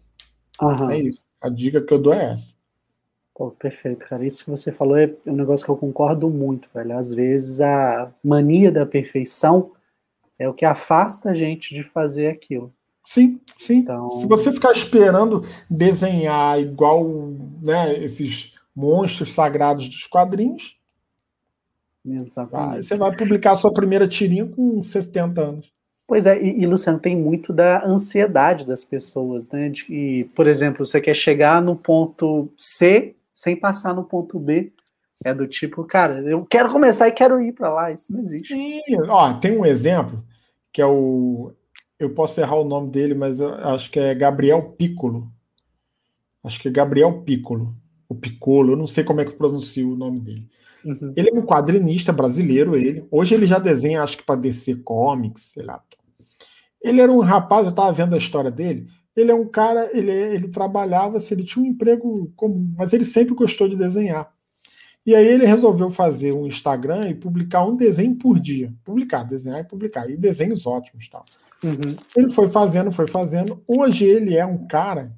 [0.91, 1.25] É isso.
[1.41, 2.55] A dica que eu dou é essa.
[3.33, 4.25] Pô, perfeito, cara.
[4.25, 6.97] Isso que você falou é um negócio que eu concordo muito, velho.
[6.97, 9.71] Às vezes a mania da perfeição
[10.37, 12.73] é o que afasta a gente de fazer aquilo.
[13.03, 13.77] Sim, sim.
[13.77, 14.09] Então...
[14.11, 17.03] Se você ficar esperando desenhar igual
[17.61, 20.77] né, esses monstros sagrados dos quadrinhos.
[22.03, 22.87] Exatamente.
[22.87, 25.71] você vai publicar a sua primeira tirinha com 70 anos.
[26.11, 29.69] Pois é, e, e, Luciano, tem muito da ansiedade das pessoas, né?
[29.69, 34.73] De, por exemplo, você quer chegar no ponto C sem passar no ponto B,
[35.23, 37.93] É do tipo, cara, eu quero começar e quero ir para lá.
[37.93, 38.53] Isso não existe.
[38.53, 40.21] Sim, ó, tem um exemplo
[40.73, 41.53] que é o.
[41.97, 45.31] Eu posso errar o nome dele, mas acho que é Gabriel Piccolo.
[46.43, 47.73] Acho que é Gabriel Piccolo.
[48.09, 50.49] O Piccolo, eu não sei como é que pronuncio o nome dele.
[50.83, 51.13] Uhum.
[51.15, 53.05] Ele é um quadrinista brasileiro, ele.
[53.09, 55.81] Hoje ele já desenha, acho que para DC Comics, sei lá.
[56.81, 58.87] Ele era um rapaz, eu estava vendo a história dele.
[59.15, 63.05] Ele é um cara, ele, ele trabalhava, se ele tinha um emprego comum, mas ele
[63.05, 64.33] sempre gostou de desenhar.
[65.05, 68.73] E aí ele resolveu fazer um Instagram e publicar um desenho por dia.
[68.83, 70.09] Publicar, desenhar e publicar.
[70.09, 71.25] E desenhos ótimos tal.
[71.63, 71.95] Uhum.
[72.15, 73.63] Ele foi fazendo, foi fazendo.
[73.67, 75.11] Hoje ele é um cara,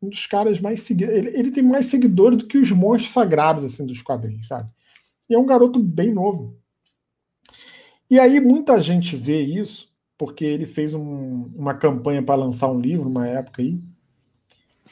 [0.00, 1.14] um dos caras mais seguidos.
[1.14, 4.70] Ele, ele tem mais seguidores do que os monstros sagrados assim dos quadrinhos, sabe?
[5.28, 6.56] E é um garoto bem novo.
[8.08, 12.80] E aí muita gente vê isso porque ele fez um, uma campanha para lançar um
[12.80, 13.80] livro, uma época aí.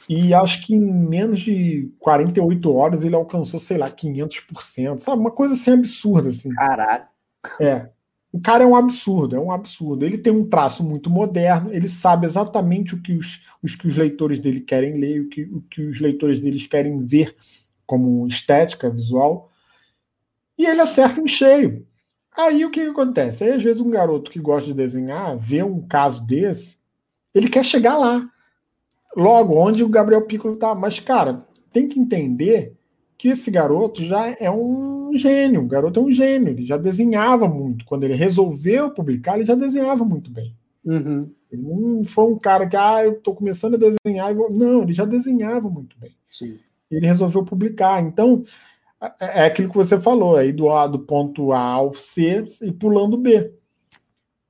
[0.07, 5.19] E acho que em menos de 48 horas ele alcançou, sei lá, 500%, sabe?
[5.19, 6.49] Uma coisa assim absurda, assim.
[6.51, 7.05] Caralho.
[7.59, 7.89] É.
[8.31, 10.05] O cara é um absurdo, é um absurdo.
[10.05, 13.97] Ele tem um traço muito moderno, ele sabe exatamente o que os, os, que os
[13.97, 17.35] leitores dele querem ler, o que, o que os leitores deles querem ver
[17.85, 19.49] como estética visual.
[20.57, 21.86] E ele acerta em cheio.
[22.37, 23.43] Aí o que, que acontece?
[23.43, 26.77] Aí, às vezes, um garoto que gosta de desenhar vê um caso desse,
[27.33, 28.29] ele quer chegar lá.
[29.15, 30.75] Logo, onde o Gabriel Piccolo tá.
[30.75, 32.75] Mas, cara, tem que entender
[33.17, 35.61] que esse garoto já é um gênio.
[35.61, 36.49] O garoto é um gênio.
[36.49, 37.83] Ele já desenhava muito.
[37.85, 40.53] Quando ele resolveu publicar, ele já desenhava muito bem.
[40.85, 41.31] Uhum.
[41.51, 44.35] Ele não foi um cara que, ah, eu tô começando a desenhar.
[44.51, 46.11] Não, ele já desenhava muito bem.
[46.29, 46.59] Sim.
[46.91, 47.99] Ele resolveu publicar.
[48.03, 48.43] Então,
[49.01, 52.71] é, é aquilo que você falou, aí do, A, do ponto A ao C e
[52.71, 53.53] pulando B.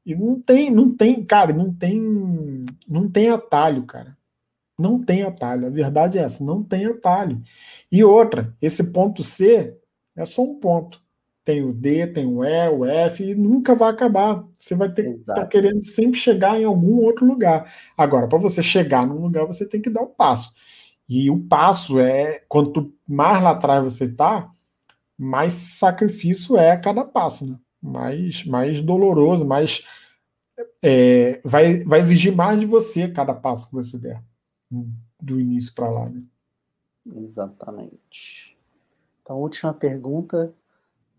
[0.05, 4.17] E não tem, não tem, cara, não tem, não tem atalho, cara.
[4.79, 5.67] Não tem atalho.
[5.67, 7.41] A verdade é essa, não tem atalho.
[7.91, 9.75] E outra, esse ponto C
[10.15, 11.01] é só um ponto.
[11.43, 14.45] Tem o D, tem o E, o F, e nunca vai acabar.
[14.57, 17.71] Você vai ter que estar tá querendo sempre chegar em algum outro lugar.
[17.97, 20.53] Agora, para você chegar num lugar, você tem que dar o um passo.
[21.07, 24.51] E o passo é, quanto mais lá atrás você está,
[25.17, 27.57] mais sacrifício é a cada passo, né?
[27.81, 29.85] mais, mais doloroso, mais
[30.81, 34.21] é, vai, vai exigir mais de você cada passo que você der
[35.21, 36.09] do início para lá.
[36.09, 36.21] Né?
[37.15, 38.57] Exatamente.
[39.21, 40.53] Então, última pergunta,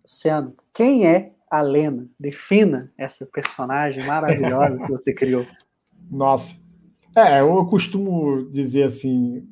[0.02, 2.06] Luciano, quem é a Lena?
[2.18, 5.46] Defina essa personagem maravilhosa que você criou.
[6.10, 6.56] Nossa,
[7.16, 9.48] é, eu costumo dizer assim,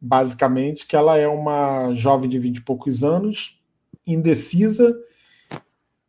[0.00, 3.60] basicamente, que ela é uma jovem de vinte e poucos anos,
[4.06, 4.96] indecisa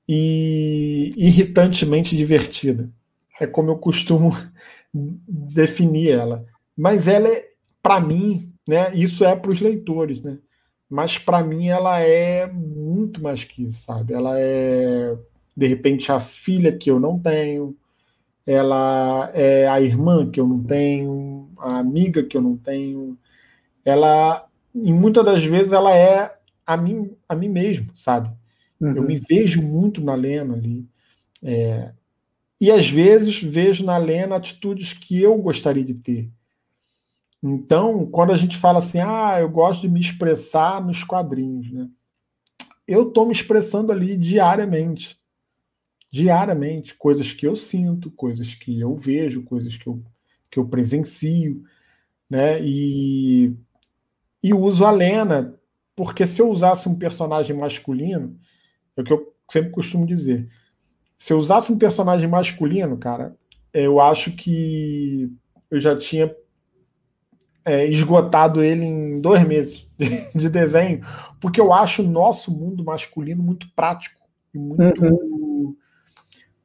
[0.08, 2.90] e irritantemente divertida.
[3.40, 4.32] É como eu costumo
[4.94, 6.46] definir ela.
[6.78, 7.48] Mas ela é,
[7.82, 10.38] para mim, né, isso é para os leitores, né?
[10.90, 14.14] Mas para mim ela é muito mais que isso, sabe?
[14.14, 15.18] Ela é
[15.56, 17.76] de repente a filha que eu não tenho,
[18.46, 23.18] ela é a irmã que eu não tenho, a amiga que eu não tenho,
[23.84, 26.36] ela, em muitas das vezes, ela é
[26.66, 28.30] a mim, a mim mesmo, sabe?
[28.80, 28.96] Uhum.
[28.96, 30.88] Eu me vejo muito na Lena ali.
[31.44, 31.92] É,
[32.60, 36.30] e às vezes vejo na Lena atitudes que eu gostaria de ter.
[37.44, 41.90] Então, quando a gente fala assim, ah, eu gosto de me expressar nos quadrinhos, né?
[42.88, 45.18] Eu estou me expressando ali diariamente.
[46.12, 46.94] Diariamente.
[46.96, 50.04] Coisas que eu sinto, coisas que eu vejo, coisas que eu,
[50.50, 51.64] que eu presencio.
[52.30, 52.62] Né?
[52.62, 53.56] E
[54.44, 55.56] e uso a Lena,
[55.96, 58.38] porque se eu usasse um personagem masculino,
[58.96, 60.48] é o que eu sempre costumo dizer.
[61.18, 63.36] Se eu usasse um personagem masculino, cara,
[63.74, 65.32] eu acho que
[65.70, 66.36] eu já tinha
[67.64, 69.88] é, esgotado ele em dois meses
[70.34, 71.02] de desenho,
[71.40, 74.20] porque eu acho o nosso mundo masculino muito prático
[74.54, 75.76] e muito, uhum.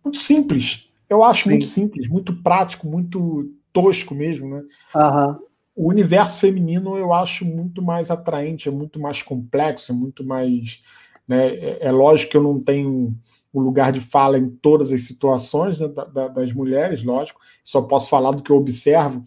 [0.03, 0.91] muito simples.
[1.09, 1.51] Eu acho Sim.
[1.51, 4.63] muito simples, muito prático, muito tosco mesmo, né?
[4.95, 5.46] Uhum
[5.77, 10.83] o universo feminino eu acho muito mais atraente, é muito mais complexo, é muito mais.
[11.29, 13.15] Né, é, é lógico que eu não tenho
[13.53, 18.09] o lugar de fala em todas as situações né, da, das mulheres, lógico, só posso
[18.11, 19.23] falar do que eu observo,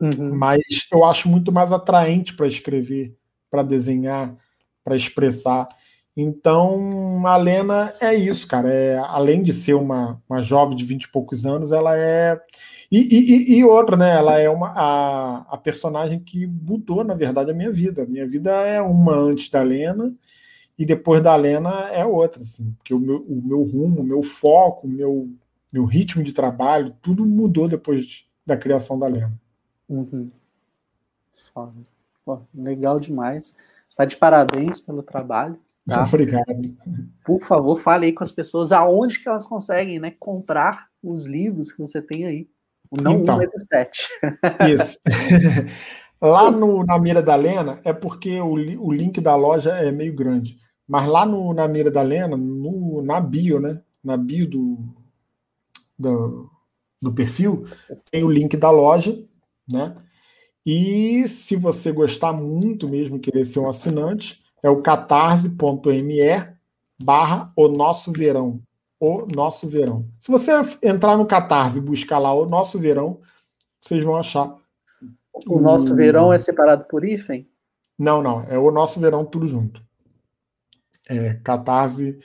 [0.00, 0.34] uhum.
[0.34, 0.60] mas
[0.92, 3.16] eu acho muito mais atraente para escrever,
[3.50, 4.36] para desenhar,
[4.84, 5.68] para expressar.
[6.16, 8.68] Então, a Lena é isso, cara.
[8.72, 12.40] É, além de ser uma, uma jovem de vinte e poucos anos, ela é.
[12.90, 14.16] E, e, e, outra, né?
[14.16, 18.02] Ela é uma, a, a personagem que mudou, na verdade, a minha vida.
[18.02, 20.14] A minha vida é uma antes da Lena
[20.78, 22.72] e depois da Lena é outra, assim.
[22.74, 25.30] Porque o meu, o meu rumo, o meu foco, o meu,
[25.72, 29.32] meu ritmo de trabalho, tudo mudou depois da criação da Lena.
[29.88, 30.30] Uhum.
[32.24, 33.56] Pô, legal demais.
[33.88, 36.02] Está de parabéns pelo trabalho Tá?
[36.08, 36.44] Obrigado.
[37.24, 41.72] Por favor, fale aí com as pessoas aonde que elas conseguem né, comprar os livros
[41.72, 42.48] que você tem aí.
[43.00, 44.08] Não então, um, mas sete.
[44.72, 44.98] Isso.
[46.20, 50.14] lá no, na Mira da Lena é porque o, o link da loja é meio
[50.14, 50.56] grande.
[50.86, 53.80] Mas lá no, na Mira da Lena, no, na bio, né?
[54.02, 54.78] Na bio do,
[55.98, 56.50] do,
[57.00, 57.66] do perfil,
[58.10, 59.18] tem o link da loja,
[59.68, 59.96] né?
[60.66, 66.54] E se você gostar muito mesmo, querer ser um assinante, é o catarse.me
[67.02, 68.62] barra o nosso verão.
[69.06, 70.08] O nosso verão.
[70.18, 70.50] Se você
[70.82, 73.20] entrar no Catarse e buscar lá o nosso verão,
[73.78, 74.56] vocês vão achar.
[75.46, 77.46] O nosso verão é separado por hífen?
[77.98, 78.44] Não, não.
[78.44, 79.84] É o nosso verão tudo junto.
[81.06, 82.22] É catarse.me,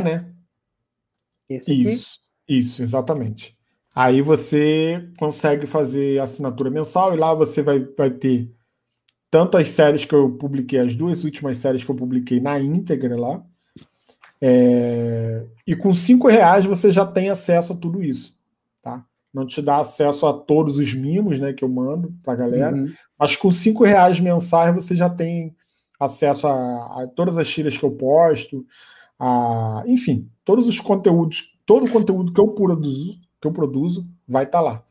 [0.00, 0.32] né?
[1.46, 2.18] Esse isso,
[2.48, 3.54] isso, exatamente.
[3.94, 8.50] Aí você consegue fazer assinatura mensal e lá você vai, vai ter
[9.30, 13.14] tanto as séries que eu publiquei, as duas últimas séries que eu publiquei na íntegra
[13.14, 13.44] lá.
[14.44, 18.34] É, e com cinco reais você já tem acesso a tudo isso,
[18.82, 19.04] tá?
[19.32, 22.74] Não te dá acesso a todos os mimos, né, que eu mando para a galera,
[22.74, 22.92] uhum.
[23.16, 25.54] mas com cinco reais mensais você já tem
[25.98, 28.66] acesso a, a todas as tiras que eu posto,
[29.16, 34.42] a, enfim, todos os conteúdos, todo o conteúdo que eu produzo, que eu produzo vai
[34.42, 34.84] estar tá lá.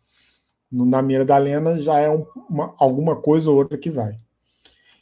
[0.72, 4.16] No, na mira da Lena já é um, uma, alguma coisa ou outra que vai.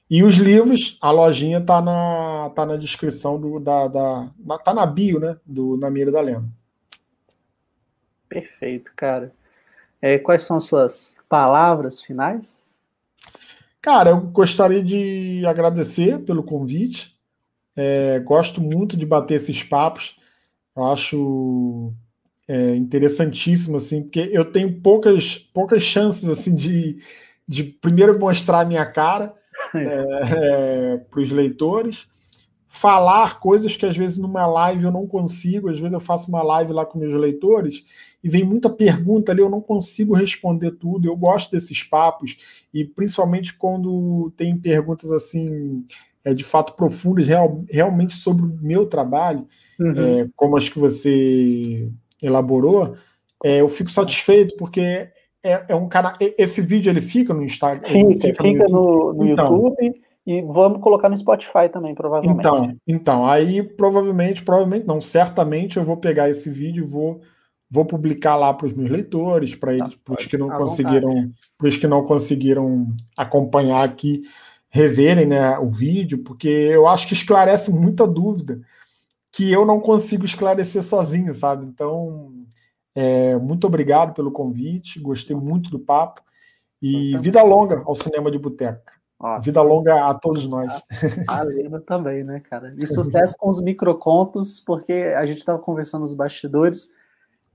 [0.09, 4.73] E os livros, a lojinha tá na, tá na descrição do, da, da na, tá
[4.73, 6.49] na bio, né, do na mira da Lena.
[8.27, 9.31] Perfeito, cara.
[10.01, 12.67] É, quais são as suas palavras finais?
[13.81, 17.15] Cara, eu gostaria de agradecer pelo convite.
[17.75, 20.17] É, gosto muito de bater esses papos.
[20.75, 21.93] Eu acho
[22.47, 26.99] é, interessantíssimo, assim, porque eu tenho poucas, poucas chances assim de,
[27.47, 29.38] de primeiro mostrar a minha cara
[29.75, 32.07] é, é, para os leitores,
[32.67, 36.43] falar coisas que às vezes numa live eu não consigo, às vezes eu faço uma
[36.43, 37.83] live lá com meus leitores
[38.23, 41.07] e vem muita pergunta ali, eu não consigo responder tudo.
[41.07, 45.85] Eu gosto desses papos, e principalmente quando tem perguntas assim,
[46.23, 49.47] é, de fato profundas, real, realmente sobre o meu trabalho,
[49.79, 50.21] uhum.
[50.21, 51.89] é, como as que você
[52.21, 52.95] elaborou,
[53.43, 55.09] é, eu fico satisfeito, porque
[55.43, 56.13] é, é, um canal.
[56.19, 57.87] Esse vídeo ele fica no Instagram?
[57.87, 60.01] Fica, fica, fica no, no, então, YouTube.
[60.27, 62.39] E vamos colocar no Spotify também, provavelmente.
[62.39, 67.21] Então, então, aí provavelmente, provavelmente não, certamente eu vou pegar esse vídeo e vou
[67.71, 71.31] vou publicar lá para os meus leitores, para eles, tá, para os que não conseguiram,
[71.57, 74.23] para os que não conseguiram acompanhar aqui,
[74.69, 78.59] reverem né, o vídeo, porque eu acho que esclarece muita dúvida
[79.31, 81.67] que eu não consigo esclarecer sozinho, sabe?
[81.67, 82.33] Então,
[82.99, 86.21] é, muito obrigado pelo convite, gostei muito do papo
[86.81, 88.93] e vida longa ao cinema de boteca.
[89.41, 90.73] Vida longa a todos nós.
[91.27, 92.73] A, a Lena também, né, cara?
[92.77, 96.93] E sucesso com os microcontos, porque a gente estava conversando nos bastidores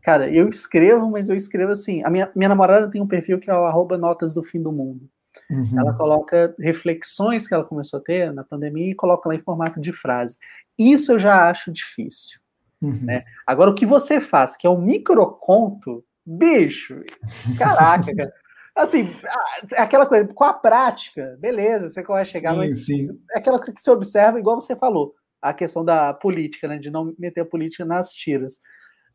[0.04, 2.04] Cara, eu escrevo, mas eu escrevo assim.
[2.04, 4.70] A minha, minha namorada tem um perfil que é o arroba notas do fim do
[4.70, 5.08] mundo.
[5.50, 5.80] Uhum.
[5.80, 9.80] Ela coloca reflexões que ela começou a ter na pandemia e coloca lá em formato
[9.80, 10.36] de frase.
[10.78, 12.38] Isso eu já acho difícil.
[12.86, 13.00] Uhum.
[13.02, 13.24] Né?
[13.46, 17.00] Agora, o que você faz, que é um microconto, bicho,
[17.58, 18.32] caraca, cara.
[18.74, 19.14] Assim,
[19.72, 23.08] é aquela coisa, com a prática, beleza, você vai chegar, sim, mas sim.
[23.32, 27.14] é aquela que você observa, igual você falou, a questão da política, né, de não
[27.16, 28.58] meter a política nas tiras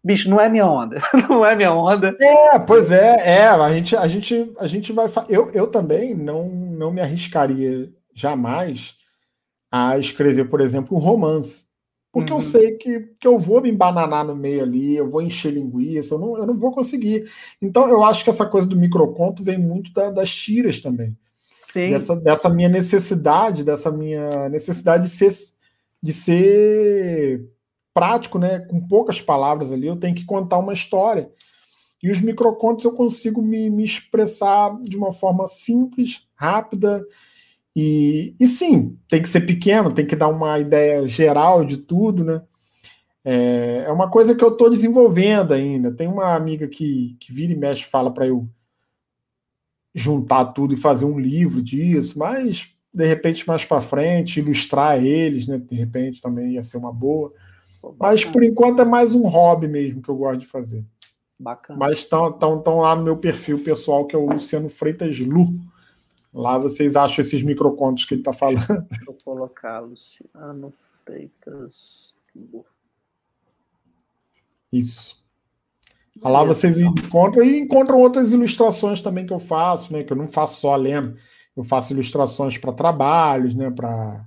[0.04, 1.02] bicho, não é minha onda.
[1.30, 2.16] não é minha onda.
[2.20, 3.48] É, pois é, é.
[3.48, 5.08] A gente, a gente, a gente vai.
[5.28, 8.96] Eu, eu também não, não me arriscaria jamais
[9.72, 11.69] a escrever, por exemplo, um romance.
[12.11, 12.40] Porque uhum.
[12.40, 16.15] eu sei que, que eu vou me embananar no meio ali, eu vou encher linguiça,
[16.15, 17.30] eu não, eu não vou conseguir.
[17.61, 21.15] Então, eu acho que essa coisa do microconto vem muito da, das tiras também.
[21.60, 21.91] Sim.
[21.91, 25.31] Dessa, dessa minha necessidade, dessa minha necessidade de ser,
[26.02, 27.48] de ser
[27.94, 28.60] prático, né?
[28.60, 31.30] Com poucas palavras ali, eu tenho que contar uma história.
[32.02, 37.06] E os microcontos eu consigo me, me expressar de uma forma simples, rápida.
[37.76, 42.24] E, e sim, tem que ser pequeno, tem que dar uma ideia geral de tudo,
[42.24, 42.41] né?
[43.24, 45.91] É, é uma coisa que eu estou desenvolvendo ainda.
[45.91, 48.48] Tem uma amiga que, que vira e mexe fala para eu
[49.94, 55.48] juntar tudo e fazer um livro disso, mas de repente mais para frente ilustrar eles,
[55.48, 55.58] né?
[55.58, 57.34] De repente também ia ser uma boa.
[58.00, 60.84] Mas por enquanto é mais um hobby mesmo que eu gosto de fazer.
[61.40, 61.80] Bacana.
[61.80, 65.54] Mas estão tão, tão lá no meu perfil pessoal, que é o Luciano Freitas Lu.
[66.34, 68.88] Lá vocês acham esses microcontos que ele está falando.
[69.07, 70.73] Eu colocar Luciano
[71.03, 72.15] Freitas.
[74.72, 75.23] Isso.
[76.22, 80.03] Lá vocês encontram e encontram outras ilustrações também que eu faço, né?
[80.03, 81.15] Que eu não faço só lendo,
[81.56, 83.72] eu faço ilustrações para trabalhos, né?
[83.72, 84.26] Para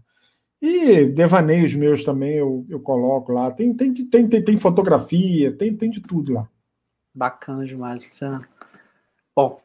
[0.60, 3.50] E devaneios meus também eu, eu coloco lá.
[3.50, 6.48] Tem, tem, tem, tem, tem fotografia, tem, tem de tudo lá.
[7.14, 8.44] Bacana demais, Luciano.
[9.36, 9.60] Bom,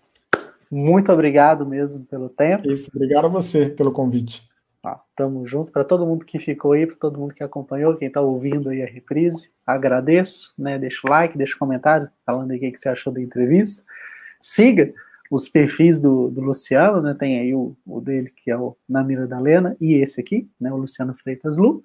[0.72, 2.68] muito obrigado mesmo pelo tempo.
[2.72, 4.48] Isso, obrigado a você pelo convite.
[4.84, 5.72] Ah, tamo junto.
[5.72, 8.82] Para todo mundo que ficou aí, para todo mundo que acompanhou, quem está ouvindo aí
[8.82, 10.80] a reprise, agradeço, né?
[10.80, 13.84] Deixa o like, deixa o comentário falando aí o que, você achou da entrevista.
[14.40, 14.94] Siga
[15.30, 17.14] os perfis do, do Luciano, né?
[17.14, 20.50] Tem aí o, o, dele, que é o Na Mira da Lena, e esse aqui,
[20.60, 20.72] né?
[20.72, 21.84] O Luciano Freitas Lu.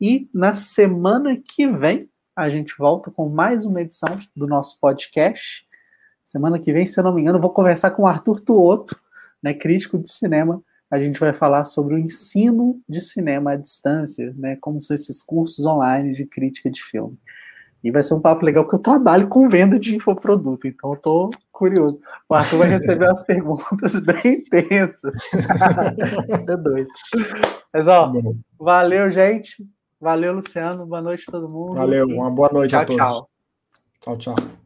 [0.00, 5.65] E na semana que vem, a gente volta com mais uma edição do nosso podcast.
[6.36, 8.94] Semana que vem, se eu não me engano, vou conversar com o Arthur Tuoto,
[9.42, 9.54] né?
[9.54, 10.62] Crítico de cinema.
[10.90, 14.54] A gente vai falar sobre o ensino de cinema à distância, né?
[14.60, 17.18] Como são esses cursos online de crítica de filme.
[17.82, 21.00] E vai ser um papo legal, porque eu trabalho com venda de infoproduto, então eu
[21.00, 21.98] tô curioso.
[22.28, 25.14] O Arthur vai receber umas perguntas bem intensas.
[26.28, 26.90] Você é doido.
[27.72, 28.12] Mas, ó,
[28.60, 29.66] valeu, gente.
[29.98, 30.84] Valeu, Luciano.
[30.84, 31.76] Boa noite a todo mundo.
[31.76, 32.98] Valeu, uma boa noite tchau, a todos.
[34.02, 34.34] Tchau, tchau.
[34.34, 34.65] Tchau,